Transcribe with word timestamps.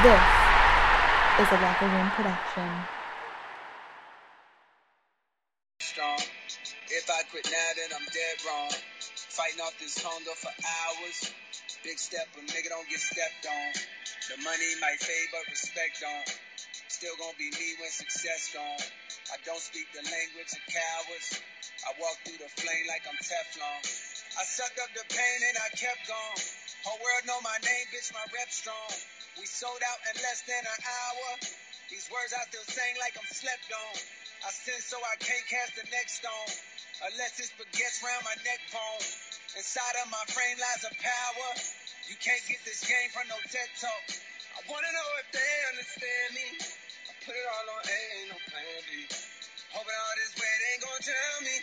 This 0.00 0.16
is 1.44 1.52
a 1.52 1.60
Locker 1.60 1.84
Room 1.84 2.08
production. 2.16 2.70
strong. 6.00 6.16
If 6.88 7.04
I 7.12 7.20
quit 7.28 7.44
now, 7.44 7.70
then 7.76 7.92
I'm 7.92 8.08
dead 8.08 8.36
wrong. 8.48 8.72
Fighting 9.36 9.60
off 9.60 9.76
this 9.76 10.00
hunger 10.00 10.32
for 10.40 10.48
hours. 10.56 11.28
Big 11.84 12.00
step, 12.00 12.32
but 12.32 12.48
nigga 12.48 12.72
don't 12.72 12.88
get 12.88 13.04
stepped 13.04 13.44
on. 13.44 13.68
The 14.32 14.40
money 14.40 14.72
respect 15.52 16.00
on. 16.00 16.24
Still 16.88 17.12
gonna 17.20 17.36
be 17.36 17.52
me 17.52 17.68
when 17.76 17.92
success 17.92 18.56
gone. 18.56 18.80
I 19.28 19.36
don't 19.44 19.60
speak 19.60 19.84
the 19.92 20.00
language 20.00 20.52
of 20.56 20.64
cowards. 20.64 21.44
I 21.84 21.92
walk 22.00 22.16
through 22.24 22.40
the 22.40 22.48
flame 22.56 22.88
like 22.88 23.04
I'm 23.04 23.20
Teflon. 23.20 23.80
I 24.40 24.44
sucked 24.48 24.80
up 24.80 24.88
the 24.96 25.04
pain 25.12 25.38
and 25.44 25.56
I 25.60 25.68
kept 25.76 26.08
going. 26.08 26.40
Whole 26.88 27.00
world 27.04 27.24
know 27.28 27.40
my 27.44 27.60
name, 27.60 27.86
bitch, 27.92 28.08
my 28.16 28.24
rep 28.32 28.48
strong. 28.48 29.19
We 29.40 29.48
sold 29.48 29.80
out 29.88 30.00
in 30.04 30.20
less 30.20 30.44
than 30.44 30.60
an 30.60 30.80
hour. 30.84 31.28
These 31.88 32.12
words 32.12 32.36
I 32.36 32.44
still 32.52 32.60
saying 32.68 33.00
like 33.00 33.16
I'm 33.16 33.24
slept 33.32 33.72
on. 33.72 33.96
I 34.44 34.52
sin 34.52 34.76
so 34.84 35.00
I 35.00 35.16
can't 35.16 35.40
cast 35.48 35.80
the 35.80 35.88
next 35.88 36.20
stone. 36.20 36.52
Unless 37.08 37.40
it's 37.40 37.48
baguettes 37.56 38.04
round 38.04 38.20
my 38.28 38.36
neck 38.44 38.60
bone. 38.68 39.00
Inside 39.56 39.96
of 40.04 40.12
my 40.12 40.20
frame 40.28 40.60
lies 40.60 40.84
a 40.84 40.92
power. 40.92 41.50
You 42.04 42.20
can't 42.20 42.44
get 42.52 42.60
this 42.68 42.84
game 42.84 43.08
from 43.16 43.32
no 43.32 43.40
TED 43.48 43.64
talk. 43.80 44.04
I 44.12 44.60
wanna 44.68 44.92
know 44.92 45.08
if 45.24 45.32
they 45.32 45.52
understand 45.72 46.28
me. 46.36 46.48
I 47.08 47.12
put 47.24 47.32
it 47.32 47.48
all 47.48 47.80
on 47.80 47.84
A, 47.88 48.00
ain't 48.20 48.28
no 48.36 48.38
plan 48.44 48.76
B. 48.92 49.08
Hoping 49.72 50.00
all 50.04 50.16
this 50.20 50.36
weight 50.36 50.62
ain't 50.68 50.82
gonna 50.84 51.00
tell 51.00 51.36
me. 51.48 51.56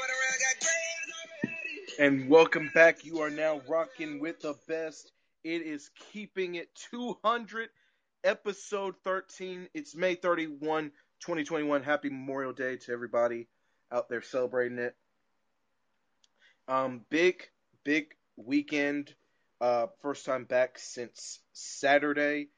For 0.00 0.08
the 0.08 0.16
got 0.16 0.56
graves 0.64 1.10
already. 1.20 1.76
And 2.00 2.32
welcome 2.32 2.72
back. 2.72 3.04
You 3.04 3.20
are 3.20 3.28
now 3.28 3.60
rocking 3.68 4.16
with 4.16 4.40
the 4.40 4.56
best. 4.64 5.12
It 5.44 5.62
is 5.62 5.90
keeping 6.12 6.54
it 6.54 6.72
200, 6.92 7.68
episode 8.22 8.94
13. 9.02 9.68
It's 9.74 9.96
May 9.96 10.14
31, 10.14 10.92
2021. 11.18 11.82
Happy 11.82 12.10
Memorial 12.10 12.52
Day 12.52 12.76
to 12.76 12.92
everybody 12.92 13.48
out 13.90 14.08
there 14.08 14.22
celebrating 14.22 14.78
it. 14.78 14.94
Um, 16.68 17.04
big, 17.10 17.42
big 17.82 18.14
weekend. 18.36 19.12
Uh, 19.60 19.86
first 20.00 20.24
time 20.24 20.44
back 20.44 20.78
since 20.78 21.40
Saturday, 21.52 22.48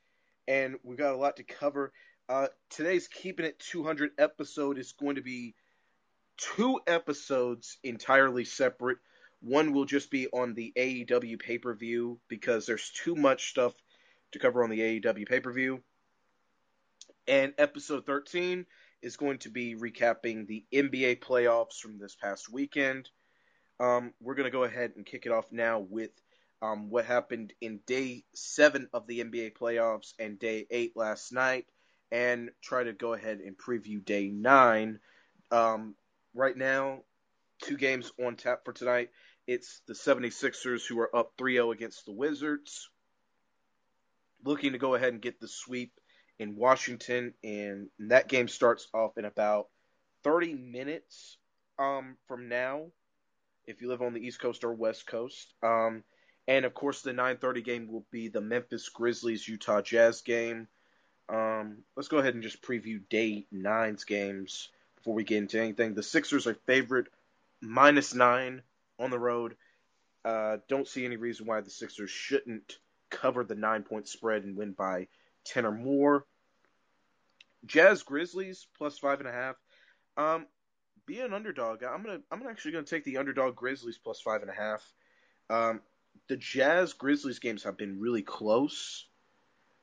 and 0.47 0.77
we 0.83 0.97
got 0.97 1.15
a 1.15 1.17
lot 1.17 1.37
to 1.37 1.43
cover. 1.43 1.91
Uh, 2.29 2.49
today's 2.69 3.09
Keeping 3.09 3.47
It 3.47 3.59
200 3.61 4.11
episode 4.19 4.79
is 4.79 4.93
going 4.93 5.17
to 5.17 5.23
be 5.23 5.55
two 6.37 6.81
episodes 6.87 7.79
entirely 7.83 8.45
separate. 8.45 8.99
One 9.45 9.73
will 9.73 9.85
just 9.85 10.11
be 10.11 10.27
on 10.29 10.55
the 10.55 10.73
AEW 10.75 11.39
pay 11.39 11.59
per 11.59 11.75
view 11.75 12.19
because 12.29 12.65
there's 12.65 12.91
too 12.91 13.15
much 13.15 13.51
stuff 13.51 13.75
to 14.33 14.39
cover 14.39 14.65
on 14.65 14.71
the 14.71 14.81
AEW 14.81 15.29
pay 15.29 15.41
per 15.41 15.53
view. 15.53 15.83
And 17.29 17.53
episode 17.59 18.07
13 18.07 18.65
is 19.03 19.19
going 19.19 19.39
to 19.39 19.51
be 19.51 19.75
recapping 19.75 20.47
the 20.47 20.65
NBA 20.73 21.21
playoffs 21.21 21.79
from 21.79 21.99
this 21.99 22.15
past 22.15 22.51
weekend. 22.51 23.11
Um, 23.79 24.15
we're 24.19 24.35
going 24.35 24.51
to 24.51 24.51
go 24.51 24.65
ahead 24.65 24.93
and 24.97 25.05
kick 25.05 25.27
it 25.27 25.33
off 25.33 25.53
now 25.53 25.79
with 25.79 26.11
um, 26.63 26.89
what 26.89 27.05
happened 27.05 27.53
in 27.61 27.81
day 27.87 28.25
seven 28.35 28.89
of 28.95 29.07
the 29.07 29.23
NBA 29.23 29.59
playoffs 29.59 30.15
and 30.19 30.39
day 30.39 30.67
eight 30.71 30.93
last 30.97 31.33
night, 31.35 31.67
and 32.11 32.51
try 32.63 32.83
to 32.83 32.95
go 32.95 33.13
ahead 33.13 33.41
and 33.41 33.59
preview 33.59 34.03
day 34.03 34.29
nine. 34.29 35.01
Um, 35.51 35.97
right 36.35 36.57
now, 36.57 37.01
two 37.63 37.77
games 37.77 38.11
on 38.25 38.37
tap 38.37 38.65
for 38.65 38.73
tonight. 38.73 39.11
It's 39.47 39.83
the 39.87 39.95
76ers 39.95 40.87
who 40.87 40.99
are 41.01 41.15
up 41.15 41.33
3 41.37 41.55
0 41.55 41.73
against 41.73 42.07
the 42.07 42.13
Wizards, 42.13 42.89
looking 44.45 44.73
to 44.73 44.79
go 44.79 44.95
ahead 44.95 45.13
and 45.13 45.23
get 45.23 45.41
the 45.41 45.49
sweep 45.49 45.93
in 46.39 46.57
Washington, 46.57 47.35
and 47.45 47.89
that 47.99 48.29
game 48.29 48.49
starts 48.49 48.89
off 48.95 49.19
in 49.19 49.25
about 49.25 49.69
30 50.23 50.55
minutes 50.55 51.37
um, 51.79 52.17
from 52.27 52.49
now, 52.49 52.87
if 53.67 53.83
you 53.83 53.89
live 53.89 54.03
on 54.03 54.15
the 54.15 54.27
East 54.27 54.41
Coast 54.41 54.65
or 54.65 54.73
West 54.73 55.07
Coast. 55.07 55.53
Um, 55.63 56.03
and 56.49 56.65
of 56.65 56.75
course, 56.75 57.03
the 57.03 57.13
9:30 57.13 57.65
game 57.65 57.89
will 57.89 58.05
be 58.11 58.29
the 58.29 58.41
Memphis 58.41 58.89
Grizzlies 58.89 59.47
Utah 59.47 59.83
Jazz 59.83 60.23
game. 60.23 60.69
Um, 61.29 61.85
let's 61.97 62.09
go 62.09 62.19
ahead 62.19 62.35
and 62.35 62.43
just 62.43 62.63
preview 62.63 63.01
day 63.09 63.47
nine's 63.51 64.05
games 64.05 64.71
before 64.97 65.15
we 65.15 65.25
get 65.25 65.39
into 65.39 65.61
anything. 65.61 65.95
The 65.95 66.03
Sixers 66.03 66.47
are 66.47 66.55
favorite 66.67 67.09
minus 67.61 68.15
nine 68.15 68.63
on 68.99 69.11
the 69.11 69.19
road. 69.19 69.57
Uh, 70.25 70.59
don't 70.69 70.89
see 70.89 71.05
any 71.05 71.17
reason 71.17 71.47
why 71.47 71.61
the 71.61 71.71
Sixers 71.71 72.11
shouldn't 72.11 72.79
cover 73.11 73.45
the 73.45 73.55
nine 73.55 73.83
point 73.83 74.09
spread 74.09 74.45
and 74.45 74.57
win 74.57 74.73
by 74.73 75.07
10 75.47 75.67
or 75.67 75.73
more. 75.73 76.27
Jazz 77.67 78.03
Grizzlies 78.03 78.67
plus 78.77 78.99
five 78.99 79.21
and 79.21 79.29
a 79.29 79.33
half. 79.33 79.57
Um, 80.17 80.47
be 81.07 81.21
an 81.21 81.35
underdog. 81.35 81.83
I'm 81.83 82.03
gonna 82.03 82.21
I'm 82.31 82.47
actually 82.47 82.73
gonna 82.73 82.85
take 82.85 83.05
the 83.05 83.19
underdog 83.19 83.57
Grizzlies 83.57 83.99
plus 83.99 84.21
five 84.21 84.43
and 84.43 84.51
a 84.51 84.55
half. 84.55 84.83
Um, 85.51 85.81
the 86.29 86.37
Jazz 86.37 86.93
Grizzlies 86.93 87.39
games 87.39 87.63
have 87.65 87.77
been 87.77 88.01
really 88.01 88.23
close, 88.23 89.07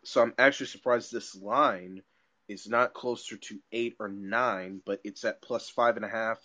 so 0.03 0.21
I'm 0.21 0.33
actually 0.37 0.67
surprised 0.67 1.11
this 1.11 1.35
line 1.35 2.01
is 2.47 2.67
not 2.67 2.93
closer 2.93 3.37
to 3.37 3.59
eight 3.71 3.95
or 3.99 4.09
nine, 4.09 4.81
but 4.85 4.99
it's 5.03 5.23
at 5.23 5.41
plus 5.41 5.69
five 5.69 5.95
and 5.95 6.05
a 6.05 6.09
half. 6.09 6.39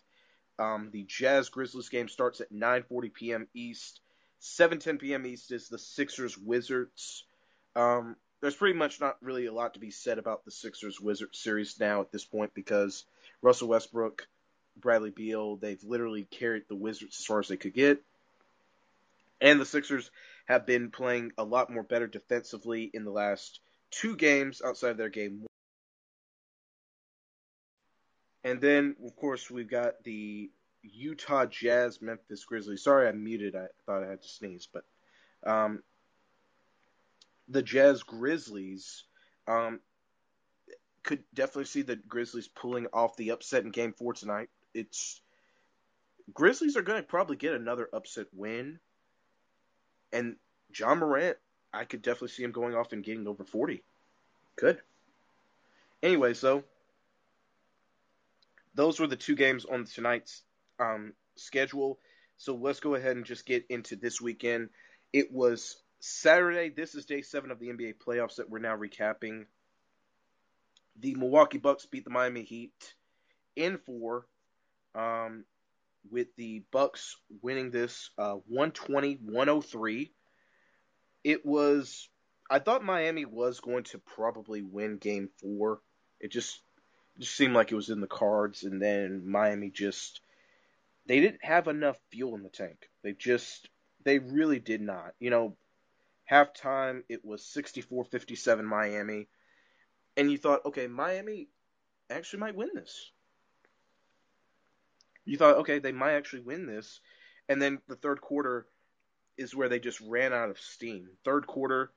Um, 0.58 0.90
the 0.92 1.04
Jazz 1.04 1.48
Grizzlies 1.48 1.88
game 1.88 2.08
starts 2.08 2.40
at 2.40 2.52
9:40 2.52 3.12
p.m. 3.12 3.48
East. 3.54 4.00
7:10 4.40 5.00
p.m. 5.00 5.26
East 5.26 5.52
is 5.52 5.68
the 5.68 5.78
Sixers 5.78 6.36
Wizards. 6.38 7.24
Um, 7.74 8.16
there's 8.40 8.56
pretty 8.56 8.78
much 8.78 9.00
not 9.00 9.16
really 9.22 9.46
a 9.46 9.52
lot 9.52 9.74
to 9.74 9.80
be 9.80 9.90
said 9.90 10.18
about 10.18 10.44
the 10.44 10.50
Sixers 10.50 11.00
Wizards 11.00 11.38
series 11.38 11.78
now 11.80 12.00
at 12.00 12.12
this 12.12 12.24
point 12.24 12.54
because 12.54 13.04
Russell 13.42 13.68
Westbrook, 13.68 14.26
Bradley 14.76 15.10
Beal, 15.10 15.56
they've 15.56 15.82
literally 15.82 16.24
carried 16.24 16.64
the 16.68 16.74
Wizards 16.76 17.18
as 17.18 17.24
far 17.24 17.40
as 17.40 17.48
they 17.48 17.56
could 17.56 17.74
get. 17.74 18.02
And 19.40 19.60
the 19.60 19.66
Sixers 19.66 20.10
have 20.46 20.66
been 20.66 20.90
playing 20.90 21.32
a 21.36 21.44
lot 21.44 21.70
more 21.70 21.82
better 21.82 22.06
defensively 22.06 22.90
in 22.92 23.04
the 23.04 23.10
last 23.10 23.60
two 23.90 24.16
games 24.16 24.62
outside 24.64 24.90
of 24.90 24.96
their 24.96 25.08
game. 25.08 25.46
And 28.46 28.60
then, 28.60 28.94
of 29.04 29.16
course, 29.16 29.50
we've 29.50 29.68
got 29.68 30.04
the 30.04 30.48
Utah 30.84 31.46
Jazz 31.46 32.00
Memphis 32.00 32.44
Grizzlies. 32.44 32.84
Sorry, 32.84 33.08
I 33.08 33.10
muted. 33.10 33.56
I 33.56 33.66
thought 33.84 34.04
I 34.04 34.10
had 34.10 34.22
to 34.22 34.28
sneeze, 34.28 34.68
but 34.72 34.84
um, 35.44 35.82
the 37.48 37.60
Jazz 37.60 38.04
Grizzlies 38.04 39.02
um, 39.48 39.80
could 41.02 41.24
definitely 41.34 41.64
see 41.64 41.82
the 41.82 41.96
Grizzlies 41.96 42.46
pulling 42.46 42.86
off 42.92 43.16
the 43.16 43.32
upset 43.32 43.64
in 43.64 43.70
Game 43.70 43.92
Four 43.92 44.12
tonight. 44.12 44.48
It's 44.74 45.20
Grizzlies 46.32 46.76
are 46.76 46.82
going 46.82 47.02
to 47.02 47.08
probably 47.08 47.34
get 47.34 47.54
another 47.54 47.88
upset 47.92 48.28
win, 48.32 48.78
and 50.12 50.36
Ja 50.72 50.94
Morant, 50.94 51.36
I 51.72 51.84
could 51.84 52.02
definitely 52.02 52.28
see 52.28 52.44
him 52.44 52.52
going 52.52 52.76
off 52.76 52.92
and 52.92 53.02
getting 53.02 53.26
over 53.26 53.42
forty. 53.42 53.82
Could. 54.54 54.80
Anyway, 56.00 56.32
so 56.34 56.62
those 58.76 59.00
were 59.00 59.06
the 59.06 59.16
two 59.16 59.34
games 59.34 59.64
on 59.64 59.87
tonight's 59.87 60.42
um, 60.78 61.14
schedule. 61.37 61.98
So 62.37 62.54
let's 62.54 62.81
go 62.81 62.94
ahead 62.94 63.16
and 63.16 63.25
just 63.25 63.47
get 63.47 63.64
into 63.70 63.97
this 63.97 64.20
weekend. 64.20 64.69
It 65.12 65.32
was 65.32 65.76
Saturday. 66.00 66.69
This 66.69 66.94
is 66.94 67.06
day 67.06 67.22
seven 67.22 67.50
of 67.50 67.59
the 67.59 67.69
NBA 67.69 67.94
playoffs 68.06 68.36
that 68.36 68.50
we're 68.50 68.59
now 68.59 68.76
recapping. 68.76 69.47
The 71.00 71.15
Milwaukee 71.15 71.59
Bucks 71.59 71.86
beat 71.86 72.04
the 72.04 72.10
Miami 72.10 72.42
Heat 72.42 72.94
in 73.54 73.78
four, 73.78 74.26
um, 74.94 75.44
with 76.10 76.28
the 76.36 76.62
Bucks 76.70 77.16
winning 77.42 77.70
this 77.70 78.10
uh, 78.19 78.36
120-103. 78.53 80.10
It 81.24 81.45
was. 81.45 82.09
I 82.48 82.60
thought 82.60 82.84
Miami 82.84 83.24
was 83.24 83.60
going 83.60 83.84
to 83.84 83.98
probably 83.98 84.62
win 84.62 84.98
Game 84.98 85.30
Four. 85.41 85.80
It 86.21 86.30
just 86.30 86.60
just 87.18 87.36
seemed 87.36 87.54
like 87.54 87.72
it 87.72 87.77
was 87.77 87.91
in 87.91 88.01
the 88.01 88.07
cards, 88.07 88.65
and 88.65 88.80
then 88.80 89.28
Miami 89.28 89.71
just 89.71 90.21
they 91.07 91.21
didn't 91.21 91.45
have 91.45 91.68
enough 91.68 91.98
fuel 92.10 92.34
in 92.34 92.42
the 92.42 92.48
tank. 92.48 92.89
They 93.03 93.13
just 93.13 93.68
they 94.04 94.18
really 94.18 94.59
did 94.59 94.80
not. 94.80 95.15
You 95.18 95.30
know, 95.30 95.57
halftime 96.30 97.03
it 97.09 97.24
was 97.24 97.42
64-57 97.42 98.65
Miami, 98.65 99.28
and 100.16 100.30
you 100.30 100.39
thought, 100.39 100.65
okay, 100.66 100.86
Miami 100.86 101.48
actually 102.10 102.41
might 102.41 102.57
win 102.57 102.71
this. 102.74 103.10
You 105.24 105.36
thought, 105.36 105.57
okay, 105.59 105.78
they 105.78 105.92
might 105.92 106.15
actually 106.15 106.42
win 106.42 106.66
this, 106.66 107.01
and 107.48 107.60
then 107.60 107.80
the 107.89 107.97
third 107.97 108.21
quarter 108.21 108.66
is 109.36 109.54
where 109.54 109.69
they 109.69 109.78
just 109.78 110.01
ran 110.01 110.33
out 110.33 110.51
of 110.51 110.59
steam. 110.59 111.09
Third 111.24 111.47
quarter, 111.47 111.91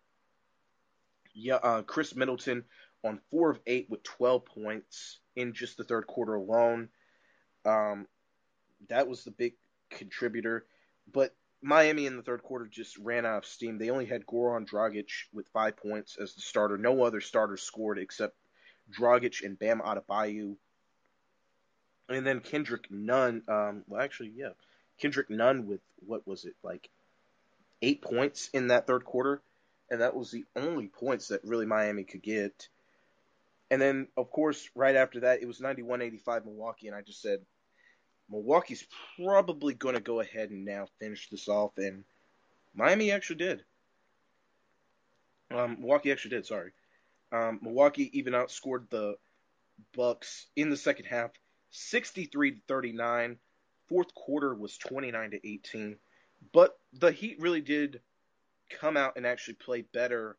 yeah, 1.34 1.56
uh, 1.56 1.82
Khris 1.84 2.16
Middleton 2.16 2.66
on 3.04 3.20
four 3.32 3.50
of 3.52 3.60
eight 3.66 3.88
with 3.90 4.04
12 4.04 4.46
points 4.46 5.20
in 5.36 5.54
just 5.54 5.78
the 5.78 5.84
third 5.84 6.08
quarter 6.08 6.36
alone. 6.36 6.90
Um, 7.66 8.08
that 8.90 9.08
was 9.08 9.24
the 9.24 9.32
big 9.32 9.54
contributor. 9.90 10.66
But 11.12 11.36
Miami 11.62 12.06
in 12.06 12.16
the 12.16 12.24
third 12.24 12.44
quarter 12.44 12.66
just 12.66 12.98
ran 12.98 13.26
out 13.26 13.40
of 13.40 13.46
steam. 13.46 13.78
They 13.78 13.90
only 13.90 14.06
had 14.06 14.26
Goran 14.26 14.68
Dragic 14.68 15.10
with 15.34 15.48
five 15.50 15.78
points 15.78 16.18
as 16.22 16.34
the 16.34 16.42
starter. 16.42 16.78
No 16.78 17.04
other 17.04 17.22
starters 17.22 17.62
scored 17.62 18.00
except 18.00 18.36
Dragic 18.92 19.44
and 19.44 19.58
Bam 19.58 19.82
Adebayo. 19.82 20.56
And 22.08 22.26
then 22.26 22.40
Kendrick 22.40 22.90
Nunn, 22.90 23.44
um, 23.48 23.84
well, 23.88 24.02
actually, 24.02 24.34
yeah, 24.36 24.50
Kendrick 25.00 25.30
Nunn 25.30 25.68
with 25.68 25.82
what 26.06 26.28
was 26.28 26.46
it 26.46 26.56
like 26.64 26.90
eight 27.82 28.02
points 28.02 28.50
in 28.54 28.68
that 28.68 28.88
third 28.88 29.06
quarter, 29.06 29.42
and 29.90 30.02
that 30.02 30.16
was 30.16 30.32
the 30.32 30.46
only 30.56 30.88
points 30.88 31.28
that 31.28 31.44
really 31.44 31.66
Miami 31.66 32.04
could 32.04 32.24
get. 32.24 32.68
And 33.72 33.82
then, 33.82 34.08
of 34.18 34.32
course, 34.32 34.70
right 34.76 34.96
after 34.96 35.22
that, 35.22 35.42
it 35.42 35.48
was 35.48 35.60
91-85 35.60 36.46
Milwaukee, 36.46 36.88
and 36.88 36.96
I 36.96 37.02
just 37.02 37.22
said 37.22 37.40
Milwaukee's 38.30 38.86
probably 39.16 39.74
going 39.74 39.96
to 39.96 40.02
go 40.02 40.20
ahead 40.20 40.50
and 40.50 40.66
now 40.66 40.88
finish 41.00 41.30
this 41.30 41.48
off, 41.48 41.72
and 41.78 42.04
Miami 42.74 43.12
actually 43.12 43.38
did. 43.38 43.64
Um, 45.52 45.78
Milwaukee 45.80 46.12
actually 46.12 46.32
did. 46.32 46.46
Sorry, 46.46 46.72
um, 47.32 47.60
Milwaukee 47.62 48.10
even 48.18 48.34
outscored 48.34 48.90
the 48.90 49.16
Bucks 49.96 50.48
in 50.56 50.70
the 50.70 50.78
second 50.78 51.06
half, 51.06 51.32
63 51.72 52.52
to 52.52 52.58
39. 52.68 53.38
Fourth 53.88 54.14
quarter 54.14 54.54
was 54.54 54.78
29 54.78 55.32
to 55.32 55.48
18, 55.48 55.98
but 56.54 56.78
the 56.94 57.12
Heat 57.12 57.40
really 57.40 57.62
did 57.62 58.02
come 58.70 58.96
out 58.98 59.14
and 59.16 59.26
actually 59.26 59.56
play 59.56 59.82
better 59.82 60.38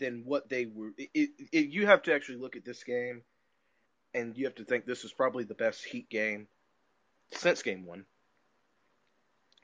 than 0.00 0.24
what 0.24 0.48
they 0.48 0.66
were. 0.66 0.90
It, 0.98 1.10
it, 1.14 1.30
it, 1.52 1.68
you 1.68 1.86
have 1.86 2.02
to 2.02 2.14
actually 2.14 2.38
look 2.38 2.56
at 2.56 2.64
this 2.64 2.82
game, 2.82 3.22
and 4.14 4.36
you 4.36 4.46
have 4.46 4.56
to 4.56 4.64
think 4.64 4.84
this 4.84 5.04
is 5.04 5.12
probably 5.12 5.44
the 5.44 5.54
best 5.54 5.84
Heat 5.84 6.08
game 6.08 6.48
since 7.32 7.62
Game 7.62 7.86
One. 7.86 8.04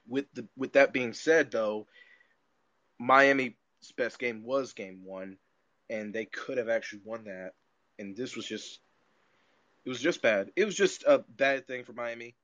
With 0.08 0.26
the 0.34 0.46
with 0.56 0.74
that 0.74 0.92
being 0.92 1.14
said, 1.14 1.50
though, 1.50 1.86
Miami's 2.98 3.54
best 3.96 4.18
game 4.18 4.44
was 4.44 4.72
Game 4.72 5.00
One, 5.04 5.38
and 5.90 6.14
they 6.14 6.26
could 6.26 6.58
have 6.58 6.68
actually 6.68 7.00
won 7.04 7.24
that. 7.24 7.54
And 7.98 8.14
this 8.14 8.36
was 8.36 8.46
just, 8.46 8.78
it 9.84 9.88
was 9.88 10.00
just 10.00 10.22
bad. 10.22 10.50
It 10.54 10.66
was 10.66 10.76
just 10.76 11.04
a 11.04 11.18
bad 11.18 11.66
thing 11.66 11.84
for 11.84 11.94
Miami. 11.94 12.34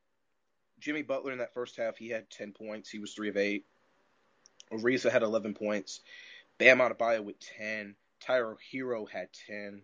Jimmy 0.80 1.02
Butler 1.02 1.32
in 1.32 1.38
that 1.38 1.54
first 1.54 1.76
half, 1.76 1.96
he 1.96 2.08
had 2.08 2.30
10 2.30 2.52
points. 2.52 2.90
He 2.90 2.98
was 2.98 3.12
3 3.12 3.28
of 3.28 3.36
8. 3.36 3.64
Ariza 4.72 5.12
had 5.12 5.22
11 5.22 5.54
points. 5.54 6.00
Bam 6.62 6.78
Adebayo 6.78 7.24
with 7.24 7.40
10. 7.58 7.96
Tyler 8.20 8.56
Herro 8.72 9.10
had 9.10 9.28
10. 9.48 9.82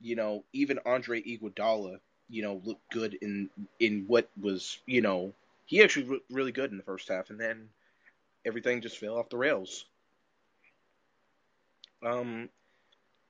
You 0.00 0.14
know, 0.14 0.44
even 0.52 0.78
Andre 0.86 1.20
Iguodala, 1.20 1.98
you 2.28 2.42
know, 2.42 2.62
looked 2.64 2.88
good 2.92 3.14
in 3.14 3.50
in 3.80 4.04
what 4.06 4.30
was, 4.40 4.78
you 4.86 5.00
know, 5.00 5.34
he 5.66 5.82
actually 5.82 6.06
looked 6.06 6.30
really 6.30 6.52
good 6.52 6.70
in 6.70 6.76
the 6.76 6.84
first 6.84 7.08
half, 7.08 7.30
and 7.30 7.40
then 7.40 7.68
everything 8.44 8.80
just 8.80 8.98
fell 8.98 9.18
off 9.18 9.28
the 9.28 9.36
rails. 9.36 9.86
Um, 12.00 12.48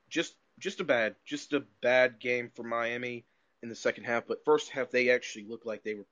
just 0.07 0.35
just 0.59 0.79
a 0.79 0.83
bad 0.83 1.15
just 1.25 1.53
a 1.53 1.63
bad 1.81 2.19
game 2.19 2.51
for 2.53 2.61
Miami 2.61 3.23
in 3.63 3.69
the 3.69 3.73
second 3.75 4.03
half. 4.03 4.27
But 4.27 4.45
first 4.45 4.69
half, 4.69 4.91
they 4.91 5.09
actually 5.09 5.45
looked 5.45 5.65
like 5.65 5.83
they 5.83 5.95
were 5.95 6.05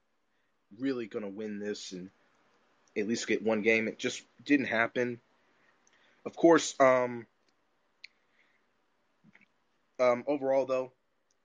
really 0.80 1.06
going 1.06 1.24
to 1.24 1.30
win 1.30 1.60
this 1.60 1.92
and 1.92 2.10
at 2.98 3.08
least 3.08 3.28
get 3.28 3.44
one 3.44 3.62
game. 3.62 3.88
It 3.88 4.00
just 4.00 4.24
didn't 4.44 4.66
happen. 4.66 5.20
Of 6.26 6.36
course, 6.36 6.76
um, 6.80 7.28
um, 10.00 10.24
overall 10.28 10.66
though, 10.66 10.94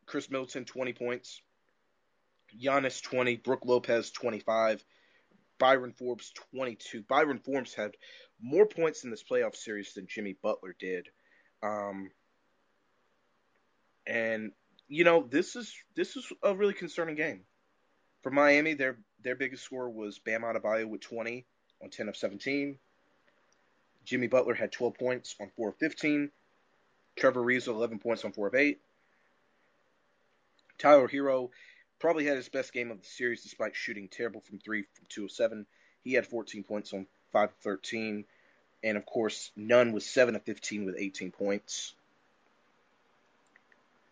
Khris 0.06 0.30
Middleton 0.30 0.64
20 0.64 0.92
points, 0.92 1.42
Giannis 2.62 3.02
20, 3.02 3.36
Brook 3.36 3.62
Lopez 3.64 4.10
25, 4.10 4.84
Bryn 5.58 5.92
Forbes 5.92 6.32
22. 6.52 7.02
Bryn 7.02 7.38
Forbes 7.38 7.74
had 7.74 7.96
more 8.40 8.66
points 8.66 9.04
in 9.04 9.10
this 9.10 9.24
playoff 9.24 9.56
series 9.56 9.92
than 9.94 10.06
Jimmy 10.06 10.36
Butler 10.40 10.74
did. 10.78 11.08
Um, 11.62 12.10
and 14.06 14.52
you 14.88 15.04
know 15.04 15.26
this 15.28 15.54
is 15.54 15.74
this 15.94 16.16
is 16.16 16.32
a 16.42 16.54
really 16.54 16.72
concerning 16.72 17.16
game 17.16 17.42
for 18.22 18.30
Miami. 18.30 18.74
Their 18.74 18.98
their 19.22 19.36
biggest 19.36 19.64
score 19.64 19.90
was 19.90 20.18
Bam 20.18 20.42
Adebayo 20.42 20.86
with 20.86 21.00
20 21.02 21.44
on 21.82 21.90
10 21.90 22.08
of 22.08 22.16
17. 22.16 22.78
Jimmy 24.08 24.26
Butler 24.26 24.54
had 24.54 24.72
12 24.72 24.94
points 24.94 25.36
on 25.38 25.50
4 25.54 25.68
of 25.68 25.76
15. 25.76 26.30
Trevor 27.16 27.42
Ariza 27.42 27.68
11 27.68 27.98
points 27.98 28.24
on 28.24 28.32
4 28.32 28.48
of 28.48 28.54
8. 28.54 28.80
Tyler 30.78 31.06
Herro 31.06 31.50
probably 31.98 32.24
had 32.24 32.36
his 32.36 32.48
best 32.48 32.72
game 32.72 32.90
of 32.90 33.02
the 33.02 33.06
series 33.06 33.42
despite 33.42 33.76
shooting 33.76 34.08
terrible 34.08 34.40
from 34.40 34.60
3 34.60 34.82
from 34.94 35.06
2 35.10 35.24
of 35.24 35.30
7. 35.30 35.66
He 36.04 36.14
had 36.14 36.26
14 36.26 36.64
points 36.64 36.94
on 36.94 37.06
5 37.32 37.50
of 37.50 37.56
13. 37.56 38.24
And 38.82 38.96
of 38.96 39.04
course, 39.04 39.50
Nunn 39.56 39.92
was 39.92 40.06
7 40.06 40.34
of 40.34 40.42
15 40.42 40.86
with 40.86 40.94
18 40.98 41.30
points. 41.30 41.92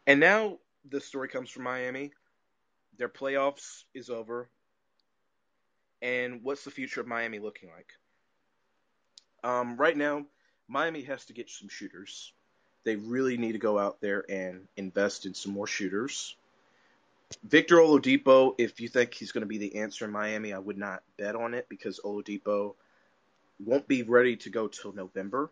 And 0.07 0.21
now 0.21 0.59
the 0.91 1.01
story 1.01 1.29
comes 1.29 1.49
from 1.49 1.63
Miami. 1.63 2.13
Their 2.99 3.09
playoffs 3.09 3.85
is 3.95 4.11
over. 4.11 4.51
And 6.03 6.43
what's 6.43 6.65
the 6.65 6.71
future 6.71 7.01
of 7.01 7.07
Miami 7.07 7.39
looking 7.39 7.71
like? 7.71 7.95
Um, 9.47 9.77
right 9.77 9.97
now, 9.97 10.27
Miami 10.67 11.03
has 11.03 11.25
to 11.27 11.33
get 11.33 11.49
some 11.49 11.69
shooters. 11.69 12.33
They 12.83 12.97
really 12.97 13.37
need 13.37 13.53
to 13.53 13.59
go 13.59 13.79
out 13.79 14.01
there 14.01 14.25
and 14.29 14.67
invest 14.77 15.25
in 15.25 15.35
some 15.35 15.53
more 15.53 15.69
shooters. 15.69 16.35
Victor 17.45 17.77
Oladipo, 17.77 18.57
if 18.59 18.81
you 18.81 18.89
think 18.89 19.15
he's 19.15 19.31
going 19.31 19.43
to 19.43 19.47
be 19.47 19.59
the 19.59 19.77
answer 19.77 20.05
in 20.05 20.11
Miami, 20.11 20.53
I 20.53 20.59
would 20.59 20.77
not 20.77 21.05
bet 21.17 21.37
on 21.37 21.55
it 21.55 21.69
because 21.69 22.01
Oladipo 22.05 22.75
won't 23.65 23.87
be 23.87 24.03
ready 24.03 24.35
to 24.39 24.51
go 24.51 24.67
till 24.67 24.93
November. 24.93 25.49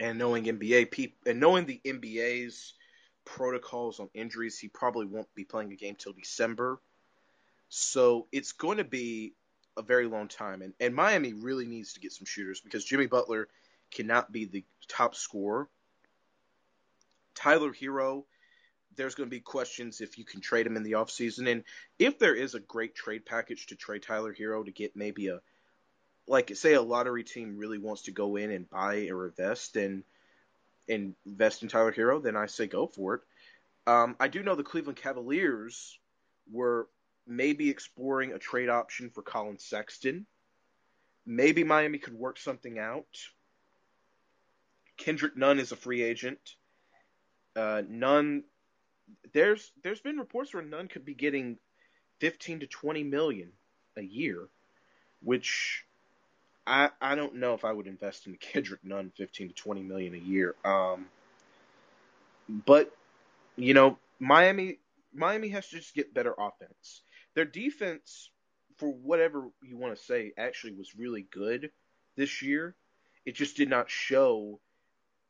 And 0.00 0.18
knowing 0.18 0.46
NBA 0.46 1.12
and 1.26 1.38
knowing 1.38 1.64
the 1.64 1.80
NBA's 1.84 2.74
protocols 3.24 4.00
on 4.00 4.08
injuries, 4.14 4.58
he 4.58 4.66
probably 4.66 5.06
won't 5.06 5.32
be 5.36 5.44
playing 5.44 5.72
a 5.72 5.76
game 5.76 5.94
till 5.96 6.12
December. 6.12 6.80
So 7.68 8.26
it's 8.32 8.50
going 8.50 8.78
to 8.78 8.84
be 8.84 9.34
a 9.76 9.82
very 9.82 10.06
long 10.06 10.28
time. 10.28 10.62
And, 10.62 10.72
and 10.80 10.94
Miami 10.94 11.32
really 11.32 11.66
needs 11.66 11.92
to 11.94 12.00
get 12.00 12.12
some 12.12 12.26
shooters 12.26 12.60
because 12.60 12.84
Jimmy 12.84 13.06
Butler 13.06 13.48
cannot 13.90 14.32
be 14.32 14.44
the 14.44 14.64
top 14.88 15.14
scorer. 15.14 15.68
Tyler 17.34 17.72
Herro, 17.72 18.24
there's 18.96 19.14
going 19.14 19.28
to 19.28 19.34
be 19.34 19.40
questions 19.40 20.00
if 20.00 20.18
you 20.18 20.24
can 20.24 20.40
trade 20.40 20.66
him 20.66 20.76
in 20.76 20.82
the 20.82 20.92
offseason. 20.92 21.50
And 21.50 21.64
if 21.98 22.18
there 22.18 22.34
is 22.34 22.54
a 22.54 22.60
great 22.60 22.94
trade 22.94 23.26
package 23.26 23.66
to 23.66 23.76
trade 23.76 24.02
Tyler 24.02 24.32
Herro 24.32 24.64
to 24.64 24.70
get 24.70 24.96
maybe 24.96 25.28
a, 25.28 25.40
like, 26.26 26.54
say 26.56 26.72
a 26.72 26.82
lottery 26.82 27.22
team 27.22 27.58
really 27.58 27.78
wants 27.78 28.02
to 28.02 28.10
go 28.10 28.36
in 28.36 28.50
and 28.50 28.68
buy 28.68 29.08
or 29.08 29.26
invest 29.26 29.76
and 29.76 30.02
invest 30.88 31.62
in 31.62 31.68
Tyler 31.68 31.92
Herro, 31.92 32.22
then 32.22 32.36
I 32.36 32.46
say 32.46 32.66
go 32.66 32.86
for 32.86 33.14
it. 33.14 33.20
Um, 33.86 34.16
I 34.18 34.28
do 34.28 34.42
know 34.42 34.54
the 34.54 34.64
Cleveland 34.64 34.96
Cavaliers 34.96 35.98
were 36.50 36.88
maybe 37.26 37.70
exploring 37.70 38.32
a 38.32 38.38
trade 38.38 38.68
option 38.68 39.10
for 39.10 39.22
Collin 39.22 39.58
Sexton. 39.58 40.26
Maybe 41.24 41.64
Miami 41.64 41.98
could 41.98 42.14
work 42.14 42.38
something 42.38 42.78
out. 42.78 43.06
Kendrick 44.96 45.36
Nunn 45.36 45.58
is 45.58 45.72
a 45.72 45.76
free 45.76 46.02
agent. 46.02 46.56
Uh, 47.54 47.82
Nunn, 47.88 48.44
there's 49.32 49.72
there's 49.82 50.00
been 50.00 50.18
reports 50.18 50.54
where 50.54 50.62
Nunn 50.62 50.88
could 50.88 51.04
be 51.04 51.14
getting 51.14 51.58
15 52.20 52.60
to 52.60 52.66
20 52.66 53.04
million 53.04 53.52
a 53.96 54.02
year, 54.02 54.48
which 55.22 55.84
I 56.66 56.90
I 57.00 57.14
don't 57.14 57.36
know 57.36 57.54
if 57.54 57.64
I 57.64 57.72
would 57.72 57.86
invest 57.86 58.26
in 58.26 58.36
Kendrick 58.36 58.84
Nunn 58.84 59.12
15 59.16 59.48
to 59.48 59.54
20 59.54 59.82
million 59.82 60.14
a 60.14 60.18
year. 60.18 60.54
Um, 60.64 61.06
but 62.48 62.94
you 63.56 63.74
know 63.74 63.98
Miami 64.18 64.78
Miami 65.14 65.48
has 65.48 65.68
to 65.68 65.76
just 65.76 65.94
get 65.94 66.14
better 66.14 66.34
offense. 66.38 67.02
Their 67.36 67.44
defense, 67.44 68.30
for 68.78 68.88
whatever 68.88 69.44
you 69.62 69.76
want 69.76 69.94
to 69.96 70.02
say, 70.02 70.32
actually 70.36 70.72
was 70.72 70.96
really 70.96 71.26
good 71.30 71.70
this 72.16 72.42
year. 72.42 72.74
It 73.26 73.34
just 73.34 73.56
did 73.56 73.68
not 73.68 73.90
show 73.90 74.58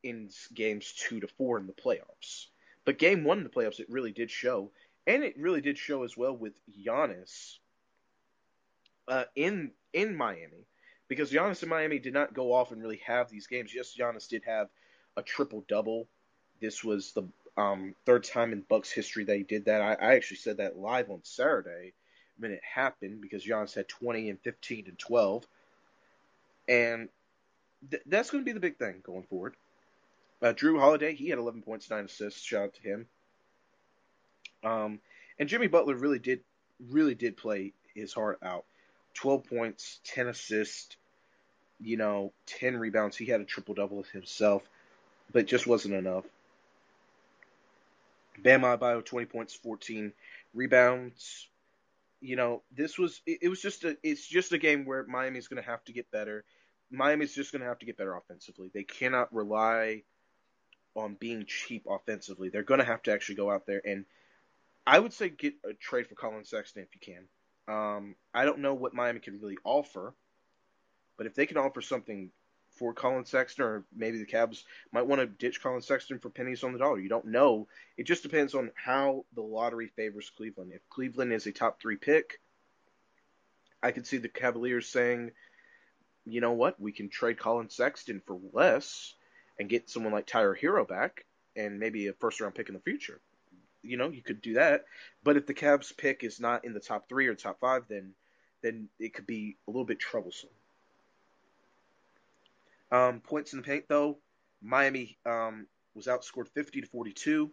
in 0.03 0.29
games 0.53 0.93
two 0.97 1.19
to 1.19 1.27
four 1.27 1.59
in 1.59 1.67
the 1.67 1.73
playoffs. 1.73 2.47
But 2.85 2.97
game 2.97 3.25
one 3.25 3.39
in 3.39 3.43
the 3.43 3.49
playoffs, 3.49 3.81
it 3.81 3.89
really 3.89 4.13
did 4.13 4.31
show, 4.31 4.71
and 5.05 5.21
it 5.21 5.37
really 5.37 5.59
did 5.59 5.77
show 5.77 6.03
as 6.03 6.15
well 6.15 6.35
with 6.35 6.53
Giannis 6.71 7.57
uh, 9.09 9.25
in 9.35 9.71
in 9.91 10.15
Miami, 10.15 10.65
because 11.09 11.31
Giannis 11.31 11.63
in 11.63 11.67
Miami 11.67 11.99
did 11.99 12.13
not 12.13 12.33
go 12.33 12.53
off 12.53 12.71
and 12.71 12.81
really 12.81 13.01
have 13.05 13.29
these 13.29 13.47
games. 13.47 13.73
Yes, 13.75 13.95
Giannis 13.99 14.29
did 14.29 14.43
have 14.45 14.69
a 15.17 15.23
triple 15.23 15.65
double. 15.67 16.07
This 16.61 16.85
was 16.85 17.11
the 17.11 17.27
um, 17.57 17.95
third 18.05 18.23
time 18.23 18.53
in 18.53 18.61
Bucks 18.61 18.91
history 18.91 19.25
that 19.25 19.35
he 19.35 19.43
did 19.43 19.65
that. 19.65 19.81
I, 19.81 19.93
I 19.93 20.15
actually 20.15 20.37
said 20.37 20.57
that 20.57 20.77
live 20.77 21.09
on 21.09 21.21
Saturday 21.23 21.93
when 22.37 22.51
it 22.51 22.61
happened 22.63 23.21
because 23.21 23.43
Giannis 23.43 23.73
had 23.73 23.87
20 23.87 24.29
and 24.29 24.39
15 24.41 24.85
and 24.87 24.99
12, 24.99 25.47
and 26.69 27.09
th- 27.89 28.03
that's 28.05 28.29
going 28.29 28.43
to 28.43 28.45
be 28.45 28.53
the 28.53 28.59
big 28.59 28.77
thing 28.77 29.01
going 29.03 29.23
forward. 29.23 29.55
Uh, 30.41 30.53
Jrue 30.53 30.79
Holiday, 30.79 31.15
he 31.15 31.29
had 31.29 31.39
11 31.39 31.63
points, 31.63 31.89
nine 31.89 32.05
assists. 32.05 32.43
Shout 32.43 32.63
out 32.65 32.73
to 32.75 32.81
him. 32.81 33.07
Um, 34.63 34.99
and 35.39 35.49
Jimmy 35.49 35.67
Butler 35.67 35.95
really 35.95 36.19
did 36.19 36.41
really 36.91 37.15
did 37.15 37.37
play 37.37 37.73
his 37.95 38.13
heart 38.13 38.37
out. 38.43 38.65
12 39.15 39.45
points, 39.45 39.99
10 40.03 40.27
assists, 40.27 40.95
you 41.79 41.97
know, 41.97 42.31
10 42.45 42.77
rebounds. 42.77 43.17
He 43.17 43.25
had 43.25 43.41
a 43.41 43.45
triple 43.45 43.73
double 43.73 44.03
himself, 44.03 44.61
but 45.31 45.47
just 45.47 45.65
wasn't 45.65 45.95
enough. 45.95 46.25
Bam 48.39 48.61
Adebayo, 48.61 49.03
20 49.03 49.25
points, 49.25 49.53
14 49.53 50.13
rebounds. 50.53 51.47
You 52.19 52.35
know, 52.35 52.63
this 52.75 52.97
was 52.97 53.21
it, 53.25 53.39
it 53.43 53.49
was 53.49 53.61
just 53.61 53.83
a 53.83 53.97
it's 54.03 54.25
just 54.25 54.51
a 54.51 54.57
game 54.57 54.85
where 54.85 55.05
Miami's 55.05 55.47
going 55.47 55.61
to 55.61 55.69
have 55.69 55.83
to 55.85 55.93
get 55.93 56.09
better. 56.11 56.43
Miami's 56.89 57.33
just 57.33 57.51
going 57.51 57.61
to 57.61 57.67
have 57.67 57.79
to 57.79 57.85
get 57.85 57.97
better 57.97 58.15
offensively. 58.15 58.71
They 58.73 58.83
cannot 58.83 59.33
rely 59.33 60.03
on 60.95 61.15
being 61.15 61.45
cheap 61.45 61.85
offensively. 61.87 62.49
They're 62.49 62.63
going 62.63 62.79
to 62.79 62.85
have 62.85 63.03
to 63.03 63.11
actually 63.11 63.35
go 63.35 63.51
out 63.51 63.67
there 63.67 63.81
and 63.85 64.05
I 64.87 64.99
would 64.99 65.11
say 65.11 65.27
get 65.27 65.53
a 65.69 65.73
trade 65.73 66.07
for 66.07 66.15
Collin 66.15 66.45
Sexton 66.45 66.81
if 66.81 66.87
you 66.95 67.01
can. 67.01 67.27
Um, 67.67 68.15
I 68.33 68.45
don't 68.45 68.59
know 68.59 68.73
what 68.73 68.93
Miami 68.93 69.19
can 69.19 69.41
really 69.41 69.57
offer, 69.65 70.13
but 71.17 71.27
if 71.27 71.35
they 71.35 71.45
can 71.45 71.57
offer 71.57 71.81
something 71.81 72.31
for 72.77 72.93
Collin 72.93 73.25
Sexton, 73.25 73.65
or 73.65 73.83
maybe 73.95 74.17
the 74.17 74.25
Cavs 74.25 74.63
might 74.91 75.07
want 75.07 75.21
to 75.21 75.27
ditch 75.27 75.61
Collin 75.61 75.81
Sexton 75.81 76.19
for 76.19 76.29
pennies 76.29 76.63
on 76.63 76.73
the 76.73 76.79
dollar. 76.79 76.99
You 76.99 77.09
don't 77.09 77.27
know. 77.27 77.67
It 77.97 78.03
just 78.03 78.23
depends 78.23 78.55
on 78.55 78.71
how 78.75 79.25
the 79.35 79.41
lottery 79.41 79.87
favors 79.87 80.31
Cleveland. 80.35 80.71
If 80.73 80.87
Cleveland 80.89 81.33
is 81.33 81.47
a 81.47 81.51
top 81.51 81.81
three 81.81 81.97
pick, 81.97 82.39
I 83.81 83.91
could 83.91 84.07
see 84.07 84.17
the 84.17 84.29
Cavaliers 84.29 84.87
saying, 84.87 85.31
you 86.25 86.41
know 86.41 86.53
what, 86.53 86.79
we 86.79 86.91
can 86.91 87.09
trade 87.09 87.39
Collin 87.39 87.69
Sexton 87.69 88.21
for 88.25 88.39
less 88.53 89.13
and 89.59 89.69
get 89.69 89.89
someone 89.89 90.13
like 90.13 90.25
Tyler 90.25 90.57
Herro 90.59 90.87
back 90.87 91.25
and 91.55 91.79
maybe 91.79 92.07
a 92.07 92.13
first 92.13 92.41
round 92.41 92.55
pick 92.55 92.69
in 92.69 92.75
the 92.75 92.81
future. 92.81 93.19
You 93.81 93.97
know, 93.97 94.09
you 94.09 94.21
could 94.21 94.41
do 94.41 94.55
that. 94.55 94.85
But 95.23 95.37
if 95.37 95.45
the 95.45 95.53
Cavs 95.53 95.95
pick 95.95 96.23
is 96.23 96.39
not 96.39 96.65
in 96.65 96.73
the 96.73 96.79
top 96.79 97.07
three 97.07 97.27
or 97.27 97.35
top 97.35 97.59
five, 97.59 97.83
then 97.87 98.13
then 98.63 98.89
it 98.99 99.13
could 99.13 99.27
be 99.27 99.55
a 99.67 99.71
little 99.71 99.85
bit 99.85 99.99
troublesome. 99.99 100.49
Um, 102.91 103.19
points 103.21 103.53
in 103.53 103.59
the 103.59 103.65
paint, 103.65 103.85
though, 103.87 104.19
Miami 104.61 105.17
um, 105.25 105.67
was 105.93 106.07
outscored 106.07 106.47
50 106.49 106.81
to 106.81 106.87
42. 106.87 107.51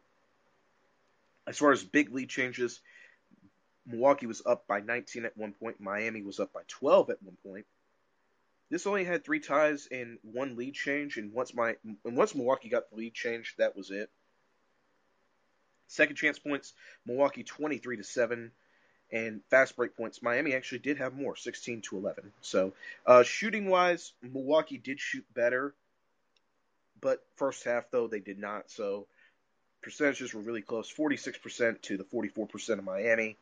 As 1.46 1.58
far 1.58 1.72
as 1.72 1.82
big 1.82 2.12
lead 2.12 2.28
changes, 2.28 2.80
Milwaukee 3.86 4.26
was 4.26 4.42
up 4.46 4.66
by 4.66 4.80
19 4.80 5.24
at 5.24 5.36
one 5.36 5.52
point. 5.52 5.80
Miami 5.80 6.22
was 6.22 6.40
up 6.40 6.52
by 6.52 6.62
12 6.68 7.10
at 7.10 7.22
one 7.22 7.36
point. 7.44 7.66
This 8.70 8.86
only 8.86 9.04
had 9.04 9.24
three 9.24 9.40
ties 9.40 9.88
and 9.90 10.18
one 10.22 10.56
lead 10.56 10.74
change, 10.74 11.18
and 11.18 11.32
once 11.32 11.54
my 11.54 11.76
and 11.84 12.16
once 12.16 12.34
Milwaukee 12.34 12.70
got 12.70 12.88
the 12.88 12.96
lead 12.96 13.14
change, 13.14 13.54
that 13.58 13.76
was 13.76 13.90
it. 13.90 14.10
Second 15.86 16.16
chance 16.16 16.38
points, 16.38 16.72
Milwaukee 17.06 17.44
23 17.44 17.98
to 17.98 18.04
seven 18.04 18.52
and 19.14 19.40
fast 19.48 19.76
break 19.76 19.96
points, 19.96 20.22
Miami 20.22 20.54
actually 20.54 20.80
did 20.80 20.98
have 20.98 21.14
more, 21.14 21.36
16 21.36 21.82
to 21.82 21.96
11. 21.96 22.32
So, 22.42 22.72
uh, 23.06 23.22
shooting 23.22 23.68
wise, 23.68 24.12
Milwaukee 24.20 24.76
did 24.76 24.98
shoot 24.98 25.24
better, 25.32 25.72
but 27.00 27.24
first 27.36 27.62
half 27.64 27.90
though 27.92 28.08
they 28.08 28.18
did 28.18 28.40
not. 28.40 28.70
So, 28.72 29.06
percentages 29.82 30.34
were 30.34 30.40
really 30.40 30.62
close, 30.62 30.92
46% 30.92 31.80
to 31.82 31.96
the 31.96 32.04
44% 32.04 32.78
of 32.80 32.84
Miami. 32.84 33.36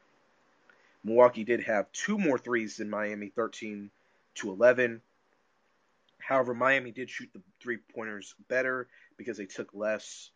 Milwaukee 1.05 1.45
did 1.45 1.61
have 1.65 1.91
two 1.93 2.19
more 2.19 2.39
threes 2.39 2.77
than 2.77 2.91
Miami, 2.91 3.31
13 3.31 3.91
to 4.35 4.51
11. 4.51 5.01
However, 6.19 6.53
Miami 6.53 6.91
did 6.91 7.09
shoot 7.09 7.31
the 7.33 7.41
three 7.61 7.79
pointers 7.95 8.35
better 8.47 8.89
because 9.17 9.39
they 9.39 9.47
took 9.47 9.71
less. 9.73 10.31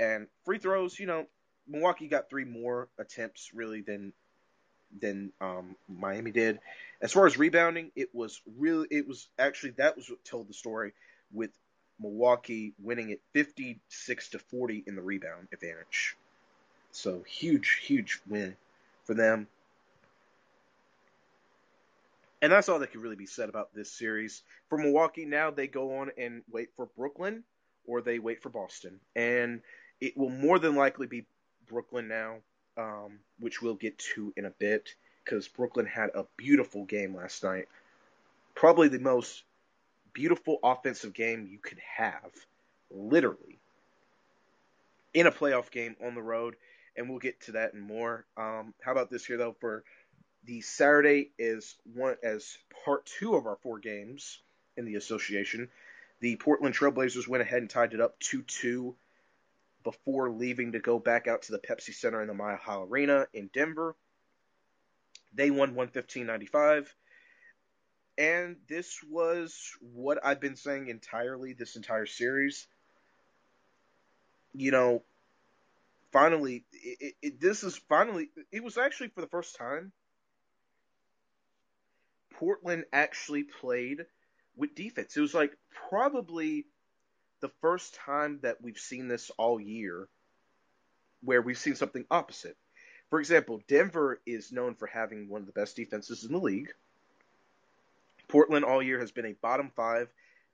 And 0.00 0.26
free 0.44 0.58
throws, 0.58 0.98
you 0.98 1.06
know, 1.06 1.26
Milwaukee 1.68 2.08
got 2.08 2.28
three 2.28 2.44
more 2.44 2.88
attempts 2.98 3.54
really 3.54 3.80
than 3.80 4.12
than 5.00 5.32
um, 5.40 5.76
Miami 5.88 6.30
did. 6.30 6.60
As 7.00 7.12
far 7.12 7.26
as 7.26 7.36
rebounding, 7.36 7.90
it 7.96 8.14
was 8.14 8.40
really 8.58 8.88
it 8.90 9.06
was 9.06 9.28
actually 9.38 9.70
that 9.72 9.96
was 9.96 10.08
what 10.08 10.24
told 10.24 10.48
the 10.48 10.54
story 10.54 10.92
with 11.32 11.50
Milwaukee 12.00 12.72
winning 12.82 13.10
it 13.10 13.20
56 13.32 14.28
to 14.30 14.38
40 14.38 14.84
in 14.86 14.96
the 14.96 15.02
rebound 15.02 15.48
advantage. 15.52 16.16
So 16.92 17.22
huge, 17.26 17.80
huge 17.82 18.20
win 18.28 18.56
for 19.04 19.14
them. 19.14 19.48
And 22.42 22.52
that's 22.52 22.68
all 22.68 22.78
that 22.80 22.92
can 22.92 23.00
really 23.00 23.16
be 23.16 23.26
said 23.26 23.48
about 23.48 23.74
this 23.74 23.90
series. 23.90 24.42
For 24.68 24.76
Milwaukee, 24.76 25.24
now 25.24 25.50
they 25.50 25.66
go 25.66 25.98
on 25.98 26.10
and 26.18 26.42
wait 26.50 26.68
for 26.76 26.86
Brooklyn 26.96 27.42
or 27.86 28.02
they 28.02 28.18
wait 28.18 28.42
for 28.42 28.50
Boston. 28.50 29.00
And 29.16 29.62
it 30.00 30.16
will 30.16 30.30
more 30.30 30.58
than 30.58 30.74
likely 30.74 31.06
be 31.06 31.26
Brooklyn 31.68 32.08
now 32.08 32.36
um, 32.76 33.18
which 33.38 33.62
we'll 33.62 33.74
get 33.74 33.98
to 34.14 34.32
in 34.36 34.44
a 34.44 34.50
bit, 34.50 34.94
because 35.24 35.48
Brooklyn 35.48 35.86
had 35.86 36.10
a 36.14 36.24
beautiful 36.36 36.84
game 36.84 37.14
last 37.16 37.42
night. 37.44 37.68
Probably 38.54 38.88
the 38.88 38.98
most 38.98 39.42
beautiful 40.12 40.58
offensive 40.62 41.12
game 41.12 41.48
you 41.50 41.58
could 41.58 41.80
have, 41.96 42.30
literally, 42.90 43.58
in 45.12 45.26
a 45.26 45.32
playoff 45.32 45.70
game 45.70 45.96
on 46.04 46.14
the 46.14 46.22
road, 46.22 46.56
and 46.96 47.08
we'll 47.08 47.18
get 47.18 47.40
to 47.42 47.52
that 47.52 47.74
and 47.74 47.82
more. 47.82 48.24
Um, 48.36 48.74
how 48.80 48.92
about 48.92 49.10
this 49.10 49.24
here 49.24 49.36
though? 49.36 49.56
For 49.60 49.84
the 50.44 50.60
Saturday 50.60 51.30
is 51.38 51.76
one 51.94 52.16
as 52.22 52.56
part 52.84 53.06
two 53.18 53.34
of 53.34 53.46
our 53.46 53.56
four 53.56 53.78
games 53.78 54.40
in 54.76 54.84
the 54.84 54.96
association. 54.96 55.68
The 56.20 56.36
Portland 56.36 56.74
Trailblazers 56.74 57.28
went 57.28 57.42
ahead 57.42 57.60
and 57.60 57.70
tied 57.70 57.94
it 57.94 58.00
up 58.00 58.18
two 58.20 58.42
two 58.42 58.94
before 59.84 60.30
leaving 60.30 60.72
to 60.72 60.80
go 60.80 60.98
back 60.98 61.28
out 61.28 61.42
to 61.42 61.52
the 61.52 61.58
Pepsi 61.58 61.94
Center 61.94 62.20
in 62.22 62.28
the 62.28 62.34
Mile 62.34 62.56
High 62.56 62.80
Arena 62.82 63.26
in 63.32 63.50
Denver. 63.52 63.94
They 65.34 65.50
won 65.50 65.74
115.95. 65.74 66.86
And 68.16 68.56
this 68.68 68.98
was 69.08 69.72
what 69.80 70.18
I've 70.24 70.40
been 70.40 70.56
saying 70.56 70.88
entirely 70.88 71.52
this 71.52 71.76
entire 71.76 72.06
series. 72.06 72.66
You 74.54 74.70
know, 74.70 75.02
finally, 76.12 76.64
it, 76.72 77.14
it, 77.20 77.40
this 77.40 77.64
is 77.64 77.76
finally, 77.88 78.30
it 78.52 78.62
was 78.62 78.78
actually 78.78 79.08
for 79.08 79.20
the 79.20 79.26
first 79.26 79.56
time 79.56 79.92
Portland 82.38 82.84
actually 82.92 83.42
played 83.42 84.06
with 84.56 84.74
defense. 84.74 85.16
It 85.16 85.20
was 85.20 85.34
like 85.34 85.56
probably 85.88 86.66
the 87.44 87.50
first 87.60 87.94
time 87.94 88.38
that 88.40 88.62
we've 88.62 88.78
seen 88.78 89.06
this 89.06 89.30
all 89.36 89.60
year 89.60 90.08
where 91.22 91.42
we've 91.42 91.58
seen 91.58 91.76
something 91.76 92.06
opposite. 92.10 92.56
For 93.10 93.20
example, 93.20 93.60
Denver 93.68 94.18
is 94.24 94.50
known 94.50 94.74
for 94.76 94.86
having 94.86 95.28
one 95.28 95.42
of 95.42 95.46
the 95.46 95.52
best 95.52 95.76
defenses 95.76 96.24
in 96.24 96.32
the 96.32 96.38
league. 96.38 96.72
Portland 98.28 98.64
all 98.64 98.82
year 98.82 98.98
has 98.98 99.12
been 99.12 99.26
a 99.26 99.34
bottom 99.42 99.70
five 99.76 100.08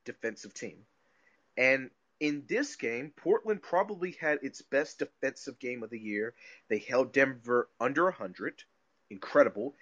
defensive 0.05 0.53
team. 0.53 0.79
And 1.57 1.91
in 2.19 2.43
this 2.49 2.75
game, 2.75 3.13
Portland 3.15 3.63
probably 3.63 4.17
had 4.21 4.41
its 4.43 4.61
best 4.61 4.99
defensive 4.99 5.61
game 5.61 5.85
of 5.85 5.91
the 5.91 6.01
year. 6.01 6.35
They 6.69 6.79
held 6.79 7.13
Denver 7.13 7.69
under 7.79 8.07
100. 8.07 8.65
Incredible. 9.11 9.77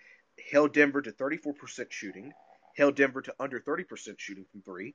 Held 0.52 0.74
Denver 0.74 1.00
to 1.00 1.12
34% 1.12 1.90
shooting. 1.90 2.34
Held 2.76 2.96
Denver 2.96 3.22
to 3.22 3.34
under 3.40 3.60
30% 3.60 4.18
shooting 4.18 4.44
from 4.52 4.60
three. 4.60 4.94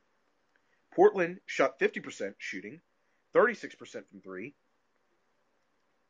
Portland 0.96 1.40
shot 1.46 1.80
50% 1.80 2.36
shooting, 2.38 2.82
36% 3.36 3.78
from 4.10 4.22
three, 4.22 4.54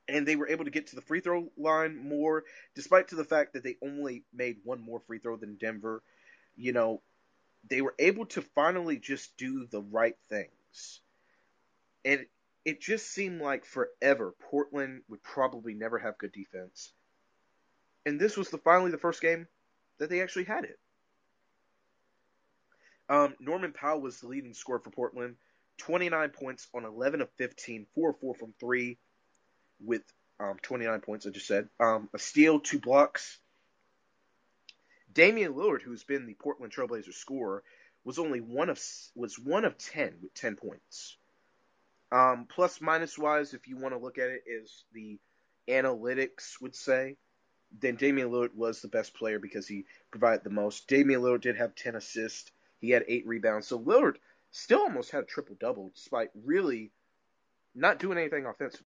and 0.08 0.28
they 0.28 0.36
were 0.36 0.48
able 0.48 0.66
to 0.66 0.72
get 0.72 0.88
to 0.88 0.96
the 0.96 1.02
free 1.02 1.22
throw 1.22 1.50
line 1.58 1.98
more, 1.98 2.44
despite 2.76 3.10
to 3.10 3.16
the 3.16 3.24
fact 3.24 3.54
that 3.54 3.64
they 3.64 3.78
only 3.82 4.24
made 4.34 4.58
one 4.64 4.82
more 4.82 5.00
free 5.00 5.20
throw 5.20 5.38
than 5.38 5.56
Denver. 5.56 6.04
You 6.56 6.74
know, 6.74 7.02
they 7.70 7.82
were 7.82 7.96
able 7.98 8.26
to 8.28 8.42
finally 8.42 8.98
just 8.98 9.36
do 9.38 9.66
the 9.68 9.82
right 9.82 10.18
things. 10.30 11.02
And 12.04 12.26
it 12.66 12.82
just 12.82 13.10
seemed 13.10 13.42
like 13.42 13.66
forever 13.66 14.34
Portland 14.52 15.04
would 15.10 15.24
probably 15.24 15.74
never 15.74 15.98
have 16.00 16.18
good 16.18 16.34
defense. 16.34 16.92
And 18.06 18.20
this 18.20 18.36
was 18.36 18.50
the 18.50 18.58
finally 18.58 18.92
the 18.92 18.98
first 18.98 19.22
game 19.22 19.48
that 20.00 20.10
they 20.10 20.22
actually 20.22 20.46
had 20.46 20.66
it. 20.66 20.78
Um, 23.14 23.36
Norman 23.40 23.74
Powell 23.74 24.02
was 24.02 24.20
the 24.20 24.28
leading 24.28 24.56
scorer 24.56 24.80
for 24.80 24.90
Portland, 24.90 25.36
29 25.78 26.30
points 26.30 26.68
on 26.74 26.84
11 26.84 27.22
of 27.22 27.30
15, 27.38 27.86
4 27.94 28.14
4 28.14 28.34
from 28.34 28.56
3, 28.60 28.98
with 29.86 30.02
um, 30.40 30.58
29 30.64 31.00
points, 31.02 31.28
I 31.28 31.30
just 31.30 31.46
said. 31.46 31.70
Um, 31.80 32.10
a 32.16 32.18
steal, 32.18 32.60
two 32.60 32.80
blocks. 32.80 33.38
Damian 35.14 35.54
Lillard, 35.54 35.84
who's 35.84 36.04
been 36.04 36.26
the 36.26 36.34
Portland 36.34 36.74
Trailblazers 36.74 37.14
scorer, 37.14 37.62
was 38.04 38.18
only 38.18 38.42
one 38.42 38.72
of 38.72 38.82
was 39.16 39.38
one 39.38 39.64
of 39.64 39.78
10 39.78 40.16
with 40.24 40.34
10 40.34 40.56
points. 40.56 41.16
Um, 42.12 42.48
plus 42.50 42.82
minus 42.82 43.16
wise, 43.16 43.54
if 43.54 43.68
you 43.68 43.78
want 43.78 43.94
to 43.94 44.00
look 44.00 44.18
at 44.18 44.30
it, 44.30 44.42
is 44.48 44.86
the 44.92 45.20
analytics 45.68 46.60
would 46.62 46.76
say, 46.76 47.18
then 47.80 47.96
Damian 47.96 48.32
Lillard 48.32 48.56
was 48.56 48.82
the 48.82 48.88
best 48.88 49.14
player 49.14 49.38
because 49.38 49.68
he 49.68 49.86
provided 50.10 50.44
the 50.44 50.50
most. 50.50 50.88
Damian 50.88 51.22
Lillard 51.22 51.42
did 51.42 51.58
have 51.58 51.76
10 51.76 51.96
assists 51.96 52.52
he 52.84 52.90
had 52.90 53.06
eight 53.08 53.26
rebounds. 53.26 53.66
So 53.66 53.80
Lillard 53.80 54.18
still 54.52 54.82
almost 54.82 55.10
had 55.10 55.24
a 55.24 55.26
triple 55.26 55.56
double 55.58 55.92
despite 55.96 56.32
really 56.44 56.92
not 57.74 57.98
doing 57.98 58.18
anything 58.18 58.46
offensively. 58.46 58.86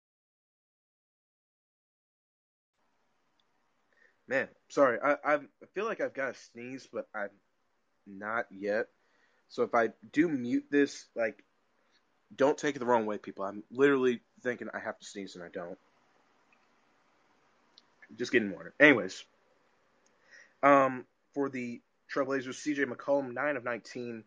Man, 4.29 4.49
sorry. 4.69 4.99
I, 5.03 5.17
I 5.25 5.39
feel 5.75 5.87
like 5.87 6.03
I've 6.03 6.13
got 6.13 6.33
a 6.33 6.35
sneeze, 6.35 6.87
but 6.93 7.09
I'm 7.15 7.31
not 8.07 8.45
yet. 8.51 8.89
So 9.49 9.63
if 9.63 9.75
I 9.75 9.89
do 10.13 10.29
mute 10.29 10.67
this, 10.71 11.07
like, 11.17 11.43
don't 12.37 12.59
take 12.59 12.77
it 12.77 12.81
the 12.81 12.85
wrong 12.85 13.07
way, 13.07 13.17
people. 13.17 13.47
I'm 13.47 13.63
literally 13.71 14.21
thinking 14.43 14.69
I 14.75 14.79
have 14.79 14.99
to 14.99 15.07
sneeze 15.07 15.37
and 15.37 15.45
I 15.45 15.49
don't. 15.49 15.79
Just 18.15 18.31
getting 18.31 18.53
water. 18.53 18.75
Anyways, 18.79 19.25
um, 20.63 21.07
for 21.33 21.49
the 21.49 21.81
Trailblazers, 22.13 22.55
CJ 22.55 22.85
McCollum, 22.85 23.33
9 23.33 23.57
of 23.57 23.65
19, 23.65 24.25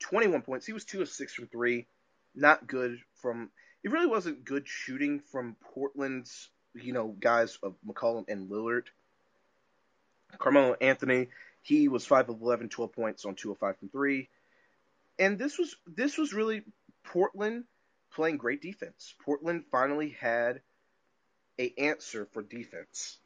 21 0.00 0.42
points. 0.42 0.66
He 0.66 0.72
was 0.72 0.84
2 0.84 1.02
of 1.02 1.08
6 1.08 1.34
from 1.34 1.46
3. 1.46 1.86
Not 2.34 2.66
good 2.66 2.98
from. 3.20 3.50
It 3.82 3.90
really 3.90 4.06
wasn't 4.06 4.44
good 4.44 4.66
shooting 4.66 5.20
from 5.20 5.56
Portland's, 5.74 6.48
you 6.74 6.92
know, 6.92 7.08
guys 7.18 7.58
of 7.62 7.74
McCollum 7.86 8.24
and 8.28 8.50
Lillard. 8.50 8.84
Carmelo 10.38 10.74
Anthony, 10.80 11.28
he 11.62 11.88
was 11.88 12.06
5 12.06 12.28
of 12.30 12.40
11, 12.40 12.68
12 12.68 12.92
points 12.92 13.24
on 13.24 13.34
2 13.34 13.52
of 13.52 13.58
5 13.58 13.78
from 13.78 13.88
3. 13.88 14.28
And 15.18 15.38
this 15.38 15.58
was 15.58 15.76
this 15.86 16.18
was 16.18 16.32
really 16.32 16.62
Portland 17.04 17.64
playing 18.14 18.38
great 18.38 18.62
defense. 18.62 19.14
Portland 19.24 19.64
finally 19.70 20.16
had 20.20 20.60
a 21.58 21.72
answer 21.78 22.26
for 22.32 22.42
defense. 22.42 23.18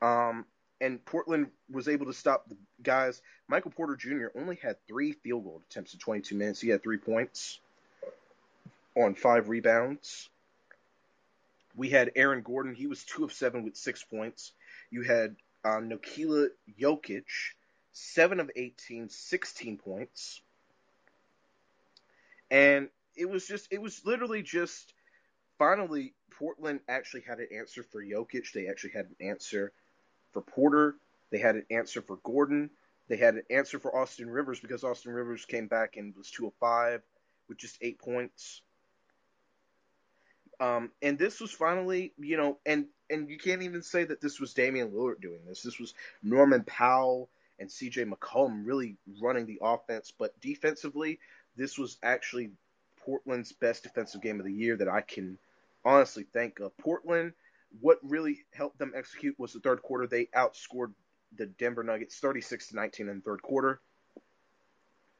Um, 0.00 0.46
and 0.80 1.04
Portland 1.04 1.48
was 1.70 1.88
able 1.88 2.06
to 2.06 2.12
stop 2.12 2.48
the 2.48 2.56
guys. 2.82 3.22
Michael 3.48 3.70
Porter 3.70 3.96
Jr. 3.96 4.26
only 4.38 4.56
had 4.56 4.76
three 4.86 5.12
field 5.12 5.44
goal 5.44 5.62
attempts 5.68 5.94
in 5.94 6.00
22 6.00 6.34
minutes. 6.34 6.60
He 6.60 6.68
had 6.68 6.82
three 6.82 6.98
points 6.98 7.60
on 8.96 9.14
five 9.14 9.48
rebounds. 9.48 10.28
We 11.76 11.90
had 11.90 12.12
Aaron 12.16 12.42
Gordon. 12.42 12.74
He 12.74 12.86
was 12.86 13.04
two 13.04 13.24
of 13.24 13.32
seven 13.32 13.64
with 13.64 13.76
six 13.76 14.02
points. 14.04 14.52
You 14.90 15.02
had 15.02 15.36
uh, 15.64 15.80
Nikola 15.80 16.48
Jokic, 16.80 17.24
seven 17.92 18.38
of 18.38 18.50
18, 18.54 19.08
16 19.08 19.78
points. 19.78 20.40
And 22.50 22.88
it 23.16 23.28
was 23.28 23.46
just, 23.46 23.68
it 23.72 23.80
was 23.80 24.02
literally 24.04 24.42
just, 24.42 24.92
finally, 25.58 26.14
Portland 26.38 26.80
actually 26.88 27.22
had 27.22 27.38
an 27.38 27.48
answer 27.56 27.82
for 27.82 28.04
Jokic. 28.04 28.52
They 28.52 28.68
actually 28.68 28.92
had 28.92 29.06
an 29.06 29.28
answer 29.28 29.72
for 30.34 30.42
Porter. 30.42 30.96
They 31.30 31.38
had 31.38 31.56
an 31.56 31.64
answer 31.70 32.02
for 32.02 32.16
Gordon. 32.16 32.68
They 33.08 33.16
had 33.16 33.34
an 33.34 33.42
answer 33.50 33.78
for 33.78 33.96
Austin 33.96 34.28
Rivers 34.28 34.60
because 34.60 34.84
Austin 34.84 35.12
Rivers 35.12 35.44
came 35.44 35.66
back 35.66 35.96
and 35.96 36.14
was 36.16 36.30
2 36.30 36.46
of 36.46 36.54
5 36.60 37.02
with 37.48 37.58
just 37.58 37.78
eight 37.80 37.98
points. 37.98 38.60
Um, 40.60 40.90
and 41.02 41.18
this 41.18 41.40
was 41.40 41.50
finally, 41.50 42.12
you 42.18 42.36
know, 42.36 42.58
and 42.64 42.86
and 43.10 43.28
you 43.28 43.38
can't 43.38 43.62
even 43.62 43.82
say 43.82 44.04
that 44.04 44.20
this 44.20 44.40
was 44.40 44.54
Damian 44.54 44.90
Lillard 44.92 45.20
doing 45.20 45.40
this. 45.46 45.62
This 45.62 45.78
was 45.78 45.94
Norman 46.22 46.62
Powell 46.64 47.28
and 47.58 47.70
C.J. 47.70 48.04
McCollum 48.04 48.64
really 48.64 48.96
running 49.20 49.46
the 49.46 49.58
offense, 49.62 50.12
but 50.16 50.38
defensively, 50.40 51.18
this 51.56 51.76
was 51.76 51.98
actually 52.02 52.50
Portland's 53.04 53.52
best 53.52 53.82
defensive 53.82 54.22
game 54.22 54.38
of 54.38 54.46
the 54.46 54.52
year 54.52 54.76
that 54.76 54.88
I 54.88 55.02
can 55.02 55.38
honestly 55.84 56.24
think 56.32 56.60
of. 56.60 56.76
Portland, 56.78 57.32
what 57.80 57.98
really 58.02 58.44
helped 58.52 58.78
them 58.78 58.92
execute 58.94 59.38
was 59.38 59.52
the 59.52 59.60
third 59.60 59.82
quarter. 59.82 60.06
They 60.06 60.26
outscored 60.36 60.92
the 61.36 61.46
Denver 61.46 61.82
Nuggets 61.82 62.18
36 62.18 62.68
to 62.68 62.76
19 62.76 63.08
in 63.08 63.16
the 63.16 63.22
third 63.22 63.42
quarter. 63.42 63.80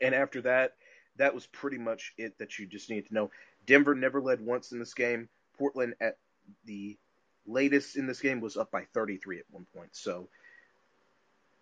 And 0.01 0.15
after 0.15 0.43
that, 0.43 0.75
that 1.17 1.35
was 1.35 1.47
pretty 1.47 1.79
much 1.79 2.13
it 2.19 2.39
that 2.39 2.59
you 2.59 2.67
just 2.67 2.91
needed 2.91 3.09
to 3.09 3.15
know. 3.15 3.31
Denver 3.67 3.95
never 3.95 4.21
led 4.21 4.41
once 4.41 4.73
in 4.73 4.79
this 4.79 4.95
game. 4.95 5.29
Portland 5.57 5.95
at 6.01 6.19
the 6.65 6.99
latest 7.47 7.97
in 7.97 8.07
this 8.07 8.21
game 8.21 8.41
was 8.41 8.57
up 8.57 8.71
by 8.71 8.85
33 8.93 9.39
at 9.39 9.45
one 9.51 9.67
point. 9.75 9.91
So 9.93 10.29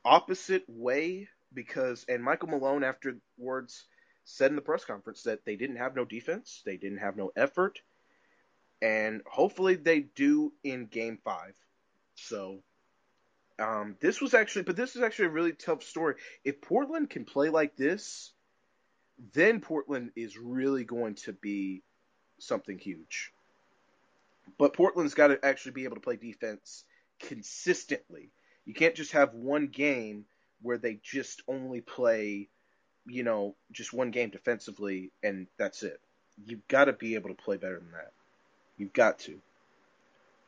opposite 0.04 0.64
way 0.68 1.28
because 1.54 2.04
and 2.08 2.22
Michael 2.22 2.48
Malone 2.48 2.82
afterwards 2.82 3.84
said 4.24 4.50
in 4.50 4.56
the 4.56 4.62
press 4.62 4.84
conference 4.84 5.22
that 5.24 5.44
they 5.44 5.56
didn't 5.56 5.76
have 5.76 5.94
no 5.94 6.04
defense, 6.04 6.62
they 6.64 6.76
didn't 6.76 6.98
have 6.98 7.16
no 7.16 7.32
effort, 7.36 7.80
and 8.82 9.22
hopefully 9.24 9.76
they 9.76 10.00
do 10.00 10.52
in 10.64 10.86
Game 10.86 11.18
Five. 11.24 11.54
So 12.16 12.58
um, 13.58 13.96
this 14.00 14.20
was 14.20 14.34
actually, 14.34 14.62
but 14.62 14.76
this 14.76 14.96
is 14.96 15.02
actually 15.02 15.26
a 15.26 15.30
really 15.30 15.52
tough 15.52 15.84
story. 15.84 16.16
If 16.44 16.60
Portland 16.60 17.08
can 17.08 17.24
play 17.24 17.48
like 17.48 17.76
this, 17.76 18.32
then 19.32 19.60
Portland 19.60 20.10
is 20.16 20.36
really 20.36 20.84
going 20.84 21.14
to 21.14 21.32
be 21.32 21.82
something 22.40 22.76
huge. 22.76 23.32
But 24.58 24.74
Portland's 24.74 25.14
got 25.14 25.28
to 25.28 25.38
actually 25.44 25.72
be 25.72 25.84
able 25.84 25.96
to 25.96 26.00
play 26.00 26.16
defense 26.16 26.84
consistently. 27.20 28.30
You 28.64 28.74
can't 28.74 28.96
just 28.96 29.12
have 29.12 29.32
one 29.32 29.68
game 29.68 30.24
where 30.60 30.78
they 30.78 30.98
just 31.02 31.42
only 31.46 31.80
play, 31.80 32.48
you 33.06 33.22
know, 33.22 33.54
just 33.70 33.92
one 33.92 34.10
game 34.10 34.30
defensively 34.30 35.12
and 35.22 35.46
that's 35.56 35.84
it. 35.84 36.00
You've 36.44 36.66
got 36.66 36.86
to 36.86 36.92
be 36.92 37.14
able 37.14 37.28
to 37.28 37.42
play 37.42 37.56
better 37.56 37.78
than 37.78 37.92
that. 37.92 38.12
You've 38.82 38.92
got 38.92 39.20
to. 39.20 39.40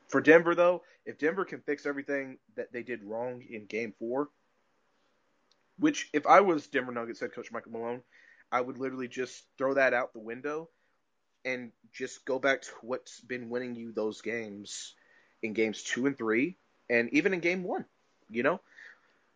For 0.08 0.20
Denver, 0.20 0.56
though, 0.56 0.82
if 1.06 1.18
Denver 1.18 1.44
can 1.44 1.60
fix 1.60 1.86
everything 1.86 2.38
that 2.56 2.72
they 2.72 2.82
did 2.82 3.04
wrong 3.04 3.44
in 3.48 3.66
Game 3.66 3.94
Four, 3.96 4.28
which 5.78 6.10
if 6.12 6.26
I 6.26 6.40
was 6.40 6.66
Denver 6.66 6.90
Nuggets 6.90 7.20
head 7.20 7.32
coach 7.32 7.52
Michael 7.52 7.70
Malone, 7.70 8.02
I 8.50 8.60
would 8.60 8.76
literally 8.76 9.06
just 9.06 9.44
throw 9.56 9.74
that 9.74 9.94
out 9.94 10.12
the 10.12 10.18
window 10.18 10.68
and 11.44 11.70
just 11.92 12.24
go 12.24 12.40
back 12.40 12.62
to 12.62 12.70
what's 12.82 13.20
been 13.20 13.50
winning 13.50 13.76
you 13.76 13.92
those 13.92 14.20
games 14.20 14.94
in 15.40 15.52
games 15.52 15.84
two 15.84 16.06
and 16.06 16.18
three, 16.18 16.56
and 16.90 17.08
even 17.10 17.34
in 17.34 17.38
game 17.38 17.62
one, 17.62 17.84
you 18.28 18.42
know, 18.42 18.60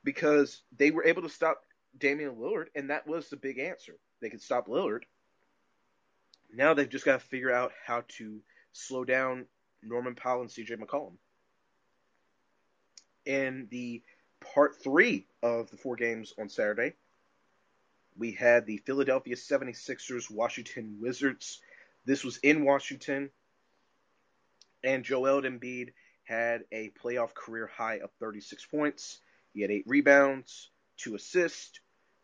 because 0.03 0.61
they 0.77 0.91
were 0.91 1.05
able 1.05 1.23
to 1.23 1.29
stop 1.29 1.63
Damian 1.97 2.35
Lillard, 2.35 2.67
and 2.75 2.91
that 2.91 3.07
was 3.07 3.29
the 3.29 3.37
big 3.37 3.61
answer. 3.61 3.95
They 4.21 4.29
could 4.29 4.43
stop 4.43 4.67
Lillard. 4.67 5.03
Now 6.53 6.75
they've 6.75 6.89
just 6.89 7.05
got 7.05 7.21
to 7.21 7.27
figure 7.27 7.53
out 7.53 7.71
how 7.87 8.03
to 8.17 8.41
slow 8.79 9.05
down 9.05 9.47
Norman 9.83 10.15
Powell 10.15 10.43
and 10.43 10.51
CJ 10.51 10.79
McCollum. 10.79 11.15
In 13.27 13.69
the 13.71 14.03
part 14.41 14.83
three 14.83 15.27
of 15.43 15.71
the 15.71 15.77
four 15.77 15.97
games 15.97 16.33
on 16.39 16.49
Saturday, 16.49 16.95
we 18.17 18.33
had 18.33 18.67
the 18.67 18.79
Philadelphia 18.79 19.37
76ers 19.37 20.31
Washington 20.31 20.99
Wizards. 21.01 21.61
This 22.05 22.25
was 22.25 22.39
in 22.39 22.65
Washington, 22.65 23.31
and 24.83 25.05
Joel 25.05 25.43
Embiid 25.43 25.93
had 26.25 26.65
a 26.73 26.91
playoff 27.03 27.35
career 27.35 27.67
high 27.67 27.99
of 27.99 28.11
36 28.21 28.67
points. 28.67 29.21
He 29.55 29.63
had 29.63 29.71
eight 29.71 29.85
rebounds, 29.87 30.71
two 30.97 31.15
assists, 31.15 31.81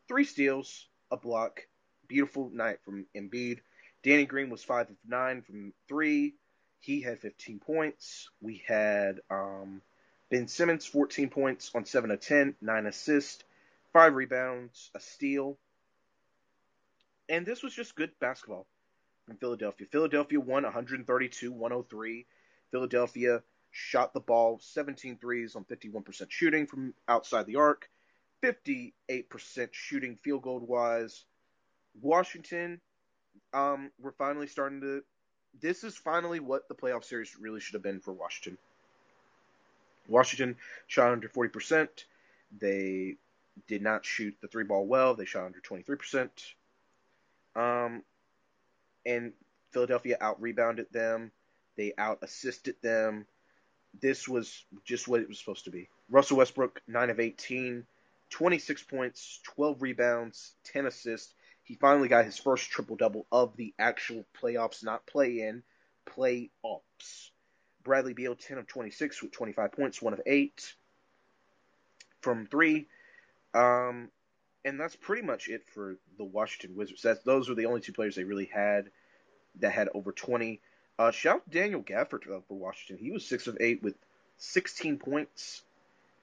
three 0.08 0.24
steals, 0.24 0.88
a 1.10 1.16
block. 1.16 1.66
Beautiful 2.06 2.50
night 2.50 2.78
from 2.84 3.06
Embiid. 3.16 3.60
Danny 4.02 4.26
Green 4.26 4.50
was 4.50 4.62
five 4.62 4.90
of 4.90 4.96
nine 5.06 5.40
from 5.42 5.72
three. 5.88 6.34
He 6.84 7.00
had 7.00 7.18
15 7.20 7.60
points. 7.60 8.28
We 8.42 8.62
had 8.66 9.20
um, 9.30 9.80
Ben 10.30 10.48
Simmons 10.48 10.84
14 10.84 11.30
points 11.30 11.70
on 11.74 11.86
seven 11.86 12.10
of 12.10 12.20
10, 12.20 12.56
nine 12.60 12.84
assists, 12.84 13.42
five 13.94 14.14
rebounds, 14.14 14.90
a 14.94 15.00
steal. 15.00 15.56
And 17.26 17.46
this 17.46 17.62
was 17.62 17.74
just 17.74 17.94
good 17.96 18.10
basketball 18.20 18.66
from 19.26 19.38
Philadelphia. 19.38 19.86
Philadelphia 19.90 20.38
won 20.38 20.64
132 20.64 21.50
103. 21.52 22.26
Philadelphia 22.70 23.42
shot 23.70 24.12
the 24.12 24.20
ball 24.20 24.58
17 24.60 25.16
threes 25.18 25.56
on 25.56 25.64
51% 25.64 26.30
shooting 26.30 26.66
from 26.66 26.92
outside 27.08 27.46
the 27.46 27.56
arc, 27.56 27.88
58% 28.42 28.92
shooting 29.72 30.16
field 30.22 30.42
goal 30.42 30.60
wise. 30.60 31.24
Washington, 32.02 32.82
um, 33.54 33.90
we're 33.98 34.12
finally 34.12 34.48
starting 34.48 34.82
to. 34.82 35.02
This 35.60 35.84
is 35.84 35.96
finally 35.96 36.40
what 36.40 36.68
the 36.68 36.74
playoff 36.74 37.04
series 37.04 37.36
really 37.38 37.60
should 37.60 37.74
have 37.74 37.82
been 37.82 38.00
for 38.00 38.12
Washington. 38.12 38.58
Washington 40.08 40.56
shot 40.86 41.12
under 41.12 41.28
40%. 41.28 41.88
They 42.58 43.16
did 43.66 43.82
not 43.82 44.04
shoot 44.04 44.36
the 44.40 44.48
three 44.48 44.64
ball 44.64 44.86
well. 44.86 45.14
They 45.14 45.24
shot 45.24 45.46
under 45.46 45.60
23%. 45.60 46.28
Um, 47.56 48.02
and 49.06 49.32
Philadelphia 49.70 50.16
out 50.20 50.40
rebounded 50.40 50.86
them. 50.92 51.30
They 51.76 51.92
out 51.98 52.18
assisted 52.22 52.76
them. 52.82 53.26
This 54.00 54.28
was 54.28 54.64
just 54.84 55.08
what 55.08 55.20
it 55.20 55.28
was 55.28 55.38
supposed 55.38 55.64
to 55.64 55.70
be. 55.70 55.88
Russell 56.10 56.38
Westbrook, 56.38 56.82
9 56.88 57.10
of 57.10 57.20
18, 57.20 57.86
26 58.30 58.82
points, 58.84 59.40
12 59.44 59.82
rebounds, 59.82 60.54
10 60.64 60.86
assists. 60.86 61.34
He 61.64 61.74
finally 61.74 62.08
got 62.08 62.24
his 62.24 62.38
first 62.38 62.70
triple 62.70 62.96
double 62.96 63.26
of 63.32 63.56
the 63.56 63.74
actual 63.78 64.24
playoffs, 64.40 64.84
not 64.84 65.06
play 65.06 65.40
in, 65.40 65.62
playoffs. 66.06 67.30
Bradley 67.82 68.14
Beal, 68.14 68.34
10 68.34 68.58
of 68.58 68.66
26 68.66 69.22
with 69.22 69.32
25 69.32 69.72
points, 69.72 70.00
1 70.00 70.12
of 70.12 70.20
8 70.24 70.74
from 72.20 72.46
3. 72.46 72.86
Um, 73.54 74.10
and 74.64 74.80
that's 74.80 74.96
pretty 74.96 75.22
much 75.22 75.48
it 75.48 75.64
for 75.68 75.96
the 76.16 76.24
Washington 76.24 76.76
Wizards. 76.76 77.02
That's, 77.02 77.22
those 77.22 77.48
were 77.48 77.54
the 77.54 77.66
only 77.66 77.80
two 77.80 77.92
players 77.92 78.16
they 78.16 78.24
really 78.24 78.46
had 78.52 78.90
that 79.60 79.72
had 79.72 79.88
over 79.94 80.12
20. 80.12 80.60
Uh, 80.98 81.10
shout 81.10 81.36
out 81.36 81.50
Daniel 81.50 81.82
Gafford 81.82 82.30
uh, 82.30 82.40
for 82.48 82.58
Washington. 82.58 83.04
He 83.04 83.10
was 83.10 83.26
6 83.26 83.46
of 83.48 83.58
8 83.60 83.82
with 83.82 83.94
16 84.38 84.98
points 84.98 85.62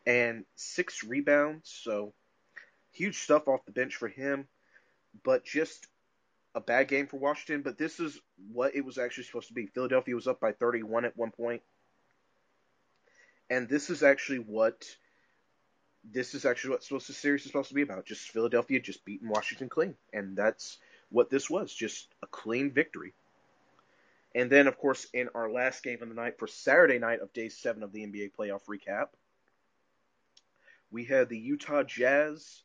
and 0.05 0.45
six 0.55 1.03
rebounds. 1.03 1.69
So 1.69 2.13
huge 2.91 3.19
stuff 3.19 3.47
off 3.47 3.65
the 3.65 3.71
bench 3.71 3.95
for 3.95 4.07
him, 4.07 4.47
but 5.23 5.45
just 5.45 5.87
a 6.55 6.61
bad 6.61 6.87
game 6.87 7.07
for 7.07 7.17
Washington. 7.17 7.61
But 7.61 7.77
this 7.77 7.99
is 7.99 8.19
what 8.51 8.75
it 8.75 8.85
was 8.85 8.97
actually 8.97 9.25
supposed 9.25 9.47
to 9.47 9.53
be. 9.53 9.67
Philadelphia 9.67 10.15
was 10.15 10.27
up 10.27 10.39
by 10.39 10.51
31 10.51 11.05
at 11.05 11.17
one 11.17 11.31
point, 11.31 11.61
and 13.49 13.69
this 13.69 13.89
is 13.89 14.03
actually 14.03 14.39
what 14.39 14.85
this 16.03 16.33
is 16.33 16.45
actually 16.45 16.71
what 16.71 16.83
supposed 16.83 17.07
the 17.07 17.13
series 17.13 17.41
is 17.41 17.47
supposed 17.47 17.69
to 17.69 17.75
be 17.75 17.83
about. 17.83 18.05
Just 18.05 18.29
Philadelphia 18.29 18.79
just 18.79 19.05
beating 19.05 19.29
Washington 19.29 19.69
clean, 19.69 19.95
and 20.13 20.35
that's 20.35 20.77
what 21.09 21.29
this 21.29 21.49
was. 21.49 21.73
Just 21.73 22.07
a 22.23 22.27
clean 22.27 22.71
victory. 22.71 23.13
And 24.33 24.49
then, 24.49 24.67
of 24.67 24.77
course, 24.77 25.07
in 25.13 25.29
our 25.35 25.51
last 25.51 25.83
game 25.83 25.99
of 26.01 26.07
the 26.07 26.15
night 26.15 26.39
for 26.39 26.47
Saturday 26.47 26.99
night 26.99 27.19
of 27.19 27.33
Day 27.33 27.49
Seven 27.49 27.83
of 27.83 27.91
the 27.91 28.05
NBA 28.05 28.31
playoff 28.37 28.61
recap, 28.65 29.09
we 30.89 31.03
had 31.03 31.29
the 31.29 31.37
Utah 31.37 31.83
Jazz 31.83 32.63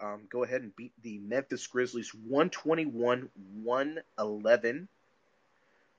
um, 0.00 0.22
go 0.30 0.44
ahead 0.44 0.62
and 0.62 0.74
beat 0.76 0.92
the 1.02 1.18
Memphis 1.18 1.66
Grizzlies 1.66 2.14
121 2.14 3.28
111. 3.62 4.88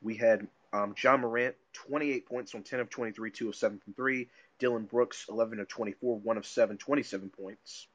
We 0.02 0.16
had 0.16 0.48
um, 0.72 0.96
Ja 1.02 1.18
Morant, 1.18 1.56
28 1.74 2.26
points 2.26 2.56
on 2.56 2.64
10 2.64 2.80
of 2.80 2.90
23, 2.90 3.32
2 3.32 3.50
of 3.50 3.56
7 3.56 3.80
from 3.80 3.94
3. 3.94 4.28
Dillon 4.60 4.84
Brooks, 4.84 5.26
11 5.30 5.60
of 5.60 5.68
24, 5.68 6.18
1 6.18 6.38
of 6.38 6.46
7, 6.46 6.78
27 6.78 7.30
points. 7.30 7.88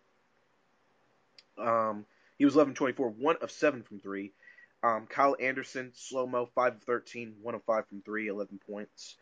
Um, 1.59 2.07
he 2.39 2.45
was 2.45 2.55
11 2.55 2.75
24, 2.75 3.11
1 3.11 3.37
of 3.43 3.51
7 3.51 3.83
from 3.83 4.01
3. 4.01 4.33
Um, 4.83 5.07
Kyle 5.07 5.37
Anderson, 5.41 5.93
slow 5.95 6.27
mo, 6.27 6.47
5 6.55 6.75
of 6.75 6.83
13, 6.83 7.37
1 7.41 7.55
of 7.55 7.63
5 7.65 7.89
from 7.89 8.03
3, 8.03 8.29
11 8.29 8.61
points. 8.67 9.17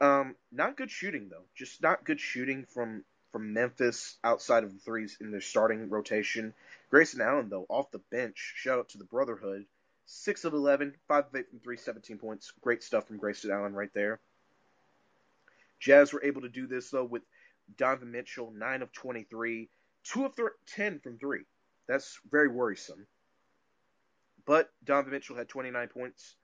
Um, 0.00 0.34
not 0.50 0.76
good 0.76 0.90
shooting, 0.90 1.28
though. 1.28 1.44
Just 1.54 1.82
not 1.82 2.04
good 2.04 2.20
shooting 2.20 2.64
from 2.64 3.04
from 3.32 3.52
Memphis 3.52 4.16
outside 4.24 4.64
of 4.64 4.72
the 4.72 4.80
threes 4.80 5.16
in 5.20 5.30
their 5.30 5.40
starting 5.40 5.88
rotation. 5.88 6.54
Grayson 6.90 7.20
Allen, 7.20 7.48
though, 7.48 7.66
off 7.68 7.90
the 7.90 7.98
bench, 8.10 8.54
shout 8.56 8.78
out 8.78 8.88
to 8.90 8.98
the 8.98 9.04
Brotherhood. 9.04 9.66
6 10.06 10.44
of 10.44 10.54
11, 10.54 10.94
5 11.06 11.24
of 11.26 11.36
8 11.36 11.50
from 11.50 11.60
3, 11.60 11.76
17 11.76 12.18
points. 12.18 12.52
Great 12.62 12.82
stuff 12.82 13.06
from 13.06 13.18
Grayson 13.18 13.50
Allen 13.50 13.74
right 13.74 13.92
there. 13.92 14.20
Jazz 15.80 16.12
were 16.12 16.24
able 16.24 16.40
to 16.42 16.48
do 16.48 16.66
this, 16.66 16.90
though, 16.90 17.04
with 17.04 17.22
Donovan 17.76 18.10
Mitchell, 18.10 18.50
9 18.50 18.82
of 18.82 18.92
23, 18.92 19.68
2 20.04 20.24
of 20.24 20.32
10 20.66 21.00
from 21.00 21.18
3. 21.18 21.40
That's 21.86 22.18
very 22.30 22.48
worrisome. 22.48 23.06
But 24.46 24.70
Donovan 24.82 25.12
Mitchell 25.12 25.36
had 25.36 25.48
29 25.48 25.88
points, 25.88 26.36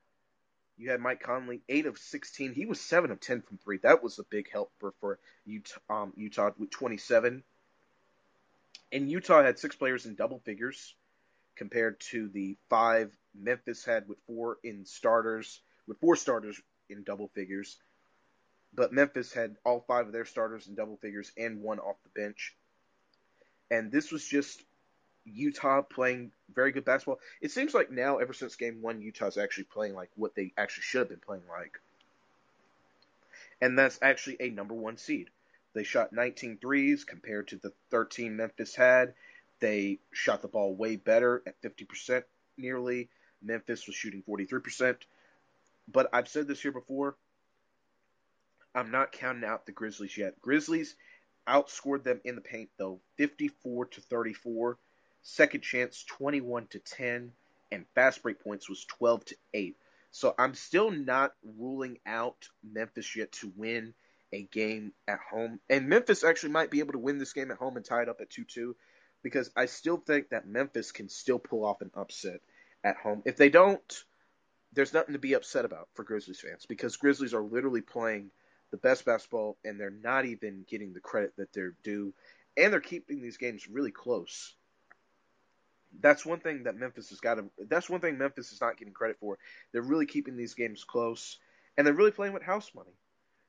you 0.77 0.91
had 0.91 1.01
Mike 1.01 1.21
Conley, 1.21 1.63
eight 1.69 1.87
of 1.87 1.99
sixteen. 1.99 2.53
He 2.53 2.67
was 2.67 2.81
seven 2.81 3.11
of 3.11 3.21
ten 3.21 3.43
from 3.43 3.59
three. 3.59 3.79
That 3.79 4.03
was 4.03 4.19
a 4.19 4.25
big 4.25 4.51
help 4.51 4.73
for 4.79 4.93
for 5.01 5.19
Utah, 5.47 5.81
um, 5.89 6.13
Utah 6.17 6.51
with 6.59 6.71
twenty 6.71 6.97
seven. 6.97 7.43
And 8.93 9.11
Utah 9.11 9.43
had 9.43 9.59
six 9.59 9.75
players 9.75 10.07
in 10.07 10.15
double 10.15 10.41
figures, 10.41 10.95
compared 11.57 12.01
to 12.01 12.29
the 12.29 12.57
five 12.69 13.17
Memphis 13.35 13.85
had 13.85 14.09
with 14.09 14.19
four 14.27 14.59
in 14.63 14.85
starters, 14.85 15.61
with 15.87 15.99
four 15.99 16.17
starters 16.17 16.61
in 16.89 17.03
double 17.03 17.29
figures. 17.35 17.77
But 18.75 18.93
Memphis 18.93 19.33
had 19.33 19.57
all 19.65 19.85
five 19.87 20.07
of 20.07 20.13
their 20.13 20.25
starters 20.25 20.67
in 20.67 20.75
double 20.75 20.97
figures 20.97 21.33
and 21.37 21.63
one 21.63 21.79
off 21.79 21.97
the 22.03 22.21
bench. 22.21 22.55
And 23.71 23.91
this 23.91 24.13
was 24.13 24.27
just 24.27 24.63
Utah 25.25 25.83
playing 25.83 26.33
very 26.55 26.73
good 26.73 26.85
basketball. 26.85 27.21
It 27.41 27.51
seems 27.51 27.75
like 27.75 27.91
now, 27.91 28.19
ever 28.19 28.33
since 28.33 28.57
game 28.57 28.83
one, 28.83 29.01
Utah's 29.01 29.39
actually 29.39 29.65
playing 29.65 29.95
like 29.95 30.11
what 30.17 30.35
they 30.35 30.53
actually 30.57 30.83
should 30.83 31.01
have 31.01 31.09
been 31.09 31.21
playing 31.25 31.45
like. 31.49 31.81
And 33.61 33.79
that's 33.79 33.99
actually 34.03 34.37
a 34.41 34.51
number 34.51 34.75
one 34.75 34.97
seed. 34.97 35.31
They 35.75 35.85
shot 35.85 36.13
19 36.13 36.59
threes 36.59 37.05
compared 37.05 37.49
to 37.49 37.57
the 37.57 37.73
13 37.91 38.37
Memphis 38.37 38.75
had. 38.75 39.15
They 39.61 39.99
shot 40.13 40.43
the 40.43 40.49
ball 40.49 40.75
way 40.75 40.97
better 40.97 41.43
at 41.47 41.61
50% 41.63 42.25
nearly. 42.57 43.09
Memphis 43.43 43.87
was 43.87 43.97
shooting 43.97 44.23
43%. 44.29 44.97
But 45.89 46.09
I've 46.13 46.29
said 46.29 46.47
this 46.47 46.63
here 46.63 46.73
before. 46.73 47.17
I'm 48.75 48.91
not 48.91 49.13
counting 49.13 49.45
out 49.45 49.67
the 49.67 49.73
Grizzlies 49.73 50.17
yet. 50.17 50.41
Grizzlies 50.41 50.97
outscored 51.47 52.03
them 52.03 52.21
in 52.25 52.35
the 52.35 52.41
paint 52.41 52.71
though, 52.77 53.01
54 53.17 53.87
to 53.87 54.01
34. 54.01 54.79
Second 55.27 55.63
chance 55.63 56.05
21 56.05 56.67
to 56.67 56.79
10 56.79 57.33
and 57.73 57.87
fast 57.95 58.23
break 58.23 58.41
points 58.45 58.69
was 58.69 58.85
12 58.85 59.25
to 59.25 59.37
8. 59.55 59.77
So 60.11 60.35
I'm 60.39 60.55
still 60.55 60.91
not 60.91 61.33
ruling 61.59 61.99
out 62.05 62.51
Memphis 62.63 63.17
yet 63.17 63.33
to 63.33 63.51
win 63.57 63.95
a 64.35 64.43
game 64.43 64.93
at 65.09 65.19
home. 65.19 65.61
And 65.71 65.89
Memphis 65.89 66.25
actually 66.25 66.53
might 66.53 66.71
be 66.71 66.81
able 66.81 66.93
to 66.93 66.99
win 66.99 67.17
this 67.17 67.33
game 67.33 67.51
at 67.51 67.57
home 67.57 67.77
and 67.77 67.85
tie 67.85 68.03
it 68.03 68.09
up 68.11 68.21
at 68.21 68.29
2-2 68.29 68.75
because 69.23 69.51
I 69.57 69.65
still 69.65 69.97
think 69.97 70.29
that 70.29 70.47
Memphis 70.47 70.93
can 70.93 71.09
still 71.09 71.39
pull 71.39 71.65
off 71.65 71.81
an 71.81 71.91
upset 71.95 72.43
at 72.85 72.97
home. 72.97 73.23
If 73.25 73.39
they 73.39 73.49
don't, 73.49 74.05
there's 74.75 74.93
nothing 74.93 75.15
to 75.15 75.19
be 75.19 75.33
upset 75.33 75.65
about 75.65 75.89
for 75.95 76.05
Grizzlies 76.05 76.41
fans 76.41 76.67
because 76.67 76.99
Grizzlies 76.99 77.33
are 77.33 77.43
literally 77.43 77.81
playing 77.81 78.31
the 78.71 78.77
best 78.77 79.07
basketball 79.07 79.57
and 79.65 79.81
they're 79.81 79.91
not 79.91 80.27
even 80.27 80.67
getting 80.69 80.93
the 80.93 81.01
credit 81.01 81.33
that 81.39 81.55
they're 81.55 81.77
due 81.83 82.13
and 82.59 82.71
they're 82.73 82.81
keeping 82.81 83.23
these 83.23 83.39
games 83.39 83.67
really 83.69 83.91
close 83.91 84.55
that's 86.01 86.27
one 86.27 86.41
thing 86.41 86.65
that 86.65 86.77
Memphis 86.77 87.11
has 87.11 87.21
got 87.21 87.35
to. 87.37 87.51
That's 87.69 87.91
one 87.91 88.01
thing 88.01 88.19
Memphis 88.19 88.53
is 88.53 88.61
not 88.61 88.77
getting 88.77 88.95
credit 88.95 89.19
for. 89.21 89.39
They're 89.73 89.83
really 89.83 90.07
keeping 90.07 90.37
these 90.37 90.55
games 90.55 90.85
close, 90.85 91.39
and 91.77 91.87
they're 91.87 91.95
really 91.95 92.11
playing 92.11 92.33
with 92.33 92.43
house 92.43 92.71
money. 92.75 92.93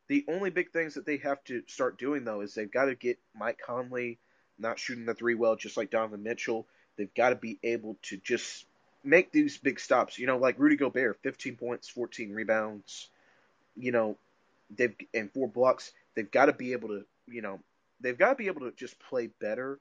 The 0.07 0.25
only 0.27 0.51
big 0.51 0.71
things 0.71 0.93
that 0.93 1.05
they 1.05 1.17
have 1.17 1.43
to 1.45 1.63
start 1.67 1.97
doing 1.97 2.23
though 2.23 2.41
is 2.41 2.53
they've 2.53 2.71
got 2.71 2.85
to 2.85 2.95
get 2.95 3.17
Mike 3.35 3.59
Conley 3.65 4.19
not 4.59 4.79
shooting 4.79 5.05
the 5.05 5.13
three 5.13 5.35
well, 5.35 5.55
just 5.55 5.77
like 5.77 5.89
Donovan 5.89 6.23
Mitchell. 6.23 6.67
They've 6.97 7.13
got 7.13 7.29
to 7.29 7.35
be 7.35 7.59
able 7.63 7.97
to 8.03 8.17
just 8.17 8.65
make 9.03 9.31
these 9.31 9.57
big 9.57 9.79
stops. 9.79 10.17
You 10.17 10.27
know, 10.27 10.37
like 10.37 10.59
Rudy 10.59 10.75
Gobert, 10.75 11.19
15 11.23 11.55
points, 11.55 11.89
14 11.89 12.31
rebounds. 12.31 13.09
You 13.75 13.91
know, 13.91 14.17
they've 14.75 14.95
and 15.13 15.31
four 15.31 15.47
blocks. 15.47 15.91
They've 16.15 16.29
got 16.29 16.45
to 16.45 16.53
be 16.53 16.73
able 16.73 16.89
to, 16.89 17.05
you 17.27 17.41
know, 17.41 17.59
they've 17.99 18.17
got 18.17 18.29
to 18.29 18.35
be 18.35 18.47
able 18.47 18.61
to 18.61 18.71
just 18.71 18.99
play 18.99 19.29
better 19.41 19.79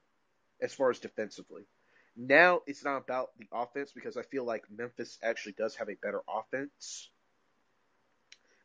as 0.61 0.73
far 0.73 0.89
as 0.89 0.99
defensively. 0.99 1.63
Now 2.15 2.61
it's 2.65 2.83
not 2.83 2.97
about 2.97 3.31
the 3.37 3.47
offense 3.51 3.91
because 3.91 4.17
I 4.17 4.21
feel 4.23 4.45
like 4.45 4.63
Memphis 4.75 5.17
actually 5.21 5.53
does 5.53 5.75
have 5.75 5.89
a 5.89 5.95
better 5.95 6.21
offense 6.27 7.09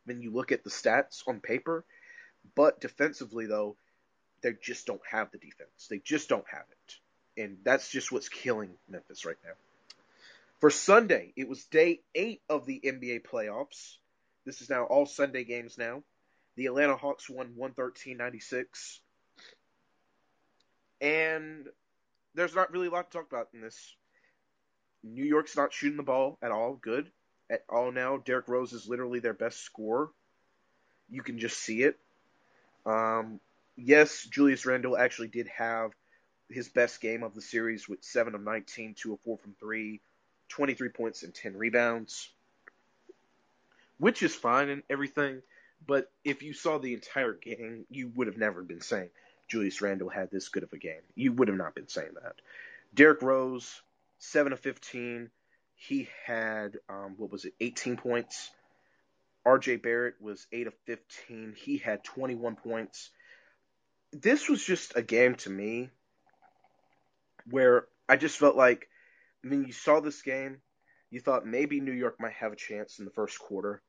when 0.05 0.21
you 0.21 0.31
look 0.31 0.51
at 0.51 0.63
the 0.63 0.69
stats 0.69 1.27
on 1.27 1.39
paper. 1.39 1.83
But 2.55 2.79
defensively, 2.81 3.45
though, 3.45 3.75
they 4.41 4.53
just 4.61 4.87
don't 4.87 5.01
have 5.09 5.31
the 5.31 5.37
defense. 5.37 5.87
They 5.89 5.99
just 5.99 6.29
don't 6.29 6.47
have 6.49 6.65
it. 6.69 7.41
And 7.41 7.57
that's 7.63 7.89
just 7.89 8.11
what's 8.11 8.29
killing 8.29 8.71
Memphis 8.89 9.25
right 9.25 9.37
now. 9.45 9.53
For 10.59 10.69
Sunday, 10.69 11.33
it 11.35 11.47
was 11.47 11.63
day 11.65 12.01
eight 12.13 12.41
of 12.49 12.65
the 12.65 12.79
NBA 12.83 13.23
playoffs. 13.23 13.97
This 14.45 14.61
is 14.61 14.69
now 14.69 14.83
all 14.83 15.05
Sunday 15.05 15.43
games 15.43 15.77
now. 15.77 16.03
The 16.55 16.65
Atlanta 16.67 16.95
Hawks 16.95 17.29
won 17.29 17.53
113 17.55 18.17
96. 18.17 18.99
And 20.99 21.67
there's 22.35 22.55
not 22.55 22.71
really 22.71 22.87
a 22.87 22.91
lot 22.91 23.11
to 23.11 23.17
talk 23.17 23.31
about 23.31 23.49
in 23.53 23.61
this. 23.61 23.95
New 25.03 25.25
York's 25.25 25.57
not 25.57 25.73
shooting 25.73 25.97
the 25.97 26.03
ball 26.03 26.37
at 26.41 26.51
all 26.51 26.73
good 26.75 27.11
at 27.49 27.63
all 27.69 27.91
now. 27.91 28.17
Derrick 28.17 28.47
Rose 28.47 28.73
is 28.73 28.87
literally 28.87 29.19
their 29.19 29.33
best 29.33 29.59
scorer. 29.59 30.09
You 31.09 31.21
can 31.21 31.37
just 31.37 31.57
see 31.57 31.83
it. 31.83 31.99
Um, 32.85 33.39
yes, 33.75 34.25
Julius 34.25 34.65
Randle 34.65 34.97
actually 34.97 35.27
did 35.27 35.47
have 35.49 35.91
his 36.49 36.69
best 36.69 37.01
game 37.01 37.23
of 37.23 37.35
the 37.35 37.41
series 37.41 37.87
with 37.87 38.03
7 38.03 38.33
of 38.33 38.41
19, 38.41 38.95
2 38.95 39.13
of 39.13 39.19
4 39.21 39.37
from 39.37 39.55
3, 39.59 39.99
23 40.49 40.89
points 40.89 41.23
and 41.23 41.33
10 41.33 41.57
rebounds, 41.57 42.29
which 43.97 44.23
is 44.23 44.33
fine 44.33 44.69
and 44.69 44.83
everything. 44.89 45.41
But 45.85 46.11
if 46.23 46.43
you 46.43 46.53
saw 46.53 46.77
the 46.77 46.93
entire 46.93 47.33
game, 47.33 47.85
you 47.89 48.11
would 48.15 48.27
have 48.27 48.37
never 48.37 48.61
been 48.61 48.81
saying, 48.81 49.09
Julius 49.51 49.81
Randle 49.81 50.07
had 50.07 50.31
this 50.31 50.47
good 50.47 50.63
of 50.63 50.71
a 50.71 50.77
game. 50.77 51.01
You 51.13 51.33
would 51.33 51.49
have 51.49 51.57
not 51.57 51.75
been 51.75 51.89
saying 51.89 52.13
that. 52.23 52.35
Derrick 52.93 53.21
Rose, 53.21 53.81
7 54.19 54.53
of 54.53 54.61
15. 54.61 55.29
He 55.75 56.07
had, 56.25 56.77
um, 56.87 57.15
what 57.17 57.33
was 57.33 57.43
it, 57.43 57.53
18 57.59 57.97
points. 57.97 58.49
RJ 59.45 59.83
Barrett 59.83 60.15
was 60.21 60.47
8 60.53 60.67
of 60.67 60.73
15. 60.85 61.55
He 61.57 61.77
had 61.77 62.01
21 62.05 62.55
points. 62.55 63.09
This 64.13 64.47
was 64.47 64.63
just 64.63 64.95
a 64.95 65.01
game 65.01 65.35
to 65.35 65.49
me 65.49 65.89
where 67.49 67.87
I 68.07 68.15
just 68.15 68.37
felt 68.37 68.55
like, 68.55 68.87
I 69.43 69.49
mean, 69.49 69.65
you 69.65 69.73
saw 69.73 69.99
this 69.99 70.21
game, 70.21 70.61
you 71.09 71.19
thought 71.19 71.45
maybe 71.45 71.81
New 71.81 71.91
York 71.91 72.21
might 72.21 72.33
have 72.33 72.53
a 72.53 72.55
chance 72.55 72.99
in 72.99 73.05
the 73.05 73.11
first 73.11 73.37
quarter, 73.37 73.81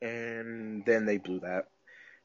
and 0.00 0.84
then 0.84 1.04
they 1.04 1.18
blew 1.18 1.40
that. 1.40 1.66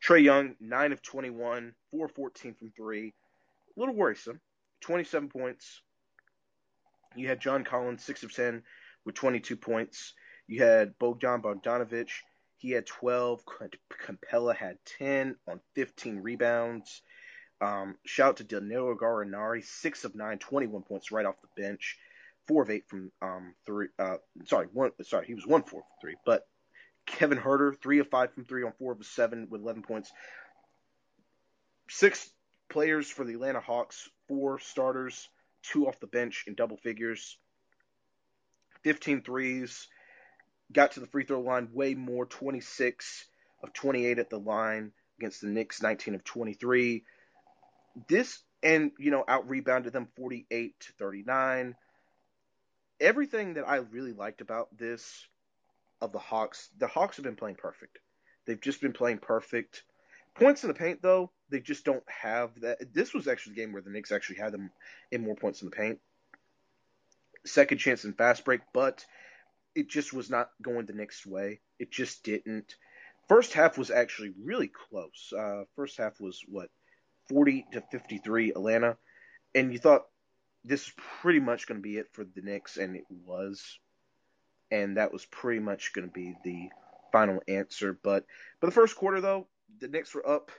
Trae 0.06 0.22
Young, 0.22 0.56
9 0.60 0.91
of 0.91 1.02
21, 1.02 1.74
4 1.89 2.08
14 2.08 2.54
from 2.54 2.72
3. 2.78 3.08
A 3.08 3.80
little 3.80 3.96
worrisome. 3.96 4.39
27 4.82 5.30
points. 5.30 5.82
You 7.15 7.28
had 7.28 7.39
John 7.41 7.63
Collins, 7.63 8.04
6 8.04 8.24
of 8.24 8.34
10 8.34 8.62
with 9.06 9.15
22 9.15 9.56
points. 9.56 10.13
You 10.48 10.62
had 10.63 10.98
Bogdan 11.00 11.41
Bogdanovic. 11.41 12.10
He 12.58 12.70
had 12.72 12.86
12. 12.86 13.44
Capela 14.06 14.56
had 14.56 14.78
10 15.00 15.38
on 15.48 15.60
15 15.74 16.20
rebounds. 16.20 17.02
Um, 17.62 17.96
shout 18.06 18.30
out 18.30 18.38
to 18.38 18.44
Danilo 18.44 18.96
Gallinari, 18.96 19.63
six 19.63 20.04
of 20.04 20.13
nine, 20.13 20.38
21 20.38 20.84
points 20.84 21.12
right 21.12 21.26
off 21.26 21.41
the 21.41 21.62
bench, 21.62 21.98
four 22.48 22.62
of 22.62 22.70
eight 22.70 22.84
from 22.88 23.12
um, 23.22 23.56
three. 23.65 23.88
Uh, 23.98 24.18
sorry, 24.44 24.68
one. 24.74 24.91
Sorry, 25.04 25.26
he 25.26 25.34
was 25.34 25.48
one 25.48 25.63
four 25.63 25.82
from 25.82 25.98
three. 26.02 26.15
But 26.26 26.46
Kevin 27.06 27.38
Huerter, 27.38 27.80
three 27.82 28.00
of 28.00 28.10
five 28.10 28.34
from 28.34 28.46
three 28.46 28.63
on 28.63 28.74
four 28.74 28.91
of 28.91 29.06
seven 29.06 29.48
with 29.50 29.62
11 29.62 29.84
points. 29.84 30.12
Six 31.89 32.30
players 32.70 33.10
for 33.10 33.24
the 33.24 33.34
Atlanta 33.34 33.60
Hawks, 33.60 34.10
four 34.28 34.60
starters, 34.60 35.30
two 35.63 35.88
off 35.88 36.00
the 36.00 36.08
bench 36.08 36.46
in 36.48 36.56
double 36.56 36.78
figures. 36.78 37.38
15 38.84 39.22
threes, 39.22 39.88
got 40.72 40.91
to 40.94 41.00
the 41.00 41.08
free 41.08 41.24
throw 41.24 41.41
line 41.41 41.70
way 41.74 41.96
more, 41.96 42.26
26 42.26 43.26
of 43.63 43.74
28 43.74 44.20
at 44.20 44.30
the 44.30 44.39
line 44.39 44.91
against 45.18 45.41
the 45.41 45.48
Knicks, 45.48 45.82
19 45.82 46.15
of 46.15 46.24
23. 46.24 47.04
This, 48.08 48.39
and, 48.62 48.91
you 49.00 49.12
know, 49.12 49.24
out 49.28 49.50
rebounded 49.50 49.94
them 49.94 50.08
48 50.18 50.80
to 50.80 50.91
39. 51.00 51.76
Everything 53.00 53.54
that 53.56 53.68
I 53.68 53.78
really 53.78 54.13
liked 54.13 54.41
about 54.41 54.76
this 54.78 55.28
of 56.02 56.12
the 56.12 56.20
Hawks, 56.20 56.70
the 56.78 56.88
Hawks 56.88 57.18
have 57.18 57.26
been 57.26 57.36
playing 57.36 57.56
perfect. 57.56 58.00
They've 58.46 58.62
just 58.62 58.82
been 58.82 58.94
playing 58.94 59.20
perfect. 59.20 59.84
Points 60.36 60.64
in 60.64 60.68
the 60.68 60.74
paint, 60.74 61.02
though, 61.02 61.32
they 61.50 61.60
just 61.60 61.86
don't 61.86 62.04
have 62.08 62.60
that. 62.62 62.94
This 62.94 63.14
was 63.14 63.28
actually 63.28 63.56
the 63.56 63.62
game 63.62 63.74
where 63.74 63.82
the 63.82 63.90
Knicks 63.90 64.12
actually 64.12 64.38
had 64.38 64.52
them 64.52 64.72
in 65.12 65.24
more 65.24 65.36
points 65.36 65.62
in 65.62 65.70
the 65.70 65.76
paint 65.76 66.00
second 67.46 67.78
chance 67.78 68.04
and 68.04 68.18
fast 68.18 68.44
break, 68.44 68.62
but 68.74 69.06
it 69.76 69.90
just 69.90 70.14
was 70.14 70.30
not 70.30 70.50
going 70.62 70.86
the 70.86 70.94
Knicks' 70.94 71.26
way. 71.26 71.62
It 71.80 71.92
just 71.92 72.24
didn't. 72.24 72.76
First 73.28 73.54
half 73.54 73.78
was 73.78 73.92
actually 73.92 74.34
really 74.44 74.68
close. 74.68 75.34
Uh, 75.38 75.64
first 75.76 75.98
half 75.98 76.20
was 76.20 76.42
what 76.48 76.70
forty 77.30 77.66
to 77.72 77.82
fifty 77.92 78.18
three 78.18 78.50
Atlanta, 78.50 78.98
and 79.54 79.72
you 79.72 79.80
thought 79.80 80.06
this 80.64 80.86
was 80.86 80.94
pretty 81.22 81.40
much 81.40 81.68
going 81.68 81.80
to 81.80 81.88
be 81.88 81.98
it 81.98 82.08
for 82.14 82.24
the 82.24 82.42
Knicks, 82.42 82.78
and 82.78 82.96
it 82.96 83.06
was, 83.10 83.80
and 84.71 84.97
that 84.97 85.13
was 85.13 85.25
pretty 85.25 85.60
much 85.60 85.93
going 85.93 86.08
to 86.08 86.13
be 86.13 86.36
the 86.43 86.69
final 87.12 87.41
answer. 87.47 87.97
But 88.04 88.25
but 88.60 88.67
the 88.67 88.73
first 88.73 88.95
quarter 88.95 89.21
though, 89.21 89.47
the 89.80 89.88
Knicks 89.88 90.13
were 90.13 90.28
up 90.28 90.51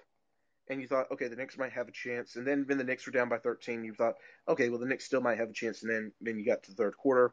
and 0.68 0.80
you 0.80 0.88
thought, 0.88 1.10
okay, 1.12 1.28
the 1.28 1.36
Knicks 1.36 1.58
might 1.58 1.72
have 1.72 1.88
a 1.88 1.92
chance. 1.92 2.36
And 2.36 2.46
then 2.46 2.64
when 2.66 2.78
the 2.78 2.84
Knicks 2.84 3.06
were 3.06 3.12
down 3.12 3.28
by 3.28 3.38
13, 3.38 3.84
you 3.84 3.94
thought, 3.94 4.14
okay, 4.48 4.68
well 4.68 4.78
the 4.78 4.86
Knicks 4.86 5.04
still 5.04 5.20
might 5.20 5.38
have 5.38 5.50
a 5.50 5.54
chance. 5.54 5.82
And 5.82 5.90
then 5.90 6.12
then 6.20 6.38
you 6.38 6.44
got 6.44 6.62
to 6.64 6.70
the 6.70 6.76
third 6.76 6.96
quarter. 6.96 7.32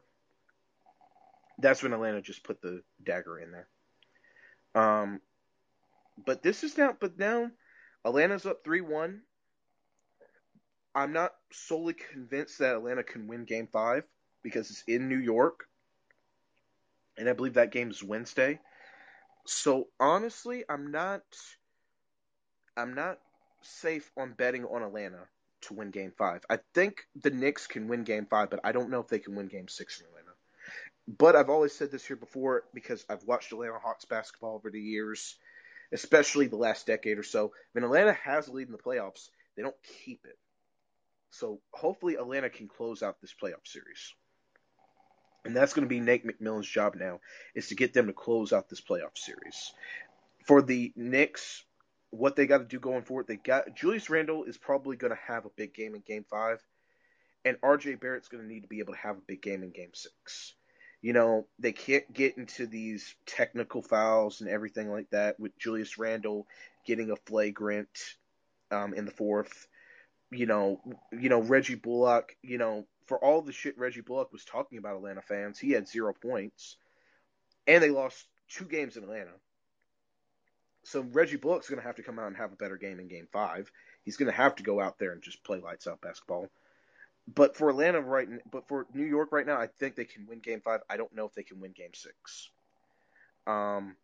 That's 1.58 1.82
when 1.82 1.92
Atlanta 1.92 2.20
just 2.20 2.44
put 2.44 2.60
the 2.60 2.82
dagger 3.02 3.38
in 3.38 3.52
there. 3.52 3.68
Um, 4.74 5.20
but 6.24 6.42
this 6.42 6.64
is 6.64 6.76
now, 6.76 6.96
but 6.98 7.18
now 7.18 7.50
Atlanta's 8.04 8.46
up 8.46 8.64
three 8.64 8.80
one. 8.80 9.22
I'm 10.94 11.12
not 11.12 11.32
solely 11.52 11.94
convinced 11.94 12.58
that 12.58 12.76
Atlanta 12.76 13.02
can 13.02 13.26
win 13.26 13.44
Game 13.44 13.68
Five 13.72 14.04
because 14.42 14.70
it's 14.70 14.84
in 14.86 15.08
New 15.08 15.18
York, 15.18 15.66
and 17.16 17.28
I 17.28 17.32
believe 17.32 17.54
that 17.54 17.72
game 17.72 17.90
is 17.90 18.02
Wednesday. 18.02 18.58
So 19.46 19.88
honestly, 20.00 20.64
I'm 20.68 20.90
not. 20.90 21.22
I'm 22.76 22.94
not 22.94 23.18
safe 23.62 24.10
on 24.16 24.32
betting 24.32 24.64
on 24.64 24.82
Atlanta 24.82 25.28
to 25.62 25.74
win 25.74 25.90
Game 25.90 26.12
Five. 26.16 26.44
I 26.50 26.58
think 26.74 27.06
the 27.22 27.30
Knicks 27.30 27.66
can 27.66 27.88
win 27.88 28.04
Game 28.04 28.26
Five, 28.26 28.50
but 28.50 28.60
I 28.64 28.72
don't 28.72 28.90
know 28.90 29.00
if 29.00 29.08
they 29.08 29.18
can 29.18 29.36
win 29.36 29.48
Game 29.48 29.68
Six 29.68 30.00
in 30.00 30.06
Atlanta. 30.06 30.32
But 31.06 31.36
I've 31.36 31.50
always 31.50 31.72
said 31.72 31.90
this 31.90 32.06
here 32.06 32.16
before 32.16 32.64
because 32.72 33.04
I've 33.08 33.24
watched 33.24 33.52
Atlanta 33.52 33.78
Hawks 33.78 34.06
basketball 34.06 34.54
over 34.54 34.70
the 34.70 34.80
years, 34.80 35.36
especially 35.92 36.46
the 36.46 36.56
last 36.56 36.86
decade 36.86 37.18
or 37.18 37.22
so. 37.22 37.52
When 37.72 37.84
Atlanta 37.84 38.14
has 38.14 38.48
a 38.48 38.52
lead 38.52 38.68
in 38.68 38.72
the 38.72 38.78
playoffs, 38.78 39.28
they 39.56 39.62
don't 39.62 39.76
keep 40.04 40.24
it. 40.24 40.38
So 41.30 41.60
hopefully 41.72 42.14
Atlanta 42.14 42.48
can 42.48 42.68
close 42.68 43.02
out 43.02 43.20
this 43.20 43.34
playoff 43.34 43.66
series. 43.66 44.14
And 45.44 45.54
that's 45.54 45.74
going 45.74 45.84
to 45.84 45.88
be 45.88 46.00
Nate 46.00 46.26
McMillan's 46.26 46.68
job 46.68 46.94
now, 46.96 47.20
is 47.54 47.68
to 47.68 47.74
get 47.74 47.92
them 47.92 48.06
to 48.06 48.12
close 48.12 48.52
out 48.52 48.68
this 48.68 48.80
playoff 48.80 49.16
series. 49.16 49.72
For 50.46 50.62
the 50.62 50.92
Knicks, 50.96 51.64
what 52.14 52.36
they 52.36 52.46
got 52.46 52.58
to 52.58 52.64
do 52.64 52.78
going 52.78 53.02
forward. 53.02 53.26
They 53.26 53.36
got 53.36 53.74
Julius 53.74 54.08
Randle 54.08 54.44
is 54.44 54.56
probably 54.56 54.96
going 54.96 55.12
to 55.12 55.18
have 55.26 55.46
a 55.46 55.50
big 55.56 55.74
game 55.74 55.94
in 55.94 56.02
Game 56.06 56.24
Five, 56.30 56.60
and 57.44 57.60
RJ 57.60 58.00
Barrett's 58.00 58.28
going 58.28 58.42
to 58.42 58.48
need 58.48 58.62
to 58.62 58.68
be 58.68 58.78
able 58.78 58.94
to 58.94 59.00
have 59.00 59.16
a 59.16 59.26
big 59.26 59.42
game 59.42 59.62
in 59.62 59.70
Game 59.70 59.90
Six. 59.92 60.54
You 61.02 61.12
know, 61.12 61.46
they 61.58 61.72
can't 61.72 62.10
get 62.12 62.38
into 62.38 62.66
these 62.66 63.14
technical 63.26 63.82
fouls 63.82 64.40
and 64.40 64.48
everything 64.48 64.90
like 64.90 65.10
that 65.10 65.38
with 65.38 65.58
Julius 65.58 65.98
Randle 65.98 66.46
getting 66.86 67.10
a 67.10 67.16
flagrant 67.26 67.90
um, 68.70 68.94
in 68.94 69.04
the 69.04 69.10
fourth. 69.10 69.68
You 70.30 70.46
know, 70.46 70.80
you 71.12 71.28
know 71.28 71.40
Reggie 71.40 71.74
Bullock. 71.74 72.36
You 72.42 72.58
know, 72.58 72.86
for 73.06 73.18
all 73.18 73.42
the 73.42 73.52
shit 73.52 73.78
Reggie 73.78 74.00
Bullock 74.00 74.32
was 74.32 74.44
talking 74.44 74.78
about 74.78 74.96
Atlanta 74.96 75.22
fans, 75.22 75.58
he 75.58 75.72
had 75.72 75.88
zero 75.88 76.12
points, 76.12 76.76
and 77.66 77.82
they 77.82 77.90
lost 77.90 78.26
two 78.48 78.64
games 78.64 78.96
in 78.96 79.04
Atlanta. 79.04 79.32
So 80.84 81.00
Reggie 81.12 81.36
Bullock's 81.36 81.68
going 81.68 81.80
to 81.80 81.86
have 81.86 81.96
to 81.96 82.02
come 82.02 82.18
out 82.18 82.26
and 82.26 82.36
have 82.36 82.52
a 82.52 82.56
better 82.56 82.76
game 82.76 83.00
in 83.00 83.08
Game 83.08 83.28
Five. 83.32 83.70
He's 84.04 84.16
going 84.16 84.30
to 84.30 84.36
have 84.36 84.56
to 84.56 84.62
go 84.62 84.80
out 84.80 84.98
there 84.98 85.12
and 85.12 85.22
just 85.22 85.42
play 85.42 85.58
lights 85.58 85.86
out 85.86 86.00
basketball. 86.00 86.48
But 87.32 87.56
for 87.56 87.70
Atlanta 87.70 88.02
right, 88.02 88.28
but 88.50 88.68
for 88.68 88.86
New 88.92 89.06
York 89.06 89.32
right 89.32 89.46
now, 89.46 89.58
I 89.58 89.68
think 89.78 89.96
they 89.96 90.04
can 90.04 90.26
win 90.26 90.40
Game 90.40 90.60
Five. 90.60 90.80
I 90.90 90.98
don't 90.98 91.14
know 91.14 91.24
if 91.24 91.32
they 91.32 91.42
can 91.42 91.58
win 91.58 91.72
Game 91.72 91.94
Six. 91.94 92.50
Um, 93.46 93.96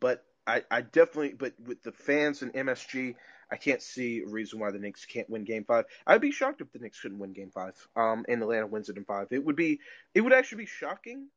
but 0.00 0.24
I, 0.46 0.62
I 0.70 0.82
definitely, 0.82 1.34
but 1.38 1.54
with 1.64 1.82
the 1.82 1.92
fans 1.92 2.42
and 2.42 2.52
MSG, 2.52 3.14
I 3.50 3.56
can't 3.56 3.82
see 3.82 4.22
a 4.22 4.28
reason 4.28 4.58
why 4.58 4.70
the 4.70 4.78
Knicks 4.78 5.06
can't 5.06 5.28
win 5.30 5.44
Game 5.44 5.64
Five. 5.64 5.84
I'd 6.06 6.20
be 6.20 6.32
shocked 6.32 6.60
if 6.60 6.72
the 6.72 6.78
Knicks 6.78 7.00
couldn't 7.00 7.18
win 7.18 7.32
Game 7.32 7.50
Five. 7.52 7.74
Um, 7.96 8.24
and 8.28 8.42
Atlanta 8.42 8.66
wins 8.66 8.88
it 8.88 8.96
in 8.96 9.04
five. 9.04 9.28
It 9.30 9.44
would 9.44 9.56
be, 9.56 9.80
it 10.14 10.20
would 10.20 10.32
actually 10.32 10.64
be 10.64 10.66
shocking 10.66 11.28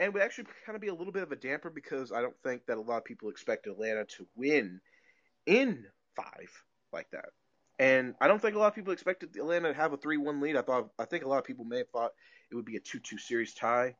and 0.00 0.12
would 0.12 0.22
actually 0.22 0.46
kind 0.64 0.76
of 0.76 0.82
be 0.82 0.88
a 0.88 0.94
little 0.94 1.12
bit 1.12 1.22
of 1.22 1.32
a 1.32 1.36
damper 1.36 1.70
because 1.70 2.12
I 2.12 2.20
don't 2.20 2.36
think 2.42 2.66
that 2.66 2.76
a 2.76 2.80
lot 2.80 2.98
of 2.98 3.04
people 3.04 3.28
expect 3.28 3.66
Atlanta 3.66 4.04
to 4.04 4.26
win 4.36 4.80
in 5.46 5.84
five 6.14 6.64
like 6.92 7.10
that. 7.10 7.30
And 7.78 8.14
I 8.20 8.26
don't 8.26 8.42
think 8.42 8.56
a 8.56 8.58
lot 8.58 8.68
of 8.68 8.74
people 8.74 8.92
expected 8.92 9.36
Atlanta 9.36 9.68
to 9.68 9.74
have 9.74 9.92
a 9.92 9.96
three-one 9.96 10.40
lead. 10.40 10.56
I 10.56 10.62
thought 10.62 10.90
I 10.98 11.04
think 11.04 11.24
a 11.24 11.28
lot 11.28 11.38
of 11.38 11.44
people 11.44 11.64
may 11.64 11.78
have 11.78 11.90
thought 11.90 12.12
it 12.50 12.54
would 12.56 12.64
be 12.64 12.76
a 12.76 12.80
two-two 12.80 13.18
series 13.18 13.54
tie. 13.54 13.94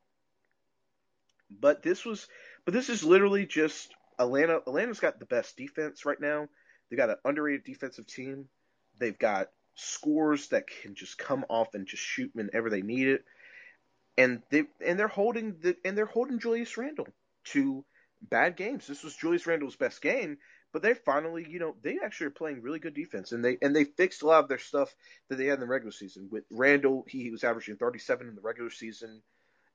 But 1.50 1.82
this 1.82 2.04
was, 2.04 2.28
but 2.64 2.74
this 2.74 2.88
is 2.90 3.04
literally 3.04 3.46
just 3.46 3.94
Atlanta. 4.18 4.56
Atlanta's 4.56 5.00
got 5.00 5.18
the 5.18 5.26
best 5.26 5.56
defense 5.56 6.04
right 6.04 6.20
now. 6.20 6.48
They've 6.88 6.98
got 6.98 7.10
an 7.10 7.16
underrated 7.24 7.64
defensive 7.64 8.06
team. 8.06 8.48
They've 8.98 9.18
got 9.18 9.48
scores 9.74 10.48
that 10.48 10.64
can 10.66 10.94
just 10.94 11.18
come 11.18 11.44
off 11.48 11.74
and 11.74 11.86
just 11.86 12.02
shoot 12.02 12.30
whenever 12.34 12.70
they 12.70 12.82
need 12.82 13.08
it 13.08 13.24
and 14.18 14.42
they 14.50 14.64
and 14.84 14.98
they're 14.98 15.08
holding 15.08 15.56
the 15.60 15.76
and 15.84 15.96
they're 15.96 16.04
holding 16.04 16.40
Julius 16.40 16.76
Randle 16.76 17.06
to 17.52 17.84
bad 18.20 18.56
games. 18.56 18.86
This 18.86 19.04
was 19.04 19.14
Julius 19.14 19.46
Randle's 19.46 19.76
best 19.76 20.02
game, 20.02 20.38
but 20.72 20.82
they 20.82 20.92
finally, 20.92 21.46
you 21.48 21.60
know, 21.60 21.76
they 21.82 21.98
actually 22.04 22.26
are 22.26 22.30
playing 22.30 22.60
really 22.60 22.80
good 22.80 22.94
defense, 22.94 23.30
and 23.32 23.42
they 23.42 23.56
and 23.62 23.74
they 23.74 23.84
fixed 23.84 24.22
a 24.22 24.26
lot 24.26 24.42
of 24.42 24.48
their 24.48 24.58
stuff 24.58 24.94
that 25.28 25.36
they 25.36 25.46
had 25.46 25.54
in 25.54 25.60
the 25.60 25.66
regular 25.66 25.92
season. 25.92 26.28
With 26.30 26.44
Randle, 26.50 27.04
he 27.08 27.30
was 27.30 27.44
averaging 27.44 27.76
37 27.76 28.28
in 28.28 28.34
the 28.34 28.42
regular 28.42 28.70
season 28.70 29.22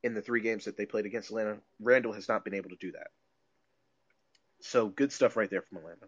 in 0.03 0.13
the 0.13 0.21
three 0.21 0.41
games 0.41 0.65
that 0.65 0.75
they 0.75 0.86
played 0.86 1.06
against 1.06 1.29
Atlanta. 1.29 1.60
Randle 1.79 2.12
has 2.12 2.27
not 2.27 2.43
been 2.43 2.53
able 2.53 2.69
to 2.71 2.75
do 2.75 2.91
that. 2.91 3.08
So 4.63 4.88
good 4.88 5.12
stuff 5.12 5.38
right 5.38 5.49
there 5.49 5.62
from 5.62 5.80
Atlanta. 5.80 6.08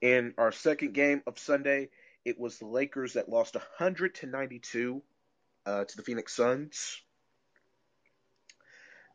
In 0.00 0.34
our 0.36 0.52
second 0.52 0.92
game 0.92 1.22
of 1.26 1.38
Sunday, 1.38 1.88
it 2.24 2.38
was 2.38 2.58
the 2.58 2.66
Lakers 2.66 3.14
that 3.14 3.28
lost 3.28 3.54
100 3.54 4.16
to 4.16 4.26
92 4.26 5.02
uh, 5.64 5.84
to 5.84 5.96
the 5.96 6.02
Phoenix 6.02 6.34
Suns 6.34 7.00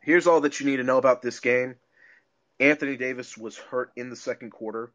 here's 0.02 0.28
all 0.28 0.42
that 0.42 0.60
you 0.60 0.66
need 0.66 0.78
to 0.78 0.84
know 0.84 0.98
about 0.98 1.22
this 1.22 1.40
game. 1.40 1.76
Anthony 2.60 2.98
Davis 2.98 3.38
was 3.38 3.58
hurt 3.58 3.92
in 3.96 4.10
the 4.10 4.16
second 4.16 4.52
quarter. 4.52 4.92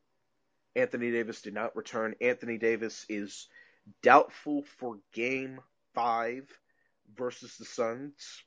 Anthony 0.75 1.11
Davis 1.11 1.41
did 1.41 1.55
not 1.55 1.75
return. 1.75 2.15
Anthony 2.21 2.59
Davis 2.59 3.07
is 3.09 3.49
doubtful 4.03 4.65
for 4.79 4.99
game 5.13 5.61
five 5.95 6.47
versus 7.17 7.57
the 7.57 7.65
Suns, 7.65 8.43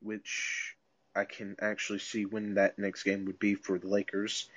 which 0.00 0.76
I 1.14 1.24
can 1.24 1.56
actually 1.60 1.98
see 1.98 2.24
when 2.24 2.54
that 2.54 2.78
next 2.78 3.02
game 3.02 3.24
would 3.26 3.38
be 3.38 3.54
for 3.54 3.78
the 3.78 3.88
Lakers. 3.88 4.48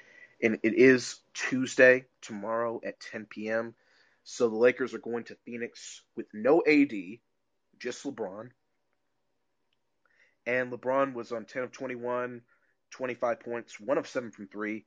And 0.41 0.59
it 0.63 0.73
is 0.73 1.19
Tuesday, 1.33 2.05
tomorrow 2.21 2.81
at 2.85 2.99
10 2.99 3.25
p.m. 3.25 3.73
So 4.23 4.49
the 4.49 4.55
Lakers 4.55 4.93
are 4.93 4.99
going 4.99 5.25
to 5.25 5.37
Phoenix 5.45 6.01
with 6.15 6.27
no 6.33 6.61
AD, 6.67 6.93
just 7.79 8.03
LeBron 8.03 8.49
and 10.45 10.71
LeBron 10.71 11.13
was 11.13 11.31
on 11.31 11.45
10 11.45 11.63
of 11.63 11.71
21, 11.71 12.41
25 12.91 13.39
points, 13.39 13.79
one 13.79 13.97
of 13.97 14.07
seven 14.07 14.31
from 14.31 14.47
three. 14.47 14.85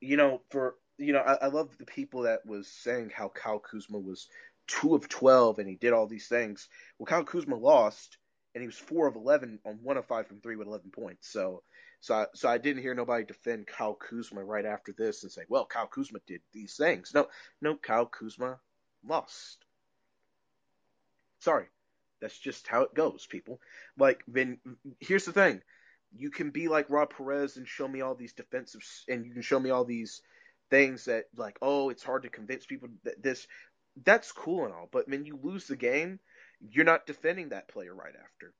You 0.00 0.16
know, 0.16 0.42
for 0.50 0.76
you 0.96 1.12
know, 1.12 1.20
I, 1.20 1.34
I 1.34 1.46
love 1.46 1.76
the 1.78 1.86
people 1.86 2.22
that 2.22 2.44
was 2.44 2.66
saying 2.66 3.12
how 3.14 3.28
Kyle 3.28 3.60
Kuzma 3.60 3.98
was 3.98 4.28
two 4.66 4.94
of 4.94 5.08
12 5.08 5.60
and 5.60 5.68
he 5.68 5.76
did 5.76 5.92
all 5.92 6.06
these 6.06 6.26
things. 6.26 6.68
Well, 6.98 7.06
Kyle 7.06 7.24
Kuzma 7.24 7.56
lost, 7.56 8.18
and 8.58 8.62
he 8.64 8.66
was 8.66 8.76
four 8.76 9.06
of 9.06 9.14
eleven 9.14 9.60
on 9.64 9.78
one 9.84 9.96
of 9.96 10.04
five 10.06 10.26
from 10.26 10.40
three 10.40 10.56
with 10.56 10.66
eleven 10.66 10.90
points. 10.90 11.28
So, 11.30 11.62
so 12.00 12.14
I, 12.14 12.26
so 12.34 12.48
I 12.48 12.58
didn't 12.58 12.82
hear 12.82 12.92
nobody 12.92 13.24
defend 13.24 13.68
Kyle 13.68 13.94
Kuzma 13.94 14.42
right 14.42 14.64
after 14.64 14.92
this 14.98 15.22
and 15.22 15.30
say, 15.30 15.42
well, 15.48 15.64
Kyle 15.64 15.86
Kuzma 15.86 16.18
did 16.26 16.40
these 16.52 16.74
things. 16.76 17.12
No, 17.14 17.28
no, 17.62 17.76
Kyle 17.76 18.06
Kuzma 18.06 18.58
lost. 19.06 19.64
Sorry, 21.38 21.66
that's 22.20 22.36
just 22.36 22.66
how 22.66 22.82
it 22.82 22.94
goes, 22.96 23.26
people. 23.26 23.60
Like, 23.96 24.24
then 24.26 24.58
here's 24.98 25.24
the 25.24 25.32
thing: 25.32 25.62
you 26.16 26.30
can 26.30 26.50
be 26.50 26.66
like 26.66 26.90
Rob 26.90 27.14
Perez 27.16 27.58
and 27.58 27.68
show 27.68 27.86
me 27.86 28.00
all 28.00 28.16
these 28.16 28.32
defensive, 28.32 28.82
and 29.08 29.24
you 29.24 29.32
can 29.32 29.42
show 29.42 29.60
me 29.60 29.70
all 29.70 29.84
these 29.84 30.20
things 30.68 31.04
that 31.04 31.26
like, 31.36 31.58
oh, 31.62 31.90
it's 31.90 32.02
hard 32.02 32.24
to 32.24 32.28
convince 32.28 32.66
people 32.66 32.88
that 33.04 33.22
this. 33.22 33.46
That's 34.04 34.32
cool 34.32 34.64
and 34.64 34.74
all, 34.74 34.88
but 34.92 35.08
when 35.08 35.24
you 35.24 35.38
lose 35.40 35.66
the 35.66 35.76
game, 35.76 36.20
you're 36.60 36.84
not 36.84 37.06
defending 37.06 37.50
that 37.50 37.68
player 37.68 37.94
right 37.94 38.14
after. 38.14 38.52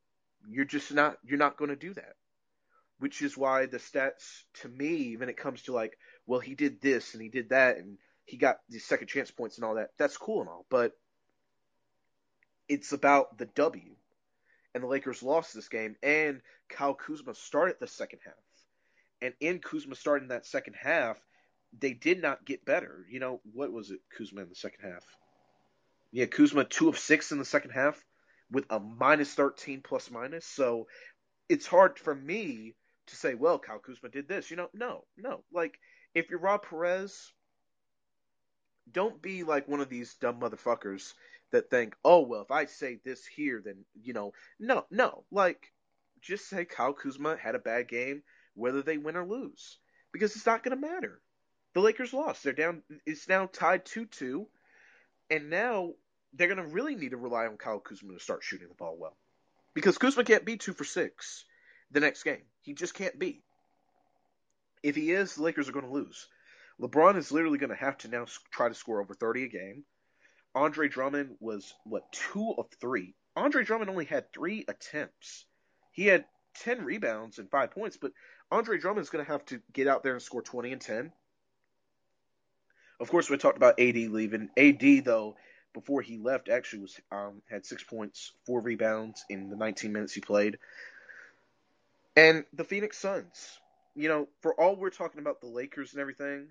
You're 0.48 0.64
just 0.64 0.92
not. 0.92 1.18
You're 1.24 1.38
not 1.38 1.56
going 1.56 1.70
to 1.70 1.76
do 1.76 1.94
that. 1.94 2.14
Which 2.98 3.22
is 3.22 3.36
why 3.36 3.66
the 3.66 3.78
stats, 3.78 4.42
to 4.62 4.68
me, 4.68 5.16
when 5.16 5.28
it 5.28 5.36
comes 5.36 5.62
to 5.62 5.72
like, 5.72 5.96
well, 6.26 6.40
he 6.40 6.54
did 6.54 6.80
this 6.80 7.14
and 7.14 7.22
he 7.22 7.28
did 7.28 7.50
that 7.50 7.76
and 7.76 7.96
he 8.24 8.36
got 8.36 8.58
the 8.68 8.78
second 8.78 9.06
chance 9.06 9.30
points 9.30 9.56
and 9.56 9.64
all 9.64 9.76
that. 9.76 9.90
That's 9.98 10.16
cool 10.16 10.40
and 10.40 10.48
all, 10.48 10.66
but 10.68 10.92
it's 12.68 12.92
about 12.92 13.38
the 13.38 13.46
W. 13.46 13.94
And 14.74 14.84
the 14.84 14.88
Lakers 14.88 15.22
lost 15.22 15.54
this 15.54 15.68
game, 15.68 15.96
and 16.02 16.42
Kyle 16.68 16.94
Kuzma 16.94 17.34
started 17.34 17.76
the 17.80 17.86
second 17.86 18.20
half. 18.24 18.34
And 19.22 19.32
in 19.40 19.60
Kuzma 19.60 19.94
starting 19.94 20.28
that 20.28 20.44
second 20.44 20.74
half, 20.74 21.18
they 21.76 21.94
did 21.94 22.20
not 22.20 22.44
get 22.44 22.64
better. 22.64 23.06
You 23.10 23.18
know, 23.18 23.40
what 23.54 23.72
was 23.72 23.90
it, 23.90 24.00
Kuzma 24.16 24.42
in 24.42 24.48
the 24.50 24.54
second 24.54 24.80
half? 24.82 25.04
Yeah, 26.12 26.26
Kuzma, 26.26 26.64
two 26.64 26.88
of 26.88 26.98
six 26.98 27.32
in 27.32 27.38
the 27.38 27.44
second 27.44 27.70
half 27.70 28.02
with 28.50 28.64
a 28.70 28.80
minus 28.80 29.34
13 29.34 29.82
plus 29.82 30.10
minus. 30.10 30.46
So 30.46 30.86
it's 31.48 31.66
hard 31.66 31.98
for 31.98 32.14
me 32.14 32.74
to 33.08 33.16
say, 33.16 33.34
well, 33.34 33.58
Kyle 33.58 33.78
Kuzma 33.78 34.08
did 34.08 34.28
this. 34.28 34.50
You 34.50 34.56
know, 34.56 34.68
no, 34.72 35.04
no. 35.16 35.44
Like, 35.52 35.78
if 36.14 36.30
you're 36.30 36.40
Rob 36.40 36.62
Perez, 36.68 37.32
don't 38.90 39.20
be 39.20 39.42
like 39.42 39.68
one 39.68 39.80
of 39.80 39.88
these 39.88 40.14
dumb 40.14 40.40
motherfuckers 40.40 41.12
that 41.52 41.70
think, 41.70 41.94
oh 42.04 42.20
well, 42.20 42.42
if 42.42 42.50
I 42.50 42.66
say 42.66 42.98
this 43.04 43.26
here, 43.26 43.62
then 43.64 43.84
you 44.00 44.12
know, 44.12 44.32
no, 44.58 44.86
no, 44.90 45.24
like 45.30 45.72
just 46.20 46.48
say 46.48 46.64
Kyle 46.64 46.92
Kuzma 46.92 47.36
had 47.36 47.54
a 47.54 47.60
bad 47.60 47.88
game, 47.88 48.22
whether 48.54 48.82
they 48.82 48.98
win 48.98 49.16
or 49.16 49.26
lose, 49.26 49.78
because 50.12 50.34
it's 50.36 50.46
not 50.46 50.62
going 50.62 50.78
to 50.78 50.88
matter. 50.88 51.20
The 51.74 51.80
Lakers 51.80 52.12
lost; 52.12 52.44
they're 52.44 52.52
down. 52.52 52.82
It's 53.06 53.28
now 53.28 53.46
tied 53.46 53.84
two 53.84 54.06
two, 54.06 54.48
and 55.30 55.50
now 55.50 55.92
they're 56.34 56.48
going 56.48 56.58
to 56.58 56.74
really 56.74 56.94
need 56.94 57.10
to 57.10 57.16
rely 57.16 57.46
on 57.46 57.56
Kyle 57.56 57.80
Kuzma 57.80 58.12
to 58.12 58.20
start 58.20 58.42
shooting 58.42 58.68
the 58.68 58.74
ball 58.74 58.96
well, 58.98 59.16
because 59.74 59.98
Kuzma 59.98 60.24
can't 60.24 60.44
be 60.44 60.56
two 60.56 60.72
for 60.72 60.84
six 60.84 61.44
the 61.90 62.00
next 62.00 62.22
game. 62.22 62.42
He 62.60 62.74
just 62.74 62.94
can't 62.94 63.18
be. 63.18 63.42
If 64.82 64.94
he 64.94 65.10
is, 65.10 65.34
the 65.34 65.42
Lakers 65.42 65.68
are 65.68 65.72
going 65.72 65.86
to 65.86 65.92
lose. 65.92 66.28
LeBron 66.80 67.16
is 67.16 67.32
literally 67.32 67.58
going 67.58 67.70
to 67.70 67.76
have 67.76 67.98
to 67.98 68.08
now 68.08 68.26
try 68.52 68.68
to 68.68 68.74
score 68.74 69.00
over 69.00 69.14
30 69.14 69.44
a 69.44 69.48
game 69.48 69.84
Andre 70.54 70.88
Drummond 70.88 71.36
was 71.40 71.74
what 71.84 72.10
two 72.12 72.54
of 72.58 72.66
three. 72.80 73.14
Andre 73.36 73.64
Drummond 73.64 73.90
only 73.90 74.04
had 74.04 74.32
three 74.32 74.64
attempts. 74.66 75.44
He 75.92 76.06
had 76.06 76.24
ten 76.54 76.84
rebounds 76.84 77.38
and 77.38 77.50
five 77.50 77.70
points, 77.70 77.96
but 77.96 78.12
Andre 78.50 78.78
Drummond's 78.78 79.10
going 79.10 79.24
to 79.24 79.30
have 79.30 79.44
to 79.46 79.60
get 79.72 79.86
out 79.86 80.02
there 80.02 80.14
and 80.14 80.22
score 80.22 80.42
twenty 80.42 80.72
and 80.72 80.80
ten. 80.80 81.12
Of 83.00 83.10
course, 83.10 83.30
we 83.30 83.36
talked 83.36 83.56
about 83.56 83.78
AD 83.78 83.96
leaving. 83.96 84.48
AD 84.56 85.04
though, 85.04 85.36
before 85.74 86.02
he 86.02 86.18
left, 86.18 86.48
actually 86.48 86.82
was 86.82 87.00
um, 87.12 87.42
had 87.48 87.64
six 87.64 87.82
points, 87.82 88.32
four 88.44 88.60
rebounds 88.60 89.24
in 89.28 89.50
the 89.50 89.56
19 89.56 89.92
minutes 89.92 90.12
he 90.12 90.20
played. 90.20 90.58
And 92.16 92.44
the 92.52 92.64
Phoenix 92.64 92.98
Suns, 92.98 93.58
you 93.94 94.08
know, 94.08 94.28
for 94.40 94.52
all 94.60 94.74
we're 94.74 94.90
talking 94.90 95.20
about 95.20 95.40
the 95.40 95.46
Lakers 95.46 95.92
and 95.92 96.00
everything, 96.00 96.48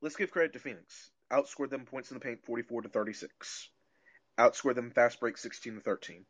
let's 0.00 0.16
give 0.16 0.32
credit 0.32 0.54
to 0.54 0.58
Phoenix 0.58 1.12
outscored 1.32 1.70
them 1.70 1.86
points 1.86 2.10
in 2.10 2.14
the 2.14 2.20
paint 2.20 2.44
44 2.44 2.82
to 2.82 2.88
36. 2.88 3.70
Outscored 4.38 4.74
them 4.74 4.90
fast 4.90 5.18
break 5.18 5.38
16 5.38 5.76
to 5.76 5.80
13. 5.80 6.24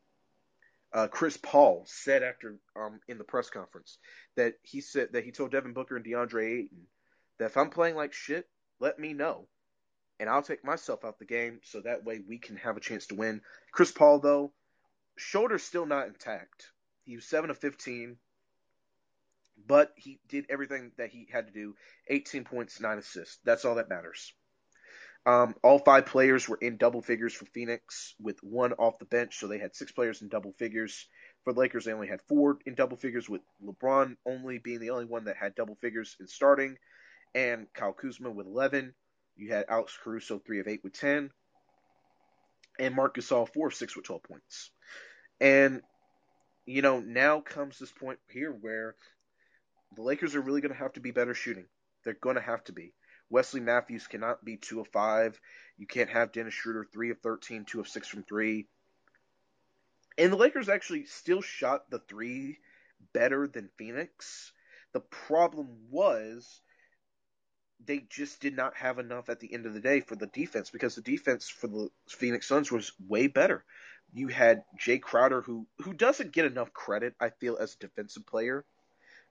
Uh, 0.93 1.09
Chris 1.09 1.37
Paul 1.37 1.85
said 1.87 2.23
after 2.23 2.57
um, 2.77 3.01
in 3.09 3.19
the 3.19 3.25
press 3.25 3.51
conference 3.51 3.99
that 4.37 4.55
he 4.63 4.81
said 4.81 5.09
that 5.13 5.25
he 5.25 5.33
told 5.33 5.51
Devin 5.51 5.73
Booker 5.73 5.97
and 5.97 6.05
DeAndre 6.05 6.61
Ayton 6.61 6.87
that 7.39 7.47
if 7.47 7.57
I'm 7.57 7.71
playing 7.71 7.97
like 7.97 8.13
shit, 8.13 8.49
let 8.81 8.99
me 8.99 9.13
know, 9.13 9.49
and 10.21 10.29
I'll 10.29 10.43
take 10.43 10.65
myself 10.65 11.05
out 11.05 11.19
the 11.19 11.25
game 11.25 11.61
so 11.63 11.81
that 11.81 12.05
way 12.05 12.21
we 12.27 12.39
can 12.39 12.57
have 12.57 12.77
a 12.77 12.81
chance 12.81 13.07
to 13.09 13.15
win. 13.15 13.41
Chris 13.73 13.93
Paul 13.93 14.21
though, 14.21 14.53
shoulder's 15.17 15.63
still 15.63 15.87
not 15.87 16.09
intact. 16.09 16.71
He 17.05 17.17
was 17.17 17.27
seven 17.27 17.51
of 17.51 17.59
15, 17.59 18.17
but 19.67 19.93
he 19.97 20.21
did 20.29 20.47
everything 20.49 20.93
that 20.99 21.11
he 21.11 21.29
had 21.33 21.47
to 21.47 21.53
do. 21.53 21.75
18 22.09 22.45
points, 22.45 22.81
nine 22.81 22.99
assists. 22.99 23.39
That's 23.45 23.65
all 23.65 23.77
that 23.77 23.89
matters. 23.89 24.33
Um, 25.25 25.55
all 25.63 25.79
five 25.79 26.07
players 26.07 26.49
were 26.49 26.59
in 26.61 26.77
double 26.79 27.01
figures 27.01 27.33
for 27.33 27.45
Phoenix, 27.47 28.15
with 28.21 28.43
one 28.43 28.73
off 28.73 28.99
the 28.99 29.05
bench, 29.05 29.39
so 29.39 29.47
they 29.47 29.59
had 29.59 29.75
six 29.75 29.93
players 29.93 30.21
in 30.21 30.29
double 30.29 30.53
figures. 30.53 31.07
For 31.45 31.53
the 31.53 31.61
Lakers, 31.61 31.85
they 31.85 31.93
only 31.93 32.09
had 32.09 32.23
four 32.23 32.59
in 32.67 32.75
double 32.75 32.97
figures, 32.97 33.29
with 33.29 33.43
LeBron 33.65 34.17
only 34.27 34.59
being 34.59 34.81
the 34.81 34.91
only 34.91 35.05
one 35.05 35.25
that 35.25 35.37
had 35.37 35.55
double 35.55 35.77
figures 35.77 36.17
in 36.19 36.27
starting, 36.27 36.77
and 37.35 37.67
Kyle 37.73 37.93
Kuzma 37.93 38.31
with 38.31 38.47
11. 38.47 38.95
You 39.37 39.53
had 39.53 39.67
Alex 39.69 39.97
Caruso, 40.03 40.39
3 40.39 40.61
of 40.61 40.69
8 40.69 40.81
with 40.85 40.93
10, 40.93 41.31
and 42.79 42.95
Marc 42.95 43.17
Gasol, 43.17 43.49
4 43.49 43.69
of 43.69 43.75
6 43.75 43.97
with 43.97 44.05
12 44.05 44.23
points. 44.23 44.71
And, 45.41 45.83
you 46.67 46.83
know, 46.83 47.01
now 47.01 47.41
comes 47.41 47.79
this 47.79 47.93
point 47.93 48.19
here 48.31 48.53
where 48.53 48.95
the 49.97 50.03
Lakers 50.03 50.35
are 50.35 50.41
really 50.41 50.61
going 50.61 50.73
to 50.73 50.79
have 50.79 50.93
to 50.95 51.01
be 51.01 51.11
better 51.11 51.35
shooting. 51.35 51.67
They're 52.05 52.15
going 52.15 52.37
to 52.37 52.43
have 52.43 52.65
to 52.65 52.73
be. 52.73 52.95
Wesley 53.31 53.61
Matthews 53.61 54.07
cannot 54.07 54.45
be 54.45 54.59
two 54.59 54.81
of 54.81 54.89
five. 54.89 55.41
You 55.79 55.87
can't 55.87 56.11
have 56.11 56.33
Dennis 56.33 56.55
Schroeder 56.55 56.87
three 56.93 57.11
of 57.11 57.21
13, 57.21 57.65
two 57.65 57.81
of 57.81 57.89
six 57.89 58.07
from 58.07 58.25
three. 58.25 58.69
And 60.19 60.31
the 60.31 60.37
Lakers 60.37 60.69
actually 60.69 61.07
still 61.07 61.41
shot 61.41 61.91
the 61.91 61.99
three 61.99 62.59
better 63.15 63.49
than 63.49 63.71
Phoenix. 63.79 64.53
The 64.93 65.01
problem 65.01 65.69
was 65.91 66.61
they 67.87 68.05
just 68.09 68.41
did 68.41 68.57
not 68.57 68.77
have 68.77 68.99
enough 68.99 69.29
at 69.29 69.41
the 69.41 69.53
end 69.53 69.67
of 69.67 69.75
the 69.75 69.81
day 69.81 70.01
for 70.01 70.17
the 70.17 70.27
defense 70.27 70.71
because 70.71 70.95
the 70.95 71.03
defense 71.03 71.49
for 71.49 71.67
the 71.67 71.91
Phoenix 72.09 72.47
Suns 72.47 72.71
was 72.71 72.93
way 73.09 73.27
better. 73.27 73.65
You 74.13 74.29
had 74.29 74.65
Jae 74.79 75.01
Crowder 75.01 75.41
who 75.41 75.67
who 75.81 75.93
doesn't 75.93 76.33
get 76.33 76.45
enough 76.45 76.73
credit, 76.73 77.15
I 77.21 77.31
feel, 77.31 77.57
as 77.57 77.75
a 77.75 77.79
defensive 77.79 78.27
player 78.27 78.65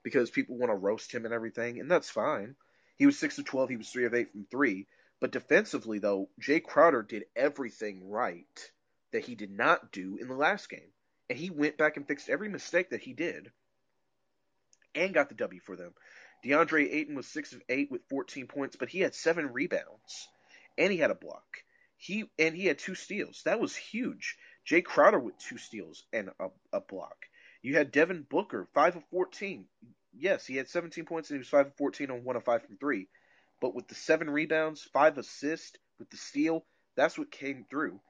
because 0.02 0.30
people 0.30 0.56
want 0.56 0.70
to 0.70 0.76
roast 0.76 1.12
him 1.12 1.24
and 1.24 1.34
everything, 1.34 1.78
and 1.78 1.90
that's 1.90 2.10
fine. 2.10 2.56
He 2.96 3.06
was 3.06 3.18
6 3.18 3.38
of 3.38 3.44
12. 3.44 3.70
He 3.70 3.76
was 3.76 3.90
3 3.90 4.06
of 4.06 4.14
8 4.14 4.32
from 4.32 4.46
3. 4.50 4.86
But 5.20 5.30
defensively, 5.30 5.98
though, 6.00 6.28
Jae 6.40 6.62
Crowder 6.62 7.02
did 7.02 7.24
everything 7.36 8.08
right 8.10 8.70
that 9.12 9.24
he 9.24 9.34
did 9.34 9.50
not 9.50 9.92
do 9.92 10.18
in 10.20 10.28
the 10.28 10.34
last 10.34 10.68
game. 10.68 10.90
And 11.30 11.38
he 11.38 11.50
went 11.50 11.78
back 11.78 11.96
and 11.96 12.06
fixed 12.06 12.28
every 12.28 12.48
mistake 12.48 12.90
that 12.90 13.02
he 13.02 13.12
did 13.12 13.52
and 14.94 15.14
got 15.14 15.28
the 15.28 15.34
W 15.36 15.60
for 15.60 15.76
them. 15.76 15.94
DeAndre 16.44 16.92
Ayton 16.92 17.14
was 17.14 17.26
6 17.28 17.52
of 17.52 17.62
8 17.68 17.90
with 17.90 18.08
14 18.08 18.46
points, 18.46 18.76
but 18.76 18.88
he 18.88 19.00
had 19.00 19.14
7 19.14 19.52
rebounds 19.52 20.28
and 20.76 20.92
he 20.92 20.98
had 20.98 21.10
a 21.10 21.14
block. 21.14 21.44
He 21.96 22.24
and 22.38 22.56
he 22.56 22.66
had 22.66 22.78
two 22.78 22.96
steals. 22.96 23.42
That 23.44 23.60
was 23.60 23.76
huge. 23.76 24.36
Jae 24.68 24.84
Crowder 24.84 25.20
with 25.20 25.38
two 25.38 25.58
steals 25.58 26.04
and 26.12 26.30
a, 26.40 26.48
a 26.72 26.80
block. 26.80 27.26
You 27.62 27.76
had 27.76 27.92
Devin 27.92 28.26
Booker, 28.28 28.68
5 28.74 28.96
of 28.96 29.04
14 29.10 29.66
yes, 30.18 30.46
he 30.46 30.56
had 30.56 30.68
17 30.68 31.04
points 31.04 31.30
and 31.30 31.36
he 31.36 31.38
was 31.38 31.48
5 31.48 31.66
of 31.66 31.76
14 31.76 32.10
on 32.10 32.24
1 32.24 32.36
of 32.36 32.44
5 32.44 32.62
from 32.62 32.76
3. 32.76 33.08
But 33.60 33.74
with 33.74 33.88
the 33.88 33.94
7 33.94 34.28
rebounds, 34.28 34.82
5 34.92 35.18
assists, 35.18 35.78
with 35.98 36.10
the 36.10 36.16
steal, 36.16 36.64
that's 36.96 37.18
what 37.18 37.30
came 37.30 37.64
through. 37.70 38.00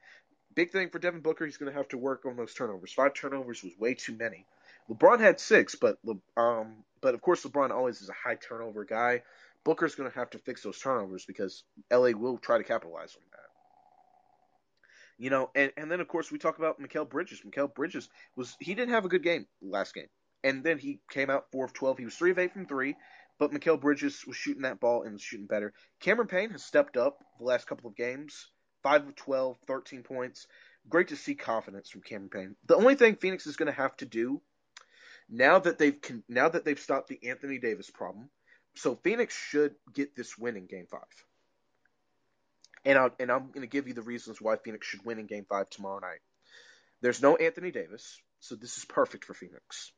Big 0.55 0.71
thing 0.71 0.90
for 0.90 0.99
Devin 0.99 1.21
Booker, 1.21 1.45
he's 1.45 1.57
going 1.57 1.71
to 1.71 1.77
have 1.77 1.88
to 1.88 1.99
work 1.99 2.25
on 2.27 2.37
those 2.37 2.55
turnovers. 2.55 2.92
Five 2.92 3.14
turnovers 3.14 3.62
was 3.62 3.73
way 3.79 3.95
too 3.95 4.14
many. 4.14 4.47
LeBron 4.90 5.21
had 5.21 5.40
six, 5.40 5.75
but 5.75 5.99
um, 6.37 6.85
but 7.01 7.14
of 7.14 7.23
course 7.23 7.45
LeBron 7.45 7.71
always 7.71 8.01
is 8.01 8.09
a 8.09 8.29
high 8.29 8.37
turnover 8.37 8.85
guy. 8.85 9.23
Booker's 9.64 9.95
going 9.95 10.11
to 10.11 10.18
have 10.18 10.31
to 10.31 10.38
fix 10.38 10.62
those 10.62 10.79
turnovers 10.79 11.25
because 11.25 11.63
LA 11.92 12.11
will 12.11 12.37
try 12.38 12.59
to 12.59 12.65
capitalize 12.65 13.15
on 13.15 13.23
that. 13.31 13.38
You 15.19 15.31
know, 15.31 15.50
and, 15.54 15.71
and 15.77 15.90
then 15.90 16.00
of 16.00 16.09
course 16.09 16.33
we 16.33 16.38
talk 16.38 16.59
about 16.59 16.81
Mikal 16.81 17.09
Bridges. 17.09 17.42
Mikal 17.46 17.73
Bridges 17.73 18.09
was 18.37 18.57
he 18.59 18.75
didn't 18.75 18.92
have 18.92 19.04
a 19.04 19.09
good 19.09 19.23
game 19.23 19.46
last 19.61 19.94
game 19.94 20.09
and 20.44 20.65
then 20.65 20.79
he 20.79 21.00
came 21.11 21.31
out 21.31 21.50
four 21.52 21.65
of 21.65 21.73
twelve. 21.73 21.98
He 21.98 22.04
was 22.04 22.17
three 22.17 22.31
of 22.31 22.38
eight 22.38 22.52
from 22.52 22.67
three, 22.67 22.96
but 23.38 23.52
Mikal 23.52 23.81
Bridges 23.81 24.25
was 24.27 24.37
shooting 24.37 24.63
that 24.63 24.81
ball 24.81 25.02
and 25.02 25.13
was 25.13 25.23
shooting 25.23 25.46
better. 25.46 25.73
Cameron 26.00 26.29
Payne 26.29 26.50
has 26.50 26.65
stepped 26.65 26.96
up 26.96 27.19
the 27.38 27.44
last 27.44 27.67
couple 27.67 27.88
of 27.88 27.96
games, 27.96 28.48
five 28.83 29.07
of 29.07 29.15
12, 29.15 29.59
13 29.67 30.02
points. 30.02 30.46
Great 30.88 31.09
to 31.09 31.17
see 31.17 31.35
confidence 31.35 31.90
from 31.90 32.02
Cameron 32.02 32.31
Payne. 32.31 32.57
The 32.67 32.77
only 32.77 32.96
thing 32.96 33.15
Phoenix 33.17 33.46
is 33.46 33.57
going 33.57 33.73
to 33.73 33.73
have 33.73 33.96
to 33.98 34.07
do 34.07 34.42
now 35.33 35.59
that 35.59 35.79
they've 35.79 35.99
now 36.29 36.51
that 36.51 36.65
they've 36.65 36.79
stopped 36.79 37.09
the 37.09 37.29
Anthony 37.29 37.59
Davis 37.59 37.91
problem, 37.91 38.29
so 38.77 38.95
Phoenix 39.03 39.35
should 39.35 39.75
get 39.93 40.15
this 40.15 40.37
win 40.37 40.57
in 40.57 40.67
Game 40.67 40.87
Five. 40.91 41.01
And, 42.85 42.99
i 42.99 43.11
and 43.19 43.31
I'm 43.31 43.47
going 43.49 43.63
to 43.63 43.67
give 43.67 43.89
you 43.89 43.95
the 43.95 44.03
reasons 44.03 44.41
why 44.41 44.57
Phoenix 44.57 44.87
should 44.87 45.05
win 45.05 45.19
in 45.19 45.27
Game 45.27 45.47
Five 45.49 45.71
tomorrow 45.71 46.01
night. 46.01 46.21
There's 47.01 47.23
no 47.23 47.37
Anthony 47.37 47.71
Davis, 47.71 48.21
so 48.41 48.55
this 48.55 48.77
is 48.77 48.85
perfect 48.85 49.25
for 49.25 49.35
Phoenix 49.35 49.93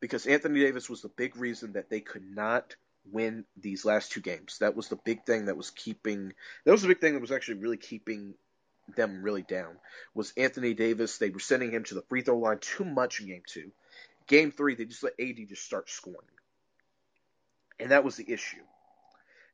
because 0.00 0.26
Anthony 0.26 0.60
Davis 0.60 0.88
was 0.88 1.02
the 1.02 1.08
big 1.08 1.36
reason 1.36 1.72
that 1.72 1.90
they 1.90 2.00
could 2.00 2.24
not 2.24 2.76
win 3.10 3.44
these 3.56 3.84
last 3.84 4.12
two 4.12 4.20
games. 4.20 4.58
That 4.60 4.76
was 4.76 4.88
the 4.88 4.98
big 5.04 5.24
thing 5.24 5.46
that 5.46 5.56
was 5.56 5.70
keeping. 5.70 6.32
That 6.64 6.72
was 6.72 6.82
the 6.82 6.88
big 6.88 7.00
thing 7.00 7.14
that 7.14 7.20
was 7.20 7.32
actually 7.32 7.58
really 7.58 7.76
keeping 7.76 8.34
them 8.94 9.22
really 9.22 9.42
down. 9.42 9.76
Was 10.14 10.32
Anthony 10.36 10.74
Davis? 10.74 11.18
They 11.18 11.30
were 11.30 11.40
sending 11.40 11.72
him 11.72 11.84
to 11.84 11.94
the 11.94 12.04
free 12.08 12.22
throw 12.22 12.38
line 12.38 12.58
too 12.60 12.84
much 12.84 13.20
in 13.20 13.26
game 13.26 13.42
two. 13.46 13.72
Game 14.26 14.50
three, 14.50 14.74
they 14.74 14.84
just 14.84 15.02
let 15.02 15.14
AD 15.20 15.36
just 15.48 15.64
start 15.64 15.88
scoring, 15.88 16.28
and 17.78 17.90
that 17.90 18.04
was 18.04 18.16
the 18.16 18.30
issue. 18.30 18.62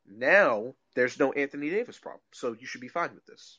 Now 0.07 0.75
there's 0.95 1.19
no 1.19 1.33
Anthony 1.33 1.71
Davis 1.71 1.99
problem, 1.99 2.23
so 2.33 2.55
you 2.59 2.67
should 2.67 2.81
be 2.81 2.89
fine 2.89 3.15
with 3.15 3.27
this. 3.27 3.59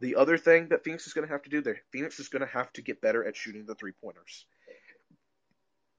The 0.00 0.16
other 0.16 0.38
thing 0.38 0.68
that 0.68 0.84
Phoenix 0.84 1.06
is 1.06 1.12
going 1.12 1.26
to 1.26 1.32
have 1.32 1.42
to 1.42 1.50
do 1.50 1.60
there, 1.60 1.80
Phoenix 1.90 2.20
is 2.20 2.28
going 2.28 2.46
to 2.46 2.52
have 2.52 2.72
to 2.74 2.82
get 2.82 3.00
better 3.00 3.24
at 3.24 3.36
shooting 3.36 3.66
the 3.66 3.74
three 3.74 3.92
pointers. 3.92 4.46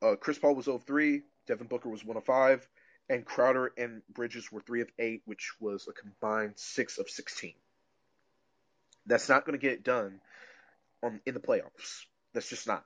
Uh, 0.01 0.15
Chris 0.15 0.39
Paul 0.39 0.55
was 0.55 0.65
0 0.65 0.79
3, 0.79 1.21
Devin 1.47 1.67
Booker 1.67 1.89
was 1.89 2.05
1 2.05 2.15
of 2.15 2.23
5, 2.23 2.69
and 3.09 3.25
Crowder 3.25 3.73
and 3.77 4.01
Bridges 4.09 4.51
were 4.51 4.61
3 4.61 4.81
of 4.81 4.89
8, 4.97 5.23
which 5.25 5.51
was 5.59 5.87
a 5.87 5.93
combined 5.93 6.53
6 6.55 6.97
of 6.97 7.09
16. 7.09 7.53
That's 9.05 9.27
not 9.27 9.45
going 9.45 9.59
to 9.59 9.61
get 9.61 9.73
it 9.73 9.83
done 9.83 10.21
on 11.03 11.19
in 11.25 11.33
the 11.33 11.39
playoffs. 11.39 12.05
That's 12.33 12.49
just 12.49 12.67
not. 12.67 12.85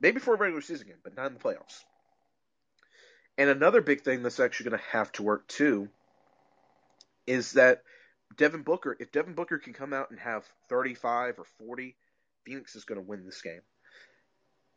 Maybe 0.00 0.20
for 0.20 0.34
a 0.34 0.38
regular 0.38 0.60
season 0.60 0.88
game, 0.88 0.96
but 1.02 1.16
not 1.16 1.26
in 1.26 1.34
the 1.34 1.40
playoffs. 1.40 1.84
And 3.38 3.50
another 3.50 3.80
big 3.80 4.02
thing 4.02 4.22
that's 4.22 4.40
actually 4.40 4.70
going 4.70 4.80
to 4.80 4.88
have 4.90 5.12
to 5.12 5.22
work 5.22 5.46
too 5.46 5.88
is 7.26 7.52
that 7.52 7.82
Devin 8.36 8.62
Booker, 8.62 8.96
if 8.98 9.12
Devin 9.12 9.34
Booker 9.34 9.58
can 9.58 9.72
come 9.72 9.92
out 9.92 10.10
and 10.10 10.18
have 10.18 10.44
35 10.68 11.38
or 11.38 11.44
40, 11.58 11.96
Phoenix 12.44 12.76
is 12.76 12.84
going 12.84 13.00
to 13.00 13.06
win 13.06 13.24
this 13.24 13.42
game. 13.42 13.60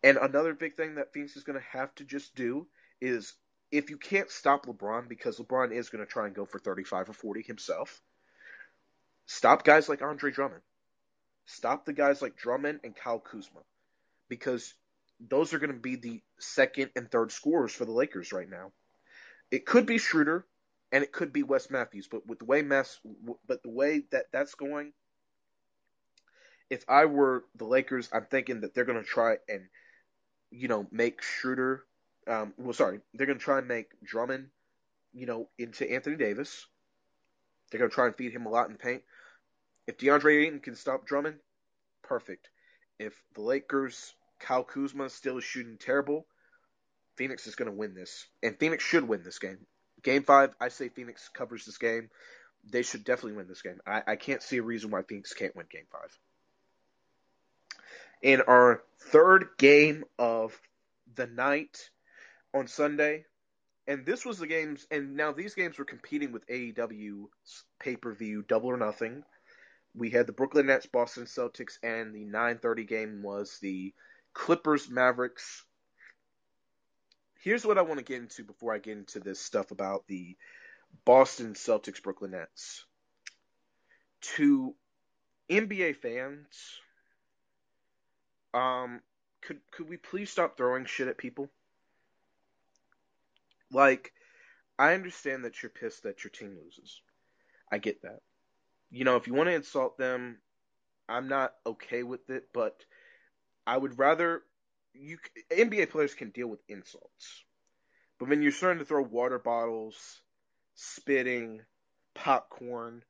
And 0.04 0.18
another 0.18 0.54
big 0.54 0.76
thing 0.76 0.96
that 0.96 1.14
Phoenix 1.14 1.36
is 1.36 1.44
going 1.44 1.60
to 1.60 1.78
have 1.78 1.94
to 1.96 2.04
just 2.04 2.36
do 2.36 2.68
is 3.02 3.34
if 3.72 3.90
you 3.90 3.98
can't 3.98 4.32
stop 4.32 4.66
LeBron 4.66 5.08
because 5.08 5.40
LeBron 5.40 5.72
is 5.72 5.90
going 5.90 6.06
to 6.06 6.12
try 6.12 6.26
and 6.26 6.36
go 6.36 6.46
for 6.46 6.60
35 6.60 7.10
or 7.10 7.14
40 7.14 7.42
himself, 7.44 8.02
stop 9.26 9.64
guys 9.64 9.90
like 9.90 10.02
Andre 10.02 10.32
Drummond. 10.32 10.62
Stop 11.46 11.86
the 11.86 11.94
guys 11.94 12.22
like 12.22 12.38
Drummond 12.38 12.82
and 12.84 12.96
Kyle 12.96 13.20
Kuzma 13.20 13.62
because 14.30 14.74
those 15.20 15.54
are 15.54 15.60
going 15.60 15.74
to 15.74 15.80
be 15.80 15.96
the 15.96 16.22
second 16.40 16.92
and 16.96 17.10
third 17.12 17.32
scorers 17.32 17.74
for 17.74 17.86
the 17.86 17.92
Lakers 17.92 18.32
right 18.32 18.50
now. 18.50 18.72
It 19.52 19.66
could 19.66 19.86
be 19.86 19.98
Schroeder 19.98 20.46
and 20.92 21.04
it 21.04 21.12
could 21.12 21.34
be 21.34 21.44
Wes 21.44 21.70
Matthews, 21.70 22.08
but 22.10 22.26
with 22.28 22.40
the 22.40 22.46
way 22.46 22.62
Mass, 22.62 23.00
but 23.48 23.64
the 23.64 23.70
way 23.70 24.04
that 24.12 24.26
that's 24.32 24.56
going, 24.56 24.94
if 26.70 26.84
I 26.88 27.06
were 27.06 27.46
the 27.56 27.66
Lakers, 27.66 28.10
I'm 28.14 28.26
thinking 28.26 28.62
that 28.62 28.74
they're 28.74 28.86
going 28.86 29.02
to 29.02 29.08
try 29.08 29.38
and 29.48 29.64
you 30.52 30.68
know, 30.68 30.88
make 30.92 31.22
Schroeder. 31.22 31.84
Um, 32.28 32.54
well, 32.58 32.74
sorry, 32.74 33.00
they're 33.14 33.28
going 33.28 33.40
to 33.40 33.44
try 33.44 33.60
and 33.60 33.68
make 33.68 33.88
Drummond, 34.04 34.48
you 35.14 35.26
know, 35.26 35.50
into 35.58 35.90
Anthony 35.90 36.16
Davis. 36.16 36.68
They're 37.72 37.80
going 37.80 37.90
to 37.90 37.96
try 37.96 38.08
and 38.08 38.16
feed 38.16 38.32
him 38.32 38.46
a 38.46 38.50
lot 38.50 38.70
in 38.70 38.78
paint. 38.78 39.04
If 39.88 39.98
DeAndre 39.98 40.44
Ayton 40.44 40.60
can 40.60 40.76
stop 40.76 41.06
Drummond, 41.06 41.38
perfect. 42.04 42.50
If 43.00 43.14
the 43.36 43.42
Lakers, 43.42 44.14
Kyle 44.40 44.64
Kuzma 44.64 45.10
still 45.10 45.38
is 45.38 45.44
shooting 45.44 45.78
terrible, 45.78 46.26
Phoenix 47.16 47.48
is 47.48 47.56
going 47.56 47.70
to 47.70 47.78
win 47.78 47.94
this, 47.94 48.28
and 48.42 48.58
Phoenix 48.58 48.84
should 48.84 49.08
win 49.08 49.24
this 49.24 49.40
game. 49.40 49.60
Game 50.04 50.24
five, 50.24 50.54
I 50.60 50.70
say 50.70 50.90
Phoenix 50.90 51.30
covers 51.34 51.66
this 51.66 51.78
game. 51.78 52.10
They 52.70 52.84
should 52.84 53.04
definitely 53.04 53.34
win 53.34 53.48
this 53.48 53.62
game. 53.62 53.80
I, 53.86 54.04
I 54.08 54.16
can't 54.16 54.42
see 54.42 54.58
a 54.58 54.64
reason 54.64 54.92
why 54.92 55.02
Phoenix 55.04 55.34
can't 55.34 55.56
win 55.56 55.66
Game 55.70 55.88
five 55.92 56.18
in 58.22 58.42
our 58.42 58.84
third 59.00 59.50
game 59.58 60.04
of 60.18 60.60
the 61.16 61.28
night 61.28 61.90
on 62.54 62.68
Sunday. 62.68 63.26
And 63.88 64.06
this 64.06 64.24
was 64.26 64.38
the 64.38 64.48
games, 64.48 64.86
and 64.92 65.16
now 65.16 65.32
these 65.32 65.56
games 65.56 65.78
were 65.78 65.86
competing 65.86 66.32
with 66.32 66.48
AEW's 66.48 67.64
pay 67.80 67.96
per 67.96 68.14
view 68.14 68.44
Double 68.48 68.70
or 68.70 68.78
Nothing. 68.78 69.24
We 69.96 70.12
had 70.12 70.28
the 70.28 70.34
Brooklyn 70.34 70.68
Nets, 70.68 70.86
Boston 70.86 71.24
Celtics, 71.24 71.80
and 71.82 72.14
the 72.14 72.26
9:30 72.26 72.88
game 72.88 73.24
was 73.24 73.58
the 73.60 73.94
Clippers 74.34 74.90
Mavericks. 74.90 75.64
Here's 77.42 77.66
what 77.66 77.78
I 77.78 77.82
want 77.82 78.00
to 78.00 78.04
get 78.04 78.22
into 78.22 78.44
before 78.44 78.74
I 78.74 78.80
get 78.80 78.98
into 78.98 79.20
this 79.20 79.40
stuff 79.40 79.72
about 79.72 80.08
the 80.08 80.36
Boston 81.06 81.54
Celtics 81.54 82.02
Brooklyn 82.02 82.32
Nets. 82.32 82.86
To 84.36 84.76
NBA 85.50 85.96
fans, 85.96 86.48
um, 88.54 89.02
could 89.42 89.60
could 89.72 89.88
we 89.88 89.98
please 89.98 90.30
stop 90.30 90.58
throwing 90.58 90.86
shit 90.86 91.08
at 91.08 91.18
people? 91.18 91.50
Like, 93.72 94.12
I 94.78 94.94
understand 94.94 95.46
that 95.46 95.62
you're 95.62 95.70
pissed 95.70 96.04
that 96.04 96.24
your 96.24 96.32
team 96.32 96.58
loses. 96.62 97.02
I 97.72 97.78
get 97.78 98.02
that. 98.02 98.20
You 98.92 99.06
know, 99.06 99.16
if 99.16 99.28
you 99.28 99.34
want 99.34 99.48
to 99.48 99.56
insult 99.56 99.98
them, 99.98 100.40
I'm 101.08 101.28
not 101.28 101.54
okay 101.66 102.04
with 102.04 102.30
it, 102.30 102.48
but 102.54 102.84
I 103.70 103.78
would 103.78 104.00
rather 104.00 104.42
you 104.96 105.20
NBA 105.52 105.92
players 105.92 106.16
can 106.16 106.32
deal 106.32 106.48
with 106.48 106.60
insults. 106.68 107.44
But 108.18 108.28
when 108.28 108.42
you're 108.42 108.52
starting 108.52 108.80
to 108.80 108.86
throw 108.86 109.04
water 109.04 109.38
bottles, 109.38 109.96
spitting, 110.74 111.62
popcorn, 112.16 113.04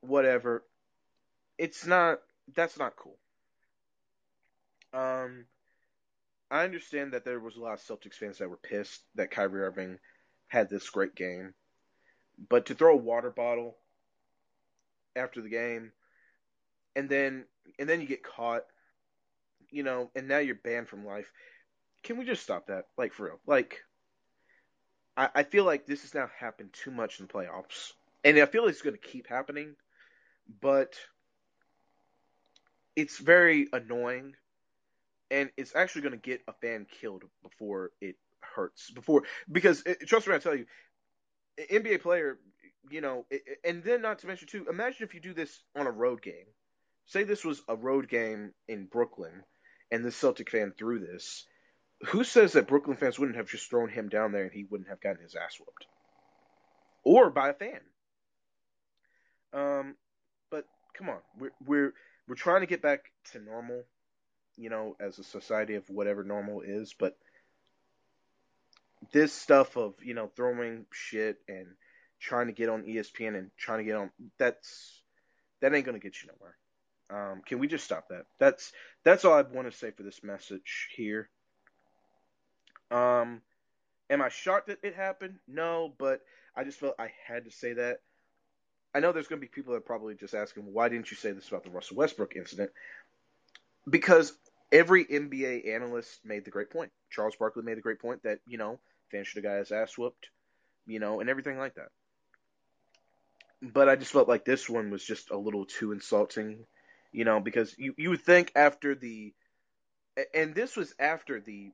whatever, 0.00 0.62
it's 1.58 1.84
not 1.84 2.20
that's 2.54 2.78
not 2.78 2.94
cool. 2.94 3.18
Um, 4.94 5.46
I 6.52 6.62
understand 6.62 7.12
that 7.12 7.24
there 7.24 7.40
was 7.40 7.56
a 7.56 7.60
lot 7.60 7.72
of 7.72 7.80
Celtics 7.80 8.14
fans 8.14 8.38
that 8.38 8.48
were 8.48 8.56
pissed 8.56 9.02
that 9.16 9.32
Kyrie 9.32 9.62
Irving 9.62 9.98
had 10.46 10.70
this 10.70 10.88
great 10.88 11.16
game, 11.16 11.52
but 12.48 12.66
to 12.66 12.76
throw 12.76 12.92
a 12.92 12.96
water 12.96 13.32
bottle 13.32 13.76
after 15.16 15.42
the 15.42 15.50
game, 15.50 15.90
and 16.94 17.08
then 17.08 17.44
and 17.80 17.88
then 17.88 18.00
you 18.00 18.06
get 18.06 18.22
caught, 18.22 18.62
you 19.70 19.82
know, 19.82 20.10
and 20.14 20.28
now 20.28 20.38
you're 20.38 20.54
banned 20.56 20.88
from 20.88 21.04
life. 21.06 21.30
Can 22.02 22.16
we 22.16 22.24
just 22.24 22.42
stop 22.42 22.66
that? 22.68 22.86
Like 22.96 23.12
for 23.12 23.26
real, 23.26 23.40
like. 23.46 23.80
I, 25.16 25.28
I 25.34 25.42
feel 25.42 25.64
like 25.64 25.84
this 25.84 26.02
has 26.02 26.14
now 26.14 26.30
happened 26.38 26.72
too 26.72 26.92
much 26.92 27.18
in 27.18 27.26
the 27.26 27.32
playoffs, 27.32 27.92
and 28.24 28.38
I 28.38 28.46
feel 28.46 28.62
like 28.62 28.72
it's 28.72 28.82
going 28.82 28.94
to 28.96 29.00
keep 29.00 29.26
happening, 29.26 29.74
but 30.60 30.94
it's 32.96 33.18
very 33.18 33.68
annoying 33.72 34.34
and 35.30 35.50
it's 35.56 35.74
actually 35.74 36.02
going 36.02 36.12
to 36.12 36.18
get 36.18 36.42
a 36.48 36.52
fan 36.52 36.86
killed 36.90 37.24
before 37.42 37.90
it 38.00 38.16
hurts. 38.40 38.90
Before 38.90 39.22
because 39.50 39.82
it, 39.86 40.06
trust 40.06 40.26
me, 40.26 40.34
I 40.34 40.38
tell 40.38 40.54
you, 40.54 40.66
NBA 41.70 41.98
player, 41.98 42.38
you 42.90 43.00
know, 43.00 43.26
and 43.64 43.82
then 43.82 44.02
not 44.02 44.18
to 44.20 44.26
mention 44.26 44.48
too. 44.48 44.66
Imagine 44.68 45.04
if 45.04 45.14
you 45.14 45.20
do 45.20 45.34
this 45.34 45.62
on 45.76 45.86
a 45.86 45.90
road 45.90 46.22
game. 46.22 46.46
Say 47.06 47.24
this 47.24 47.44
was 47.44 47.62
a 47.68 47.76
road 47.76 48.08
game 48.08 48.52
in 48.68 48.86
Brooklyn, 48.86 49.42
and 49.90 50.04
the 50.04 50.12
Celtic 50.12 50.50
fan 50.50 50.72
threw 50.76 50.98
this. 50.98 51.46
Who 52.08 52.22
says 52.24 52.52
that 52.52 52.68
Brooklyn 52.68 52.96
fans 52.96 53.18
wouldn't 53.18 53.38
have 53.38 53.48
just 53.48 53.68
thrown 53.68 53.88
him 53.88 54.08
down 54.08 54.32
there 54.32 54.44
and 54.44 54.52
he 54.52 54.64
wouldn't 54.64 54.88
have 54.88 55.00
gotten 55.00 55.22
his 55.22 55.34
ass 55.34 55.58
whooped, 55.58 55.86
or 57.02 57.30
by 57.30 57.48
a 57.48 57.54
fan? 57.54 57.80
Um, 59.52 59.96
but 60.50 60.64
come 60.96 61.08
on, 61.08 61.18
we're 61.38 61.52
we're 61.66 61.94
we're 62.28 62.34
trying 62.36 62.60
to 62.60 62.66
get 62.66 62.82
back 62.82 63.10
to 63.32 63.40
normal 63.40 63.82
you 64.58 64.68
know, 64.68 64.96
as 65.00 65.18
a 65.18 65.24
society 65.24 65.76
of 65.76 65.88
whatever 65.88 66.24
normal 66.24 66.62
is, 66.62 66.94
but 66.98 67.16
this 69.12 69.32
stuff 69.32 69.76
of, 69.76 69.94
you 70.02 70.14
know, 70.14 70.30
throwing 70.36 70.84
shit 70.92 71.38
and 71.48 71.68
trying 72.20 72.48
to 72.48 72.52
get 72.52 72.68
on 72.68 72.82
ESPN 72.82 73.38
and 73.38 73.50
trying 73.56 73.78
to 73.78 73.84
get 73.84 73.94
on 73.94 74.10
that's 74.38 75.00
that 75.60 75.72
ain't 75.72 75.86
gonna 75.86 76.00
get 76.00 76.20
you 76.20 76.28
nowhere. 76.28 76.56
Um, 77.10 77.42
can 77.44 77.58
we 77.58 77.68
just 77.68 77.84
stop 77.84 78.08
that? 78.08 78.26
That's 78.38 78.72
that's 79.04 79.24
all 79.24 79.32
I 79.32 79.42
want 79.42 79.70
to 79.70 79.76
say 79.76 79.90
for 79.90 80.02
this 80.02 80.22
message 80.22 80.88
here. 80.94 81.28
Um, 82.90 83.42
am 84.10 84.22
I 84.22 84.28
shocked 84.28 84.68
that 84.68 84.78
it 84.82 84.94
happened? 84.94 85.38
No, 85.46 85.92
but 85.98 86.20
I 86.54 86.64
just 86.64 86.80
felt 86.80 86.94
I 86.98 87.12
had 87.26 87.44
to 87.44 87.50
say 87.50 87.74
that. 87.74 88.00
I 88.94 89.00
know 89.00 89.12
there's 89.12 89.28
going 89.28 89.40
to 89.40 89.46
be 89.46 89.50
people 89.50 89.74
that 89.74 89.84
probably 89.84 90.14
just 90.14 90.34
asking, 90.34 90.72
why 90.72 90.88
didn't 90.88 91.10
you 91.10 91.16
say 91.16 91.32
this 91.32 91.48
about 91.48 91.64
the 91.64 91.70
Russell 91.70 91.96
Westbrook 91.96 92.36
incident? 92.36 92.70
Because 93.88 94.32
every 94.72 95.04
NBA 95.04 95.68
analyst 95.68 96.20
made 96.24 96.44
the 96.44 96.50
great 96.50 96.70
point. 96.70 96.90
Charles 97.10 97.36
Barkley 97.36 97.62
made 97.62 97.76
the 97.76 97.82
great 97.82 98.00
point 98.00 98.22
that, 98.22 98.40
you 98.46 98.58
know, 98.58 98.78
fans 99.10 99.26
should 99.28 99.44
have 99.44 99.52
got 99.52 99.58
his 99.58 99.72
ass 99.72 99.96
whooped, 99.96 100.28
you 100.86 101.00
know, 101.00 101.20
and 101.20 101.28
everything 101.28 101.58
like 101.58 101.74
that. 101.74 101.90
But 103.60 103.88
I 103.88 103.96
just 103.96 104.12
felt 104.12 104.28
like 104.28 104.44
this 104.44 104.68
one 104.68 104.90
was 104.90 105.04
just 105.04 105.30
a 105.30 105.36
little 105.36 105.66
too 105.66 105.92
insulting, 105.92 106.64
you 107.12 107.24
know, 107.24 107.40
because 107.40 107.74
you, 107.78 107.94
you 107.96 108.10
would 108.10 108.22
think 108.22 108.52
after 108.54 108.94
the 108.94 109.32
and 110.34 110.54
this 110.54 110.76
was 110.76 110.94
after 110.98 111.40
the 111.40 111.70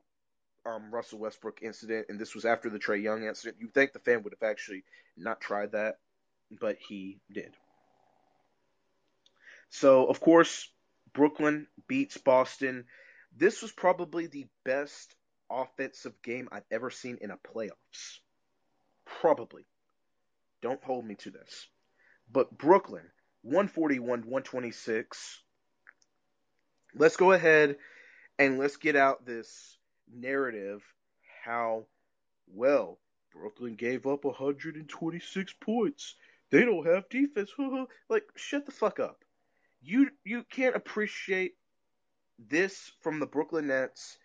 um, 0.67 0.93
Russell 0.93 1.19
Westbrook 1.19 1.61
incident, 1.63 2.07
and 2.09 2.19
this 2.19 2.35
was 2.35 2.45
after 2.45 2.71
the 2.71 2.79
Trae 2.79 3.03
Young 3.03 3.25
incident. 3.25 3.57
You'd 3.61 3.75
think 3.75 3.93
the 3.93 3.99
fan 3.99 4.23
would 4.23 4.35
have 4.39 4.49
actually 4.49 4.85
not 5.17 5.41
tried 5.41 5.73
that, 5.73 5.97
but 6.61 6.77
he 6.79 7.21
did. 7.33 7.55
So, 9.71 10.07
of 10.07 10.21
course, 10.21 10.71
Brooklyn 11.13 11.67
beats 11.89 12.17
Boston. 12.17 12.85
This 13.37 13.63
was 13.63 13.73
probably 13.73 14.27
the 14.27 14.47
best 14.65 15.15
offensive 15.51 16.15
game 16.23 16.49
I've 16.53 16.67
ever 16.71 16.91
seen 16.91 17.19
in 17.21 17.31
a 17.31 17.37
playoffs. 17.37 18.21
Probably. 19.21 19.67
Don't 20.63 20.83
hold 20.83 21.05
me 21.05 21.15
to 21.17 21.31
this. 21.31 21.67
But 22.31 22.57
Brooklyn, 22.57 23.11
141, 23.45 24.21
126. 24.21 25.43
Let's 26.97 27.17
go 27.17 27.33
ahead 27.33 27.77
and 28.39 28.59
let's 28.59 28.77
get 28.77 28.97
out 28.97 29.27
this 29.27 29.77
narrative 30.13 30.83
how, 31.45 31.85
well, 32.49 32.99
Brooklyn 33.33 33.75
gave 33.75 34.07
up 34.07 34.25
126 34.25 35.55
points. 35.61 36.15
They 36.51 36.65
don't 36.65 36.87
have 36.87 37.09
defense. 37.11 37.51
like, 38.09 38.25
shut 38.35 38.65
the 38.65 38.73
fuck 38.73 38.99
up. 38.99 39.25
You 39.83 40.09
you 40.25 40.45
can't 40.45 40.77
appreciate 40.77 41.53
this 42.39 42.91
from 43.03 43.21
the 43.21 43.27
Brooklyn 43.27 43.67
Nets. 43.67 44.17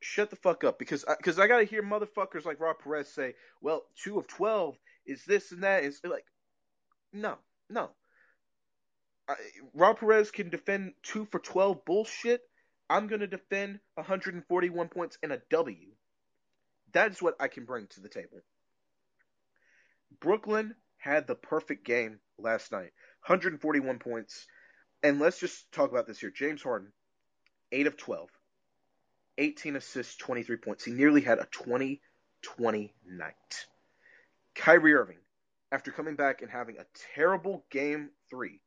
Shut 0.00 0.30
the 0.30 0.36
fuck 0.36 0.64
up 0.64 0.78
because 0.78 1.04
because 1.18 1.38
I, 1.38 1.44
I 1.44 1.46
gotta 1.46 1.64
hear 1.64 1.82
motherfuckers 1.82 2.46
like 2.46 2.60
Rob 2.60 2.78
Perez 2.78 3.12
say, 3.12 3.34
"Well, 3.60 3.84
two 4.02 4.18
of 4.18 4.26
twelve 4.26 4.76
is 5.04 5.24
this 5.24 5.52
and 5.52 5.62
that." 5.62 5.84
Is 5.84 6.00
like, 6.04 6.24
no, 7.12 7.36
no. 7.70 7.90
I, 9.28 9.34
Rob 9.72 9.98
Perez 9.98 10.30
can 10.30 10.50
defend 10.50 10.92
two 11.02 11.26
for 11.26 11.38
twelve 11.38 11.84
bullshit. 11.84 12.42
I'm 12.90 13.06
gonna 13.06 13.26
defend 13.26 13.80
141 13.94 14.88
points 14.88 15.18
and 15.22 15.32
a 15.32 15.40
W. 15.50 15.88
That 16.92 17.12
is 17.12 17.22
what 17.22 17.36
I 17.40 17.48
can 17.48 17.64
bring 17.64 17.86
to 17.88 18.00
the 18.00 18.08
table. 18.08 18.40
Brooklyn 20.20 20.74
had 20.98 21.26
the 21.26 21.34
perfect 21.34 21.84
game 21.86 22.20
last 22.38 22.72
night. 22.72 22.92
141 23.26 23.98
points. 23.98 24.46
And 25.02 25.18
let's 25.18 25.40
just 25.40 25.70
talk 25.72 25.90
about 25.90 26.06
this 26.06 26.20
here. 26.20 26.30
James 26.30 26.62
Harden, 26.62 26.92
8 27.72 27.86
of 27.86 27.96
12, 27.96 28.28
18 29.38 29.76
assists, 29.76 30.16
23 30.16 30.56
points. 30.58 30.84
He 30.84 30.92
nearly 30.92 31.20
had 31.22 31.38
a 31.38 31.46
20 31.50 32.00
20 32.44 32.94
night. 33.06 33.66
Kyrie 34.54 34.94
Irving, 34.94 35.18
after 35.74 35.90
coming 35.90 36.14
back 36.14 36.40
and 36.40 36.48
having 36.48 36.76
a 36.78 36.86
terrible 37.16 37.64
game 37.68 38.08
three, 38.30 38.60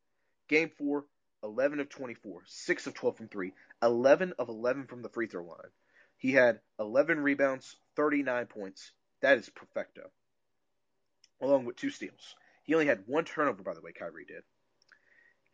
game 0.50 0.70
four, 0.78 1.06
11 1.42 1.80
of 1.80 1.88
24, 1.88 2.42
6 2.46 2.88
of 2.88 2.94
12 2.94 3.16
from 3.16 3.28
three, 3.30 3.54
11 3.82 4.34
of 4.38 4.50
11 4.50 4.88
from 4.88 5.02
the 5.02 5.08
free 5.08 5.28
throw 5.28 5.46
line. 5.46 5.72
He 6.18 6.34
had 6.34 6.60
11 6.80 7.22
rebounds, 7.22 7.78
39 7.96 8.48
points. 8.48 8.92
That 9.22 9.38
is 9.38 9.50
perfecto. 9.50 10.10
Along 11.42 11.64
with 11.64 11.78
two 11.78 11.92
steals. 11.92 12.36
He 12.64 12.74
only 12.74 12.88
had 12.88 13.04
one 13.06 13.24
turnover, 13.24 13.64
by 13.64 13.74
the 13.74 13.80
way, 13.82 13.94
Kyrie 13.94 14.26
did. 14.26 14.44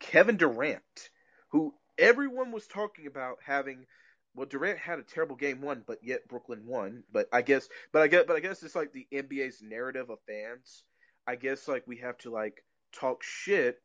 Kevin 0.00 0.36
Durant, 0.36 1.10
who 1.50 1.72
everyone 1.96 2.50
was 2.50 2.66
talking 2.66 3.06
about 3.06 3.36
having 3.46 3.86
well, 4.34 4.46
Durant 4.46 4.80
had 4.80 4.98
a 4.98 5.04
terrible 5.04 5.36
game 5.36 5.60
one, 5.60 5.84
but 5.86 6.02
yet 6.02 6.26
Brooklyn 6.26 6.66
won. 6.66 7.04
But 7.12 7.28
I 7.32 7.42
guess, 7.42 7.68
but 7.92 8.02
I 8.02 8.08
guess, 8.08 8.24
but 8.26 8.34
I 8.34 8.40
guess 8.40 8.64
it's 8.64 8.74
like 8.74 8.92
the 8.92 9.06
NBA's 9.12 9.62
narrative 9.62 10.10
of 10.10 10.18
fans. 10.26 10.82
I 11.26 11.36
guess 11.36 11.68
like 11.68 11.86
we 11.86 11.98
have 11.98 12.18
to 12.18 12.30
like 12.30 12.64
talk 12.92 13.22
shit 13.22 13.80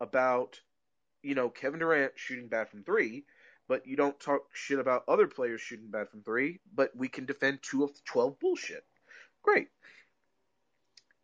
about, 0.00 0.60
you 1.22 1.34
know, 1.34 1.48
Kevin 1.48 1.80
Durant 1.80 2.12
shooting 2.16 2.48
bad 2.48 2.68
from 2.68 2.84
three, 2.84 3.24
but 3.68 3.86
you 3.86 3.96
don't 3.96 4.18
talk 4.18 4.42
shit 4.52 4.78
about 4.78 5.04
other 5.08 5.26
players 5.26 5.60
shooting 5.60 5.90
bad 5.90 6.08
from 6.10 6.22
three. 6.22 6.60
But 6.74 6.90
we 6.96 7.08
can 7.08 7.26
defend 7.26 7.60
two 7.62 7.84
of 7.84 7.92
twelve 8.04 8.38
bullshit. 8.40 8.84
Great. 9.42 9.68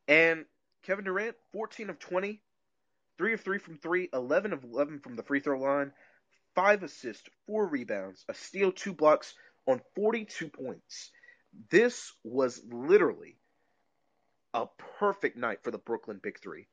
And 0.09 0.44
Kevin 0.82 1.05
Durant, 1.05 1.36
14 1.53 1.90
of 1.90 1.98
20, 1.98 2.42
3 3.18 3.34
of 3.34 3.40
3 3.42 3.59
from 3.59 3.76
3, 3.76 4.09
11 4.12 4.53
of 4.53 4.64
11 4.64 5.01
from 5.01 5.14
the 5.14 5.22
free 5.22 5.40
throw 5.40 5.59
line, 5.61 5.92
5 6.55 6.82
assists, 6.82 7.28
4 7.46 7.66
rebounds, 7.66 8.24
a 8.28 8.34
steal, 8.34 8.72
2 8.72 8.94
blocks 8.94 9.34
on 9.66 9.82
42 9.94 10.48
points. 10.48 11.11
This 11.70 12.12
was 12.24 12.62
literally 12.70 13.36
a 14.55 14.66
perfect 14.98 15.36
night 15.36 15.62
for 15.62 15.70
the 15.70 15.78
Brooklyn 15.78 16.20
Big 16.22 16.38
3. 16.40 16.66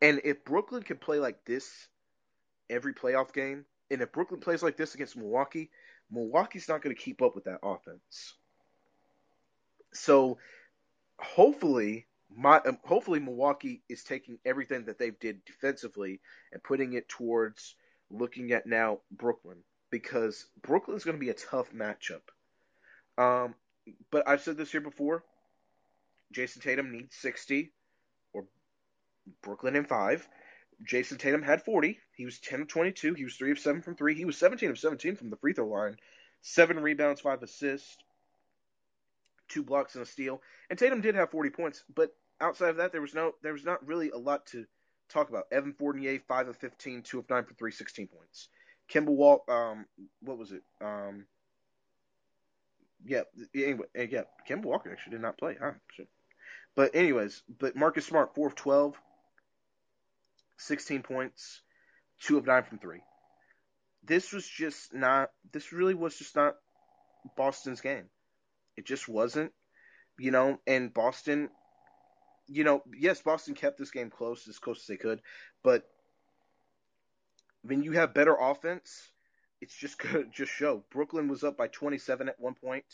And 0.00 0.20
if 0.24 0.44
Brooklyn 0.44 0.82
can 0.82 0.96
play 0.96 1.18
like 1.18 1.44
this 1.44 1.88
every 2.70 2.94
playoff 2.94 3.32
game, 3.32 3.64
and 3.90 4.00
if 4.02 4.12
Brooklyn 4.12 4.40
plays 4.40 4.62
like 4.62 4.76
this 4.76 4.94
against 4.94 5.16
Milwaukee, 5.16 5.70
Milwaukee's 6.10 6.68
not 6.68 6.82
going 6.82 6.94
to 6.94 7.02
keep 7.02 7.22
up 7.22 7.34
with 7.34 7.44
that 7.44 7.60
offense. 7.62 8.34
So 9.92 10.38
hopefully 11.18 12.06
my 12.34 12.60
um, 12.60 12.78
hopefully 12.84 13.20
Milwaukee 13.20 13.82
is 13.88 14.04
taking 14.04 14.38
everything 14.44 14.84
that 14.84 14.98
they've 14.98 15.18
did 15.18 15.44
defensively 15.44 16.20
and 16.52 16.62
putting 16.62 16.92
it 16.92 17.08
towards 17.08 17.74
looking 18.10 18.52
at 18.52 18.66
now 18.66 19.00
Brooklyn 19.10 19.58
because 19.90 20.46
Brooklyn's 20.62 21.04
going 21.04 21.16
to 21.16 21.20
be 21.20 21.30
a 21.30 21.34
tough 21.34 21.72
matchup. 21.72 22.20
Um, 23.16 23.54
but 24.10 24.28
I've 24.28 24.42
said 24.42 24.56
this 24.56 24.70
here 24.70 24.80
before. 24.80 25.24
Jayson 26.34 26.62
Tatum 26.62 26.92
needs 26.92 27.14
60 27.16 27.72
or 28.32 28.44
Brooklyn 29.42 29.76
in 29.76 29.84
5. 29.84 30.28
Jayson 30.84 31.18
Tatum 31.18 31.42
had 31.42 31.64
40. 31.64 31.98
He 32.16 32.24
was 32.24 32.38
10 32.40 32.62
of 32.62 32.68
22. 32.68 33.14
He 33.14 33.24
was 33.24 33.36
3 33.36 33.50
of 33.52 33.58
7 33.58 33.82
from 33.82 33.96
3. 33.96 34.14
He 34.14 34.24
was 34.24 34.36
17 34.38 34.70
of 34.70 34.78
17 34.78 35.16
from 35.16 35.30
the 35.30 35.36
free 35.36 35.52
throw 35.52 35.66
line. 35.66 35.96
7 36.42 36.78
rebounds, 36.78 37.20
5 37.20 37.42
assists 37.42 37.96
two 39.48 39.62
blocks 39.62 39.94
and 39.94 40.02
a 40.02 40.06
steal. 40.06 40.40
And 40.70 40.78
Tatum 40.78 41.00
did 41.00 41.14
have 41.14 41.30
40 41.30 41.50
points, 41.50 41.84
but 41.94 42.14
outside 42.40 42.70
of 42.70 42.76
that, 42.76 42.92
there 42.92 43.00
was 43.00 43.14
no, 43.14 43.32
there 43.42 43.52
was 43.52 43.64
not 43.64 43.86
really 43.86 44.10
a 44.10 44.16
lot 44.16 44.46
to 44.46 44.64
talk 45.08 45.28
about. 45.28 45.44
Evan 45.50 45.72
Fournier, 45.72 46.20
five 46.28 46.48
of 46.48 46.56
15, 46.58 47.02
two 47.02 47.18
of 47.18 47.30
nine 47.30 47.44
for 47.44 47.54
three, 47.54 47.72
16 47.72 48.08
points. 48.08 48.48
Kemba 48.90 49.08
Walk, 49.08 49.50
um, 49.50 49.86
what 50.22 50.38
was 50.38 50.52
it? 50.52 50.62
Um, 50.80 51.26
yeah, 53.04 53.22
anyway, 53.54 53.86
yeah, 53.94 54.22
Kemba 54.48 54.64
Walker 54.64 54.90
actually 54.90 55.12
did 55.12 55.22
not 55.22 55.38
play. 55.38 55.56
Huh? 55.60 55.72
But 56.76 56.94
anyways, 56.94 57.42
but 57.58 57.76
Marcus 57.76 58.06
Smart, 58.06 58.34
four 58.34 58.46
of 58.46 58.54
12, 58.54 58.94
16 60.58 61.02
points, 61.02 61.60
two 62.20 62.38
of 62.38 62.46
nine 62.46 62.64
from 62.64 62.78
three. 62.78 63.00
This 64.04 64.32
was 64.32 64.46
just 64.46 64.94
not. 64.94 65.30
This 65.52 65.72
really 65.72 65.94
was 65.94 66.16
just 66.16 66.36
not 66.36 66.54
Boston's 67.36 67.80
game. 67.80 68.08
It 68.76 68.86
just 68.86 69.08
wasn't, 69.08 69.52
you 70.18 70.30
know, 70.30 70.60
and 70.66 70.94
Boston, 70.94 71.50
you 72.46 72.62
know, 72.64 72.82
yes, 72.96 73.20
Boston 73.20 73.54
kept 73.54 73.76
this 73.76 73.90
game 73.90 74.08
close, 74.08 74.46
as 74.48 74.58
close 74.58 74.80
as 74.80 74.86
they 74.86 74.96
could, 74.96 75.20
but 75.64 75.82
when 77.62 77.82
you 77.82 77.92
have 77.92 78.14
better 78.14 78.36
offense, 78.40 79.10
it's 79.60 79.76
just 79.76 80.00
just 80.32 80.52
show. 80.52 80.84
Brooklyn 80.90 81.28
was 81.28 81.44
up 81.44 81.56
by 81.56 81.68
27 81.68 82.28
at 82.28 82.40
one 82.40 82.54
point. 82.54 82.84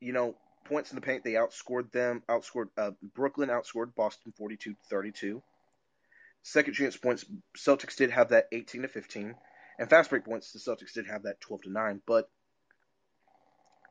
You 0.00 0.12
know, 0.12 0.36
points 0.68 0.90
in 0.90 0.96
the 0.96 1.02
paint, 1.02 1.24
they 1.24 1.32
outscored 1.32 1.90
them, 1.92 2.22
outscored, 2.28 2.68
uh, 2.76 2.92
Brooklyn 3.14 3.48
outscored 3.48 3.94
Boston 3.94 4.32
42 4.36 4.74
32. 4.90 5.42
Second 6.42 6.74
chance 6.74 6.96
points, 6.96 7.24
Celtics 7.56 7.96
did 7.96 8.10
have 8.10 8.28
that 8.28 8.46
18 8.52 8.82
to 8.82 8.88
15. 8.88 9.34
And 9.78 9.90
fast 9.90 10.10
break 10.10 10.24
points, 10.24 10.52
the 10.52 10.58
Celtics 10.58 10.92
did 10.92 11.06
have 11.06 11.24
that 11.24 11.40
12 11.40 11.62
to 11.62 11.70
9. 11.70 12.02
But, 12.06 12.30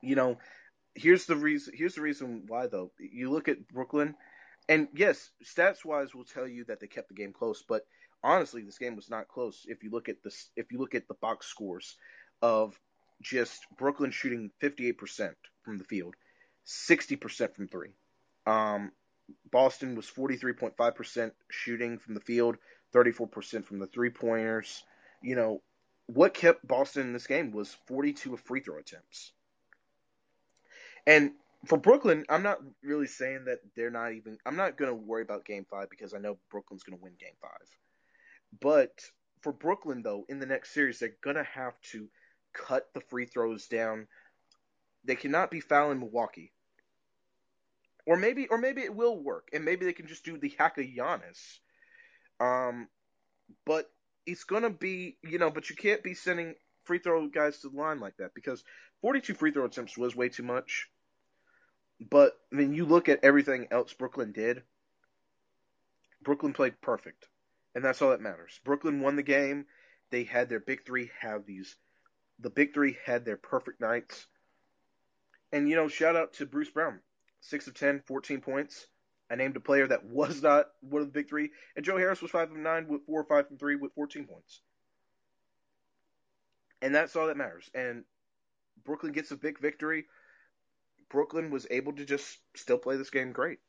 you 0.02 0.16
know, 0.16 0.38
here's 0.96 1.26
the 1.26 1.36
reason. 1.36 1.74
Here's 1.76 1.96
the 1.96 2.02
reason 2.02 2.46
why, 2.48 2.68
though. 2.68 2.92
You 2.98 3.30
look 3.30 3.50
at 3.50 3.68
Brooklyn, 3.68 4.16
and 4.70 4.88
yes, 4.96 5.32
stats 5.44 5.84
wise, 5.86 6.16
will 6.16 6.24
tell 6.24 6.48
you 6.48 6.64
that 6.66 6.80
they 6.80 6.88
kept 6.88 7.10
the 7.10 7.14
game 7.14 7.34
close. 7.34 7.64
But 7.68 7.86
honestly, 8.24 8.64
this 8.64 8.78
game 8.78 8.96
was 8.96 9.10
not 9.10 9.28
close. 9.28 9.66
If 9.68 9.84
you 9.84 9.92
look 9.92 10.10
at 10.10 10.24
this, 10.24 10.50
if 10.56 10.72
you 10.72 10.80
look 10.80 10.96
at 10.96 11.08
the 11.08 11.16
box 11.16 11.48
scores 11.48 11.98
of 12.42 12.80
just 13.22 13.66
Brooklyn 13.78 14.12
shooting 14.12 14.52
58% 14.62 15.34
from 15.64 15.78
the 15.78 15.84
field, 15.84 16.16
60% 16.66 17.55
from 17.55 17.68
three. 17.68 17.91
Um, 18.45 18.91
Boston 19.51 19.95
was 19.95 20.05
43.5% 20.07 21.32
shooting 21.49 21.97
from 21.97 22.13
the 22.13 22.20
field, 22.20 22.57
34% 22.93 23.66
from 23.66 23.80
the 23.80 23.88
three 23.88 24.09
pointers. 24.09 24.84
You 25.22 25.36
know, 25.36 25.61
what 26.07 26.34
kept 26.34 26.68
Boston 26.68 27.03
in 27.03 27.13
this 27.13 27.28
game 27.28 27.51
was 27.51 27.76
42 27.88 28.38
free 28.38 28.59
throw 28.59 28.78
attempts. 28.78 29.32
And 31.07 31.32
for 31.66 31.78
Brooklyn, 31.78 32.26
I'm 32.30 32.43
not 32.43 32.59
really 32.84 33.07
saying 33.07 33.45
that 33.45 33.59
they're 33.76 33.91
not 33.91 34.13
even. 34.13 34.38
I'm 34.45 34.55
not 34.55 34.78
going 34.78 34.89
to 34.89 34.95
worry 34.95 35.24
about 35.24 35.45
Game 35.45 35.66
Five 35.70 35.89
because 35.89 36.13
I 36.13 36.20
know 36.20 36.38
Brooklyn's 36.49 36.84
going 36.84 36.97
to 36.97 37.03
win 37.03 37.13
Game 37.20 37.36
Five. 37.41 37.68
But 38.61 38.91
for 39.41 39.51
Brooklyn, 39.51 40.01
though, 40.03 40.26
in 40.30 40.39
the 40.39 40.45
next 40.45 40.74
series, 40.74 40.99
they're 40.99 41.16
going 41.24 41.36
to 41.36 41.43
have 41.43 41.80
to 41.91 42.07
cut 42.53 42.88
the 42.93 43.01
free 43.01 43.26
throws 43.26 43.68
down. 43.68 44.07
They 45.03 45.16
cannot 45.16 45.51
be 45.51 45.59
fouling 45.59 45.99
Milwaukee. 45.99 46.51
Or 48.06 48.18
maybe, 48.18 48.47
or 48.47 48.58
maybe 48.58 48.82
it 48.82 48.95
will 48.95 49.18
work, 49.18 49.49
and 49.51 49.66
maybe 49.66 49.86
they 49.86 49.93
can 49.93 50.08
just 50.08 50.26
do 50.26 50.38
the 50.38 50.53
hack 50.60 50.78
of 50.78 50.86
Giannis. 50.86 51.60
Um, 52.39 52.88
but 53.66 53.89
it's 54.26 54.43
gonna 54.43 54.70
be, 54.70 55.18
you 55.24 55.39
know, 55.39 55.49
but 55.49 55.70
you 55.70 55.76
can't 55.76 56.03
be 56.03 56.14
sending 56.14 56.56
free 56.84 56.99
throw 56.99 57.28
guys 57.28 57.60
to 57.60 57.70
the 57.70 57.78
line 57.78 57.99
like 57.99 58.18
that 58.18 58.34
because 58.36 58.64
42 59.01 59.34
free 59.34 59.51
throw 59.51 59.66
attempts 59.66 59.97
was 59.97 60.16
way 60.16 60.30
too 60.30 60.43
much. 60.43 60.88
But 61.99 62.34
when 62.51 62.74
you 62.74 62.86
look 62.86 63.10
at 63.10 63.24
everything 63.24 63.68
else 63.72 63.93
Brooklyn 63.93 64.32
did, 64.32 64.64
Brooklyn 66.22 66.53
played 66.53 66.82
perfect. 66.82 67.28
And 67.74 67.84
that's 67.84 68.01
all 68.01 68.12
that 68.12 68.22
matters. 68.22 68.60
Brooklyn 68.64 69.01
won 69.01 69.16
the 69.16 69.24
game. 69.24 69.66
they 70.12 70.24
had 70.24 70.49
their 70.49 70.60
big 70.60 70.86
three 70.86 71.12
have 71.20 71.45
these. 71.45 71.76
The 72.39 72.49
big 72.49 72.74
three 72.74 72.97
had 73.06 73.26
their 73.26 73.38
perfect 73.38 73.82
nights. 73.82 74.28
And, 75.51 75.70
you 75.70 75.76
know, 75.76 75.88
shout 75.88 76.16
out 76.16 76.34
to 76.34 76.45
Bruce 76.45 76.70
Brown. 76.70 76.99
6 77.46 77.68
of 77.68 77.74
10, 77.76 78.02
14 78.06 78.41
points. 78.41 78.88
I 79.30 79.36
named 79.36 79.56
a 79.56 79.60
player 79.60 79.88
that 79.88 80.06
was 80.06 80.41
not 80.41 80.68
one 80.82 81.02
of 81.02 81.08
the 81.08 81.14
big 81.14 81.30
three. 81.30 81.52
And 81.76 81.86
Joe 81.86 81.98
Harris 81.98 82.22
was 82.22 82.32
5 82.32 82.52
of 82.52 82.58
9 82.58 82.88
with 82.88 83.06
4 83.06 83.22
or 83.22 83.24
5 83.24 83.48
from 83.48 83.58
3 83.58 83.76
with 83.76 83.93
14 83.93 84.26
points. 84.26 84.62
And 86.82 86.93
that's 86.93 87.16
all 87.16 87.28
that 87.28 87.38
matters. 87.38 87.70
And 87.74 88.04
Brooklyn 88.84 89.14
gets 89.14 89.32
a 89.32 89.38
big 89.38 89.60
victory. 89.60 90.06
Brooklyn 91.10 91.50
was 91.50 91.68
able 91.72 91.93
to 91.93 92.06
just 92.06 92.38
still 92.56 92.78
play 92.78 92.98
this 92.98 93.10
game 93.10 93.32
great. 93.32 93.60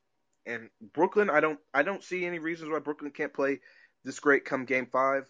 And 0.46 0.70
Brooklyn, 0.92 1.30
I 1.30 1.40
don't 1.40 1.58
I 1.74 1.82
don't 1.82 2.02
see 2.02 2.24
any 2.24 2.38
reasons 2.38 2.70
why 2.70 2.78
Brooklyn 2.78 3.10
can't 3.10 3.34
play 3.34 3.60
this 4.04 4.20
great 4.20 4.44
come 4.44 4.64
game 4.64 4.86
five. 4.86 5.26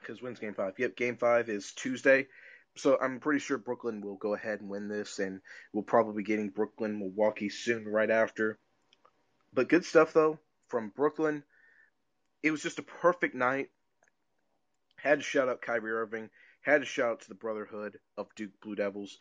Because 0.00 0.22
when's 0.22 0.38
game 0.38 0.54
five? 0.54 0.74
Yep, 0.78 0.96
game 0.96 1.16
five 1.16 1.48
is 1.48 1.72
Tuesday. 1.72 2.26
So 2.76 2.98
I'm 3.00 3.20
pretty 3.20 3.40
sure 3.40 3.58
Brooklyn 3.58 4.00
will 4.00 4.16
go 4.16 4.34
ahead 4.34 4.60
and 4.60 4.68
win 4.68 4.88
this, 4.88 5.18
and 5.18 5.40
we'll 5.72 5.82
probably 5.82 6.22
be 6.22 6.26
getting 6.26 6.50
Brooklyn 6.50 6.98
Milwaukee 6.98 7.48
soon 7.48 7.86
right 7.86 8.10
after. 8.10 8.58
But 9.52 9.68
good 9.68 9.84
stuff 9.84 10.12
though 10.12 10.38
from 10.68 10.92
Brooklyn. 10.94 11.42
It 12.42 12.50
was 12.50 12.62
just 12.62 12.78
a 12.78 12.82
perfect 12.82 13.34
night. 13.34 13.70
Had 14.96 15.20
to 15.20 15.24
shout 15.24 15.48
out 15.48 15.62
Kyrie 15.62 15.92
Irving. 15.92 16.30
Had 16.60 16.82
to 16.82 16.86
shout 16.86 17.10
out 17.10 17.20
to 17.22 17.28
the 17.28 17.34
Brotherhood 17.34 17.98
of 18.16 18.26
Duke 18.34 18.60
Blue 18.62 18.74
Devils. 18.74 19.18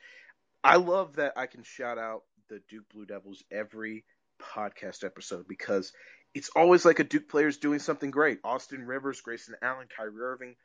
I 0.63 0.77
love 0.77 1.15
that 1.15 1.33
I 1.37 1.45
can 1.45 1.63
shout 1.63 1.97
out 1.97 2.23
the 2.49 2.61
Duke 2.69 2.89
Blue 2.93 3.05
Devils 3.05 3.43
every 3.51 4.03
podcast 4.41 5.03
episode 5.03 5.47
because 5.47 5.93
it's 6.33 6.49
always 6.55 6.83
like 6.83 6.99
a 6.99 7.03
Duke 7.03 7.29
player's 7.29 7.57
doing 7.57 7.79
something 7.79 8.11
great. 8.11 8.39
Austin 8.43 8.85
Rivers, 8.85 9.21
Grayson 9.21 9.55
Allen, 9.61 9.87
Kyrie 9.95 10.19
Irving, 10.19 10.55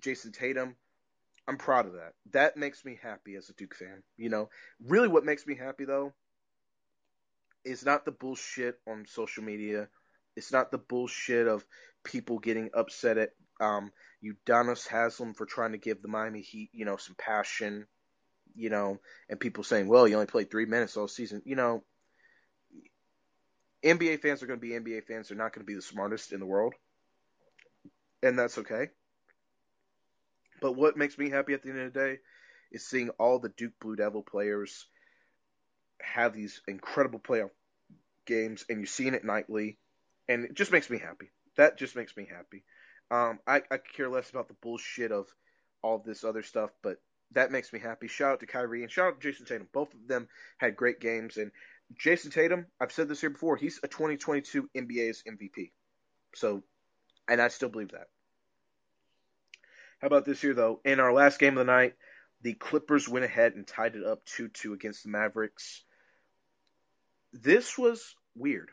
Jayson 0.00 0.32
Tatum. 0.32 0.74
I'm 1.48 1.58
proud 1.58 1.86
of 1.86 1.92
that. 1.92 2.12
That 2.32 2.56
makes 2.56 2.84
me 2.84 2.98
happy 3.00 3.36
as 3.36 3.48
a 3.48 3.54
Duke 3.54 3.74
fan. 3.74 4.02
You 4.16 4.28
know, 4.28 4.48
really 4.84 5.08
what 5.08 5.24
makes 5.24 5.46
me 5.46 5.54
happy 5.54 5.84
though 5.84 6.12
is 7.64 7.84
not 7.84 8.04
the 8.04 8.12
bullshit 8.12 8.78
on 8.88 9.06
social 9.06 9.42
media. 9.42 9.88
It's 10.36 10.52
not 10.52 10.70
the 10.70 10.78
bullshit 10.78 11.48
of 11.48 11.64
people 12.04 12.38
getting 12.38 12.70
upset 12.74 13.18
at 13.18 13.30
um, 13.60 13.90
Udonis 14.24 14.86
Haslem 14.86 15.34
for 15.34 15.46
trying 15.46 15.72
to 15.72 15.78
give 15.78 16.00
the 16.00 16.08
Miami 16.08 16.42
Heat, 16.42 16.70
you 16.72 16.84
know, 16.84 16.96
some 16.96 17.16
passion, 17.16 17.86
you 18.54 18.70
know, 18.70 18.98
and 19.28 19.40
people 19.40 19.64
saying, 19.64 19.88
well, 19.88 20.06
you 20.06 20.14
only 20.14 20.26
played 20.26 20.50
three 20.50 20.66
minutes 20.66 20.96
all 20.96 21.08
season. 21.08 21.42
You 21.44 21.56
know, 21.56 21.82
NBA 23.84 24.20
fans 24.20 24.42
are 24.42 24.46
going 24.46 24.60
to 24.60 24.66
be 24.66 24.72
NBA 24.72 25.04
fans. 25.04 25.28
They're 25.28 25.38
not 25.38 25.52
going 25.52 25.64
to 25.64 25.70
be 25.70 25.74
the 25.74 25.82
smartest 25.82 26.32
in 26.32 26.40
the 26.40 26.46
world. 26.46 26.74
And 28.22 28.38
that's 28.38 28.58
okay. 28.58 28.88
But 30.60 30.72
what 30.72 30.96
makes 30.96 31.18
me 31.18 31.30
happy 31.30 31.54
at 31.54 31.62
the 31.62 31.70
end 31.70 31.80
of 31.80 31.92
the 31.92 31.98
day 31.98 32.18
is 32.72 32.86
seeing 32.86 33.10
all 33.10 33.38
the 33.38 33.50
Duke 33.50 33.74
Blue 33.80 33.96
Devil 33.96 34.22
players 34.22 34.86
have 36.00 36.34
these 36.34 36.60
incredible 36.66 37.18
playoff 37.18 37.50
games, 38.26 38.64
and 38.68 38.78
you're 38.78 38.86
seeing 38.86 39.14
it 39.14 39.24
nightly, 39.24 39.78
and 40.28 40.44
it 40.44 40.54
just 40.54 40.72
makes 40.72 40.90
me 40.90 40.98
happy. 40.98 41.30
That 41.56 41.78
just 41.78 41.96
makes 41.96 42.16
me 42.16 42.26
happy. 42.30 42.64
Um, 43.10 43.38
I, 43.46 43.62
I 43.70 43.78
care 43.78 44.08
less 44.08 44.30
about 44.30 44.48
the 44.48 44.56
bullshit 44.62 45.12
of 45.12 45.26
all 45.82 45.98
this 45.98 46.24
other 46.24 46.42
stuff, 46.42 46.70
but 46.82 46.98
that 47.32 47.52
makes 47.52 47.72
me 47.72 47.78
happy. 47.78 48.08
Shout 48.08 48.32
out 48.32 48.40
to 48.40 48.46
Kyrie 48.46 48.82
and 48.82 48.90
shout 48.90 49.08
out 49.08 49.20
to 49.20 49.32
Jayson 49.32 49.46
Tatum. 49.46 49.68
Both 49.72 49.94
of 49.94 50.06
them 50.06 50.28
had 50.58 50.76
great 50.76 51.00
games, 51.00 51.36
and 51.36 51.52
Jayson 51.98 52.32
Tatum, 52.32 52.66
I've 52.80 52.92
said 52.92 53.08
this 53.08 53.20
here 53.20 53.30
before, 53.30 53.56
he's 53.56 53.78
a 53.82 53.88
2022 53.88 54.68
NBA's 54.76 55.22
MVP. 55.28 55.70
So, 56.34 56.62
and 57.28 57.40
I 57.40 57.48
still 57.48 57.68
believe 57.68 57.92
that. 57.92 58.08
How 60.00 60.08
about 60.08 60.24
this 60.24 60.40
here, 60.40 60.54
though? 60.54 60.80
In 60.84 61.00
our 61.00 61.12
last 61.12 61.38
game 61.38 61.56
of 61.56 61.66
the 61.66 61.72
night, 61.72 61.94
the 62.42 62.54
Clippers 62.54 63.08
went 63.08 63.24
ahead 63.24 63.54
and 63.54 63.66
tied 63.66 63.96
it 63.96 64.04
up 64.04 64.24
2 64.26 64.48
2 64.48 64.72
against 64.72 65.02
the 65.02 65.08
Mavericks. 65.08 65.82
This 67.32 67.76
was 67.78 68.14
weird. 68.34 68.70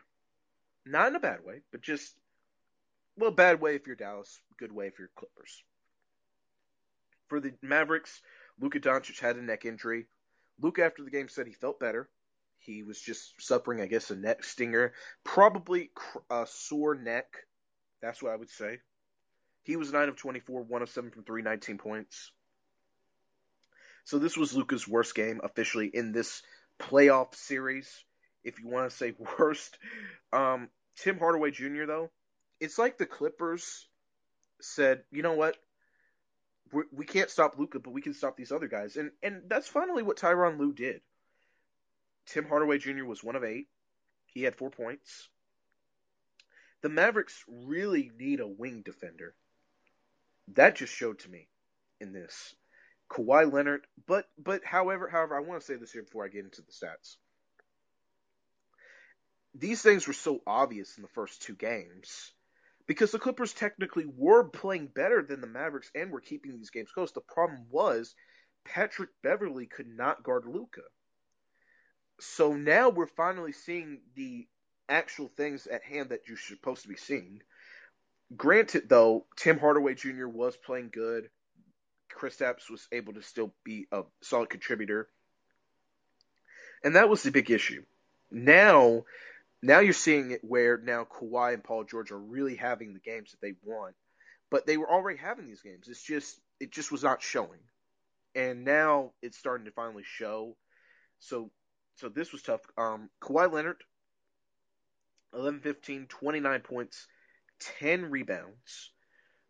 Not 0.86 1.08
in 1.08 1.16
a 1.16 1.20
bad 1.20 1.44
way, 1.44 1.62
but 1.72 1.82
just, 1.82 2.14
well, 3.18 3.32
bad 3.32 3.62
way 3.62 3.76
if 3.76 3.88
you're 3.88 3.96
Dallas, 3.96 4.40
good 4.58 4.72
way 4.72 4.88
if 4.88 5.00
you're 5.00 5.10
Clippers. 5.16 5.64
For 7.30 7.40
the 7.40 7.54
Mavericks, 7.62 8.22
Luka 8.60 8.80
Doncic 8.80 9.20
had 9.20 9.38
a 9.38 9.42
neck 9.42 9.66
injury. 9.66 10.08
Luka, 10.62 10.84
after 10.84 11.04
the 11.04 11.10
game, 11.10 11.30
said 11.30 11.48
he 11.48 11.54
felt 11.54 11.80
better. 11.80 12.10
He 12.60 12.84
was 12.84 13.00
just 13.00 13.42
suffering, 13.42 13.82
I 13.82 13.88
guess, 13.88 14.12
a 14.12 14.16
neck 14.16 14.44
stinger, 14.44 14.94
probably 15.24 15.92
a 16.30 16.46
sore 16.48 16.96
neck. 16.96 17.26
That's 18.02 18.22
what 18.22 18.34
I 18.34 18.36
would 18.36 18.50
say. 18.50 18.80
He 19.64 19.76
was 19.76 19.92
9 19.92 20.10
of 20.10 20.16
24, 20.18 20.64
1 20.64 20.82
of 20.82 20.90
7 20.90 21.12
from 21.12 21.24
3, 21.24 21.42
19 21.42 21.78
points. 21.78 22.32
So 24.06 24.20
this 24.20 24.36
was 24.36 24.54
Luka's 24.54 24.88
worst 24.88 25.16
game 25.16 25.40
officially 25.44 25.88
in 25.88 26.12
this 26.12 26.42
playoff 26.80 27.36
series. 27.36 28.04
If 28.44 28.60
you 28.60 28.68
want 28.68 28.90
to 28.90 28.96
say 28.96 29.14
worst, 29.40 29.78
um, 30.34 30.70
Tim 30.98 31.18
Hardaway 31.18 31.52
Jr. 31.52 31.86
though, 31.88 32.12
it's 32.60 32.78
like 32.78 32.98
the 32.98 33.06
Clippers 33.06 33.88
said, 34.62 35.04
you 35.12 35.22
know 35.24 35.34
what? 35.34 35.58
We're, 36.72 36.84
we 36.92 37.06
can 37.06 37.22
not 37.22 37.30
stop 37.30 37.58
Luka, 37.58 37.80
but 37.80 37.94
we 37.94 38.02
can 38.02 38.14
stop 38.14 38.36
these 38.36 38.52
other 38.52 38.68
guys, 38.68 38.96
and 38.98 39.12
and 39.22 39.44
that's 39.48 39.68
finally 39.68 40.02
what 40.02 40.18
Tyronn 40.18 40.58
Lue 40.58 40.74
did. 40.74 41.02
Tim 42.26 42.46
Hardaway 42.46 42.80
Jr. 42.80 43.06
was 43.06 43.24
one 43.24 43.36
of 43.36 43.44
eight. 43.44 43.68
He 44.26 44.44
had 44.44 44.56
four 44.56 44.72
points. 44.72 45.30
The 46.82 46.90
Mavericks 46.90 47.44
really 47.48 48.12
need 48.18 48.40
a 48.40 48.48
wing 48.48 48.82
defender. 48.84 49.36
That 50.50 50.76
just 50.76 50.94
showed 50.94 51.20
to 51.20 51.30
me 51.30 51.50
in 52.02 52.14
this. 52.14 52.56
Kawhi 53.12 53.52
Leonard, 53.52 53.88
but 54.08 54.28
but 54.38 54.64
however, 54.66 55.10
however, 55.10 55.38
I 55.38 55.42
want 55.42 55.62
to 55.62 55.68
say 55.68 55.76
this 55.76 55.92
here 55.92 56.04
before 56.04 56.26
I 56.26 56.30
get 56.30 56.46
into 56.46 56.62
the 56.62 56.72
stats. 56.72 57.18
These 59.56 59.82
things 59.82 60.08
were 60.08 60.14
so 60.14 60.42
obvious 60.48 60.98
in 60.98 61.04
the 61.04 61.10
first 61.10 61.42
two 61.44 61.56
games 61.56 62.34
because 62.88 63.12
the 63.12 63.20
Clippers 63.20 63.54
technically 63.54 64.06
were 64.08 64.50
playing 64.50 64.88
better 64.88 65.24
than 65.24 65.42
the 65.42 65.48
Mavericks 65.48 65.92
and 65.96 66.12
were 66.12 66.22
keeping 66.22 66.58
these 66.58 66.72
games 66.72 66.92
close. 66.94 67.12
The 67.12 67.22
problem 67.22 67.68
was 67.70 68.16
Patrick 68.66 69.10
Beverley 69.24 69.68
could 69.68 69.88
not 69.88 70.24
guard 70.24 70.46
Luka. 70.48 70.82
so 72.20 72.54
now 72.54 72.90
we're 72.90 73.08
finally 73.08 73.52
seeing 73.54 74.02
the 74.16 74.48
actual 74.90 75.30
things 75.30 75.68
at 75.68 75.84
hand 75.84 76.10
that 76.10 76.28
you're 76.28 76.38
supposed 76.38 76.84
to 76.84 76.90
be 76.90 76.98
seeing. 76.98 77.42
Granted, 78.36 78.90
though, 78.90 79.26
Tim 79.36 79.60
Hardaway 79.60 79.96
Jr. 79.96 80.28
was 80.28 80.56
playing 80.58 80.90
good. 80.92 81.30
Kristaps 82.12 82.70
was 82.70 82.88
able 82.92 83.14
to 83.14 83.22
still 83.22 83.54
be 83.64 83.88
a 83.92 84.04
solid 84.22 84.50
contributor. 84.50 85.10
And 86.84 86.96
that 86.96 87.10
was 87.10 87.24
the 87.24 87.32
big 87.32 87.50
issue. 87.50 87.84
Now, 88.32 89.04
now 89.62 89.80
you're 89.80 89.94
seeing 89.94 90.32
it 90.32 90.44
where 90.44 90.78
now 90.78 91.06
Kawhi 91.06 91.54
and 91.54 91.64
Paul 91.64 91.84
George 91.84 92.12
are 92.12 92.20
really 92.20 92.56
having 92.56 92.94
the 92.94 93.00
games 93.00 93.32
that 93.32 93.42
they 93.42 93.54
want. 93.64 93.96
But 94.50 94.68
they 94.68 94.78
were 94.78 94.90
already 94.90 95.18
having 95.18 95.48
these 95.48 95.62
games. 95.62 95.88
It's 95.88 96.04
just 96.04 96.40
it 96.60 96.72
just 96.72 96.92
was 96.92 97.04
not 97.04 97.22
showing. 97.22 97.60
And 98.36 98.64
now 98.64 99.12
it's 99.22 99.38
starting 99.38 99.66
to 99.66 99.72
finally 99.72 100.04
show. 100.06 100.56
So 101.20 101.50
so 101.96 102.10
this 102.10 102.32
was 102.32 102.42
tough. 102.42 102.62
Um, 102.78 103.10
Kawhi 103.22 103.52
Leonard, 103.52 103.84
11 105.34 105.62
15, 105.62 106.08
29 106.08 106.60
points, 106.62 107.08
10 107.80 108.10
rebounds. 108.10 108.92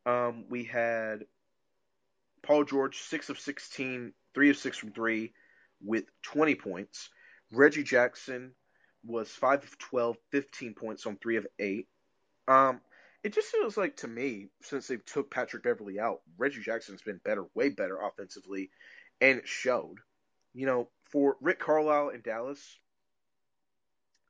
Um, 0.06 0.46
we 0.50 0.64
had 0.64 1.26
Paul 2.42 2.66
George, 2.66 2.98
6 2.98 3.30
of 3.30 3.40
16, 3.40 4.14
3 4.34 4.50
of 4.50 4.58
6 4.58 4.78
from 4.78 4.92
3, 4.92 5.34
with 5.82 6.06
20 6.24 6.56
points. 6.56 7.10
Reggie 7.52 7.84
Jackson 7.84 8.54
was 9.06 9.30
5 9.30 9.64
of 9.64 9.78
12, 9.78 10.18
15 10.32 10.74
points 10.74 11.06
on 11.06 11.18
3 11.18 11.38
of 11.38 11.48
8. 11.60 11.88
Um, 12.48 12.82
it 13.24 13.34
just 13.34 13.50
feels 13.50 13.78
like 13.78 13.96
to 13.98 14.08
me, 14.08 14.48
since 14.62 14.88
they 14.88 14.98
took 14.98 15.32
Patrick 15.32 15.64
Beverley 15.64 16.00
out, 16.00 16.22
Reggie 16.38 16.62
Jackson's 16.62 17.02
been 17.02 17.22
better, 17.24 17.46
way 17.56 17.70
better 17.70 17.98
offensively, 17.98 18.70
and 19.22 19.40
it 19.40 19.48
showed. 19.48 20.00
You 20.54 20.66
know, 20.66 20.90
for 21.10 21.38
Rick 21.42 21.60
Carlisle 21.60 22.10
in 22.10 22.22
Dallas, 22.22 22.80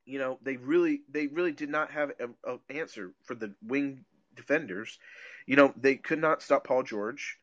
you 0.05 0.19
know, 0.19 0.39
they 0.41 0.57
really 0.57 1.01
they 1.09 1.27
really 1.27 1.51
did 1.51 1.69
not 1.69 1.91
have 1.91 2.11
an 2.19 2.59
answer 2.69 3.11
for 3.23 3.35
the 3.35 3.53
wing 3.65 4.05
defenders. 4.35 4.99
You 5.45 5.55
know, 5.55 5.73
they 5.77 5.95
could 5.95 6.19
not 6.19 6.41
stop 6.41 6.65
Paul 6.65 6.83
George, 6.83 7.37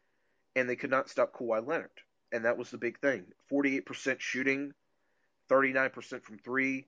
and 0.56 0.68
they 0.68 0.76
could 0.76 0.90
not 0.90 1.08
stop 1.08 1.32
Kawhi 1.32 1.66
Leonard, 1.66 1.90
and 2.32 2.44
that 2.44 2.58
was 2.58 2.70
the 2.70 2.78
big 2.78 2.98
thing. 3.00 3.24
Forty-eight 3.48 3.86
percent 3.86 4.20
shooting, 4.20 4.72
thirty-nine 5.48 5.90
percent 5.90 6.24
from 6.24 6.38
three. 6.38 6.86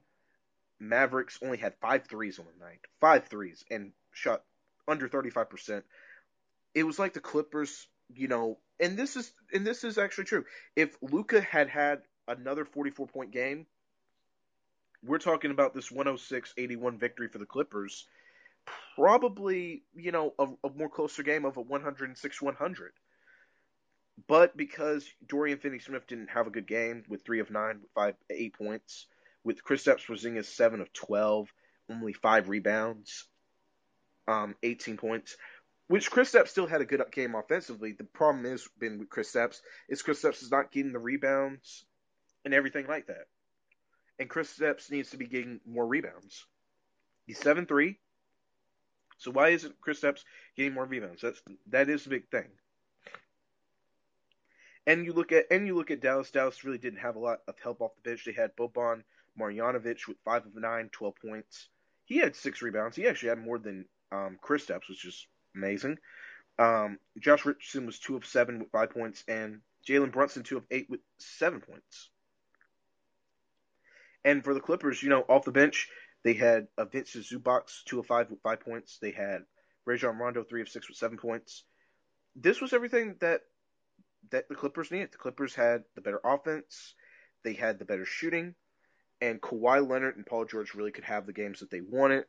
Mavericks 0.80 1.38
only 1.42 1.58
had 1.58 1.74
five 1.80 2.06
threes 2.06 2.38
on 2.38 2.46
the 2.46 2.64
night, 2.64 2.80
five 3.00 3.26
threes, 3.28 3.64
and 3.70 3.92
shot 4.12 4.42
under 4.88 5.08
thirty-five 5.08 5.48
percent. 5.48 5.84
It 6.74 6.84
was 6.84 6.98
like 6.98 7.12
the 7.12 7.20
Clippers, 7.20 7.86
you 8.14 8.28
know, 8.28 8.58
and 8.80 8.98
this 8.98 9.16
is 9.16 9.32
and 9.52 9.66
this 9.66 9.84
is 9.84 9.96
actually 9.96 10.24
true. 10.24 10.44
If 10.76 10.96
Luka 11.00 11.40
had 11.40 11.68
had 11.68 12.02
another 12.28 12.64
44 12.64 13.06
point 13.06 13.30
game, 13.30 13.66
we're 15.04 15.18
talking 15.18 15.50
about 15.50 15.74
this 15.74 15.90
106 15.90 16.54
81 16.56 16.98
victory 16.98 17.28
for 17.28 17.38
the 17.38 17.46
Clippers. 17.46 18.06
probably, 18.96 19.82
you 19.94 20.12
know, 20.12 20.34
a, 20.38 20.46
a 20.64 20.70
more 20.76 20.88
closer 20.88 21.22
game 21.22 21.44
of 21.44 21.56
a 21.56 21.60
106 21.60 22.42
100. 22.42 22.92
But 24.28 24.56
because 24.56 25.08
Dorian 25.26 25.58
Finney-Smith 25.58 26.06
didn't 26.06 26.30
have 26.30 26.46
a 26.46 26.50
good 26.50 26.66
game 26.66 27.04
with 27.08 27.24
three 27.24 27.40
of 27.40 27.50
nine, 27.50 27.80
five, 27.94 28.14
eight 28.30 28.54
points, 28.54 29.06
with 29.44 29.64
Kristaps 29.64 30.06
Porzingis 30.06 30.44
seven 30.44 30.80
of 30.80 30.92
12, 30.92 31.52
only 31.90 32.12
five 32.12 32.48
rebounds, 32.48 33.24
um, 34.28 34.54
18 34.62 34.96
points, 34.96 35.36
which 35.88 36.10
Kristaps 36.10 36.48
still 36.48 36.66
had 36.66 36.80
a 36.80 36.86
good 36.86 37.02
game 37.10 37.34
offensively. 37.34 37.92
The 37.92 38.04
problem 38.04 38.44
has 38.44 38.68
been 38.78 38.98
with 38.98 39.08
Kristaps 39.08 39.60
is 39.88 40.02
Kristaps 40.02 40.42
is 40.42 40.50
not 40.50 40.70
getting 40.70 40.92
the 40.92 40.98
rebounds 40.98 41.84
and 42.44 42.54
everything 42.54 42.86
like 42.86 43.08
that. 43.08 43.26
And 44.18 44.28
Kristaps 44.28 44.90
needs 44.90 45.10
to 45.10 45.16
be 45.16 45.26
getting 45.26 45.60
more 45.66 45.86
rebounds. 45.86 46.46
He's 47.26 47.38
seven 47.38 47.66
three. 47.66 47.98
So 49.18 49.30
why 49.30 49.50
isn't 49.50 49.80
Kristaps 49.80 50.24
getting 50.56 50.74
more 50.74 50.84
rebounds? 50.84 51.22
That's 51.22 51.40
that 51.68 51.88
is 51.88 52.04
the 52.04 52.10
big 52.10 52.28
thing. 52.28 52.48
And 54.86 55.04
you 55.04 55.12
look 55.12 55.30
at 55.32 55.46
and 55.50 55.66
you 55.66 55.76
look 55.76 55.90
at 55.90 56.00
Dallas. 56.00 56.30
Dallas 56.30 56.64
really 56.64 56.78
didn't 56.78 57.00
have 57.00 57.16
a 57.16 57.20
lot 57.20 57.40
of 57.46 57.54
help 57.62 57.80
off 57.80 57.94
the 57.94 58.10
bench. 58.10 58.24
They 58.24 58.32
had 58.32 58.56
Boban 58.56 59.02
Marjanovic 59.38 60.08
with 60.08 60.18
five 60.24 60.44
of 60.44 60.54
nine, 60.54 60.90
12 60.92 61.14
points. 61.24 61.68
He 62.04 62.18
had 62.18 62.34
six 62.34 62.62
rebounds. 62.62 62.96
He 62.96 63.06
actually 63.06 63.30
had 63.30 63.38
more 63.38 63.58
than 63.58 63.86
um, 64.10 64.38
Kristaps, 64.42 64.88
which 64.88 65.04
is 65.04 65.26
amazing. 65.54 65.98
Um, 66.58 66.98
Josh 67.18 67.44
Richardson 67.44 67.86
was 67.86 67.98
two 67.98 68.16
of 68.16 68.26
seven 68.26 68.58
with 68.58 68.70
five 68.70 68.90
points, 68.90 69.24
and 69.28 69.60
Jalen 69.88 70.12
Brunson 70.12 70.42
two 70.42 70.58
of 70.58 70.64
eight 70.70 70.90
with 70.90 71.00
seven 71.18 71.60
points. 71.60 72.10
And 74.24 74.44
for 74.44 74.54
the 74.54 74.60
Clippers, 74.60 75.02
you 75.02 75.08
know, 75.08 75.24
off 75.28 75.44
the 75.44 75.52
bench, 75.52 75.88
they 76.22 76.34
had 76.34 76.68
a 76.78 76.84
Vince 76.84 77.14
Zubac 77.14 77.68
two 77.84 77.98
of 77.98 78.06
five 78.06 78.30
with 78.30 78.42
five 78.42 78.60
points. 78.60 78.98
They 79.00 79.10
had 79.10 79.42
Rajon 79.84 80.18
Rondo 80.18 80.44
three 80.44 80.62
of 80.62 80.68
six 80.68 80.88
with 80.88 80.96
seven 80.96 81.18
points. 81.18 81.64
This 82.36 82.60
was 82.60 82.72
everything 82.72 83.16
that 83.20 83.42
that 84.30 84.48
the 84.48 84.54
Clippers 84.54 84.90
needed. 84.90 85.12
The 85.12 85.18
Clippers 85.18 85.54
had 85.54 85.82
the 85.94 86.00
better 86.00 86.20
offense, 86.24 86.94
they 87.42 87.54
had 87.54 87.78
the 87.78 87.84
better 87.84 88.04
shooting, 88.04 88.54
and 89.20 89.40
Kawhi 89.40 89.86
Leonard 89.86 90.16
and 90.16 90.26
Paul 90.26 90.44
George 90.44 90.74
really 90.74 90.92
could 90.92 91.04
have 91.04 91.26
the 91.26 91.32
games 91.32 91.60
that 91.60 91.70
they 91.70 91.80
wanted. 91.80 92.24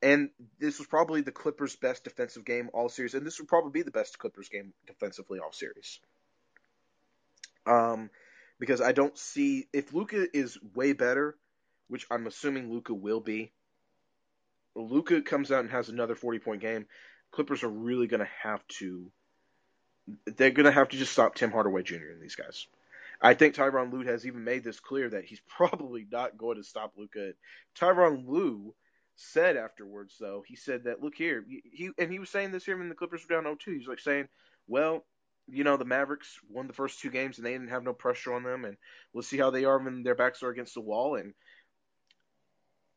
And 0.00 0.30
this 0.58 0.78
was 0.78 0.88
probably 0.88 1.20
the 1.20 1.30
Clippers' 1.30 1.76
best 1.76 2.04
defensive 2.04 2.44
game 2.44 2.70
all 2.72 2.88
series, 2.88 3.14
and 3.14 3.24
this 3.24 3.38
would 3.38 3.48
probably 3.48 3.70
be 3.70 3.82
the 3.82 3.92
best 3.92 4.18
Clippers 4.18 4.48
game 4.48 4.72
defensively 4.86 5.38
all 5.38 5.52
series. 5.52 6.00
Um, 7.66 8.10
because 8.58 8.80
I 8.80 8.92
don't 8.92 9.16
see 9.16 9.66
if 9.72 9.92
Luka 9.92 10.26
is 10.36 10.58
way 10.74 10.92
better, 10.92 11.36
which 11.88 12.06
I'm 12.10 12.26
assuming 12.26 12.72
Luka 12.72 12.94
will 12.94 13.20
be. 13.20 13.52
Luka 14.74 15.20
comes 15.22 15.52
out 15.52 15.60
and 15.60 15.70
has 15.70 15.88
another 15.88 16.14
40 16.14 16.38
point 16.38 16.60
game. 16.60 16.86
Clippers 17.30 17.62
are 17.62 17.68
really 17.68 18.06
going 18.06 18.20
to 18.20 18.28
have 18.42 18.66
to. 18.78 19.10
They're 20.26 20.50
going 20.50 20.66
to 20.66 20.72
have 20.72 20.88
to 20.88 20.96
just 20.96 21.12
stop 21.12 21.34
Tim 21.34 21.50
Hardaway 21.50 21.82
Jr. 21.82 22.10
and 22.12 22.22
these 22.22 22.34
guys. 22.34 22.66
I 23.20 23.34
think 23.34 23.54
Tyronn 23.54 23.92
Lue 23.92 24.04
has 24.04 24.26
even 24.26 24.42
made 24.42 24.64
this 24.64 24.80
clear 24.80 25.08
that 25.10 25.24
he's 25.24 25.40
probably 25.48 26.06
not 26.10 26.36
going 26.36 26.56
to 26.56 26.64
stop 26.64 26.94
Luka. 26.96 27.32
Tyronn 27.78 28.26
Lue 28.26 28.74
said 29.14 29.56
afterwards, 29.56 30.16
though, 30.18 30.42
he 30.46 30.56
said 30.56 30.84
that 30.84 31.02
look 31.02 31.14
here, 31.14 31.44
he 31.48 31.90
and 31.98 32.10
he 32.10 32.18
was 32.18 32.30
saying 32.30 32.50
this 32.50 32.64
here 32.64 32.76
when 32.76 32.88
the 32.88 32.94
Clippers 32.94 33.24
were 33.28 33.36
down 33.36 33.44
0-2. 33.44 33.78
He's 33.78 33.86
like 33.86 34.00
saying, 34.00 34.28
well, 34.66 35.04
you 35.48 35.64
know, 35.64 35.76
the 35.76 35.84
Mavericks 35.84 36.38
won 36.48 36.66
the 36.66 36.72
first 36.72 37.00
two 37.00 37.10
games 37.10 37.38
and 37.38 37.46
they 37.46 37.52
didn't 37.52 37.68
have 37.68 37.82
no 37.82 37.92
pressure 37.92 38.32
on 38.32 38.42
them, 38.42 38.64
and 38.64 38.76
we'll 39.12 39.22
see 39.22 39.38
how 39.38 39.50
they 39.50 39.64
are 39.64 39.78
when 39.78 40.02
their 40.02 40.14
backs 40.14 40.42
are 40.42 40.50
against 40.50 40.74
the 40.74 40.80
wall. 40.80 41.16
And 41.16 41.34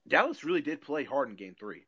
Dallas 0.07 0.43
really 0.43 0.61
did 0.61 0.81
play 0.81 1.03
hard 1.03 1.29
in 1.29 1.35
Game 1.35 1.55
Three. 1.59 1.85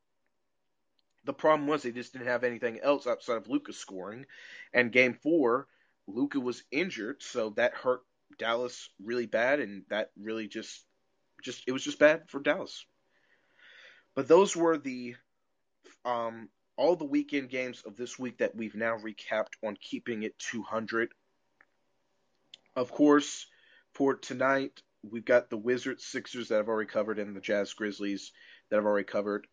The 1.25 1.33
problem 1.33 1.67
was 1.67 1.83
they 1.83 1.91
just 1.91 2.13
didn't 2.13 2.27
have 2.27 2.43
anything 2.43 2.79
else 2.81 3.05
outside 3.05 3.37
of 3.37 3.47
Luka 3.47 3.73
scoring, 3.73 4.25
and 4.73 4.91
Game 4.91 5.13
Four, 5.21 5.67
Luka 6.07 6.39
was 6.39 6.63
injured, 6.71 7.21
so 7.21 7.51
that 7.51 7.73
hurt 7.73 8.01
Dallas 8.39 8.89
really 9.03 9.25
bad, 9.25 9.59
and 9.59 9.83
that 9.89 10.11
really 10.19 10.47
just, 10.47 10.85
just 11.43 11.63
it 11.67 11.71
was 11.71 11.83
just 11.83 11.99
bad 11.99 12.29
for 12.29 12.39
Dallas. 12.39 12.85
But 14.15 14.27
those 14.27 14.55
were 14.55 14.77
the 14.77 15.15
um, 16.05 16.49
all 16.77 16.95
the 16.95 17.05
weekend 17.05 17.49
games 17.49 17.83
of 17.85 17.97
this 17.97 18.17
week 18.17 18.37
that 18.37 18.55
we've 18.55 18.75
now 18.75 18.97
recapped 18.97 19.55
on 19.65 19.77
keeping 19.81 20.23
it 20.23 20.37
200. 20.39 21.11
Of 22.75 22.91
course, 22.91 23.47
for 23.93 24.15
tonight, 24.15 24.81
we've 25.03 25.25
got 25.25 25.49
the 25.49 25.57
Wizards, 25.57 26.05
Sixers 26.05 26.49
that 26.49 26.59
I've 26.59 26.67
already 26.67 26.89
covered, 26.89 27.19
and 27.19 27.35
the 27.35 27.41
Jazz, 27.41 27.73
Grizzlies 27.73 28.31
that 28.69 28.77
I've 28.77 28.85
already 28.85 29.05
covered. 29.05 29.47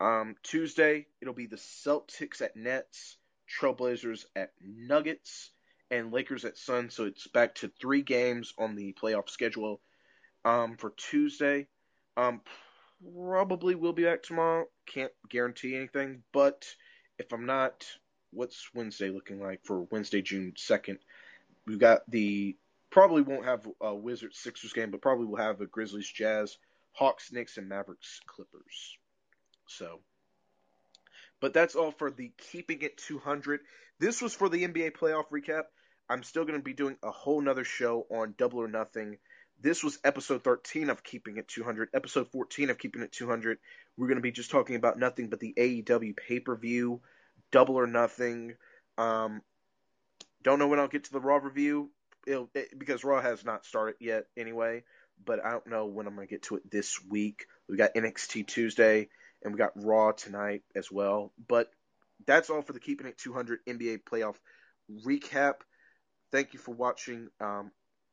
Um, 0.00 0.36
Tuesday, 0.42 1.06
it'll 1.20 1.34
be 1.34 1.46
the 1.46 1.56
Celtics 1.56 2.40
at 2.40 2.56
Nets, 2.56 3.18
Trailblazers 3.60 4.24
at 4.34 4.52
Nuggets, 4.62 5.50
and 5.90 6.12
Lakers 6.12 6.44
at 6.44 6.56
Suns. 6.56 6.94
So 6.94 7.04
it's 7.04 7.26
back 7.26 7.56
to 7.56 7.70
three 7.80 8.02
games 8.02 8.54
on 8.58 8.74
the 8.74 8.94
playoff 8.94 9.28
schedule 9.28 9.80
um, 10.44 10.76
for 10.78 10.94
Tuesday. 10.96 11.66
Um, 12.16 12.40
probably 13.14 13.74
will 13.74 13.92
be 13.92 14.04
back 14.04 14.22
tomorrow. 14.22 14.66
Can't 14.90 15.12
guarantee 15.28 15.76
anything, 15.76 16.24
but 16.32 16.66
if 17.16 17.32
I'm 17.32 17.46
not, 17.46 17.86
what's 18.32 18.68
Wednesday 18.74 19.08
looking 19.08 19.40
like 19.40 19.64
for 19.64 19.82
Wednesday, 19.82 20.20
June 20.20 20.52
2nd? 20.56 20.98
We've 21.64 21.78
got 21.78 22.10
the 22.10 22.56
probably 22.90 23.22
won't 23.22 23.44
have 23.44 23.68
a 23.80 23.94
Wizards 23.94 24.38
Sixers 24.38 24.72
game, 24.72 24.90
but 24.90 25.00
probably 25.00 25.26
will 25.26 25.36
have 25.36 25.60
a 25.60 25.66
Grizzlies 25.66 26.10
Jazz, 26.10 26.58
Hawks 26.92 27.30
Knicks, 27.30 27.56
and 27.56 27.68
Mavericks 27.68 28.20
Clippers. 28.26 28.98
So, 29.68 30.00
but 31.38 31.54
that's 31.54 31.76
all 31.76 31.92
for 31.92 32.10
the 32.10 32.32
keeping 32.50 32.82
it 32.82 32.96
200. 32.96 33.60
This 34.00 34.20
was 34.20 34.34
for 34.34 34.48
the 34.48 34.66
NBA 34.66 34.96
playoff 34.96 35.28
recap. 35.32 35.64
I'm 36.08 36.24
still 36.24 36.44
going 36.44 36.58
to 36.58 36.64
be 36.64 36.72
doing 36.72 36.96
a 37.04 37.12
whole 37.12 37.40
nother 37.40 37.62
show 37.62 38.08
on 38.10 38.34
Double 38.36 38.58
or 38.58 38.66
Nothing 38.66 39.18
this 39.62 39.84
was 39.84 39.98
episode 40.04 40.42
13 40.42 40.90
of 40.90 41.02
Keeping 41.02 41.36
It 41.36 41.48
200. 41.48 41.90
Episode 41.94 42.28
14 42.28 42.70
of 42.70 42.78
Keeping 42.78 43.02
It 43.02 43.12
200. 43.12 43.58
We're 43.96 44.06
going 44.06 44.16
to 44.16 44.22
be 44.22 44.32
just 44.32 44.50
talking 44.50 44.76
about 44.76 44.98
nothing 44.98 45.28
but 45.28 45.40
the 45.40 45.54
AEW 45.56 46.16
pay 46.16 46.40
per 46.40 46.56
view, 46.56 47.00
Double 47.52 47.76
or 47.76 47.86
Nothing. 47.86 48.54
Um, 48.96 49.42
don't 50.42 50.58
know 50.58 50.68
when 50.68 50.80
I'll 50.80 50.88
get 50.88 51.04
to 51.04 51.12
the 51.12 51.20
Raw 51.20 51.36
review 51.36 51.90
it, 52.26 52.78
because 52.78 53.04
Raw 53.04 53.20
has 53.20 53.44
not 53.44 53.66
started 53.66 53.96
yet 54.00 54.24
anyway. 54.36 54.84
But 55.24 55.44
I 55.44 55.50
don't 55.50 55.66
know 55.66 55.86
when 55.86 56.06
I'm 56.06 56.14
going 56.14 56.26
to 56.26 56.32
get 56.32 56.44
to 56.44 56.56
it 56.56 56.70
this 56.70 56.98
week. 57.04 57.46
We 57.68 57.76
got 57.76 57.94
NXT 57.94 58.46
Tuesday 58.46 59.08
and 59.42 59.52
we 59.52 59.58
got 59.58 59.72
Raw 59.74 60.12
tonight 60.12 60.62
as 60.74 60.90
well. 60.90 61.32
But 61.46 61.70
that's 62.26 62.48
all 62.48 62.62
for 62.62 62.72
the 62.72 62.80
Keeping 62.80 63.06
It 63.06 63.18
200 63.18 63.60
NBA 63.66 64.00
playoff 64.10 64.36
recap. 65.04 65.56
Thank 66.32 66.54
you 66.54 66.58
for 66.58 66.74
watching. 66.74 67.28
Um, 67.38 67.70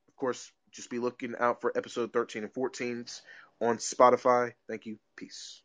of 0.10 0.16
course, 0.18 0.52
just 0.78 0.90
be 0.90 1.00
looking 1.00 1.36
out 1.40 1.60
for 1.62 1.74
episode 1.76 2.14
13 2.14 2.44
and 2.44 2.54
14s 2.54 3.22
on 3.62 3.78
Spotify. 3.78 4.54
Thank 4.70 4.86
you. 4.86 4.98
Peace. 5.18 5.64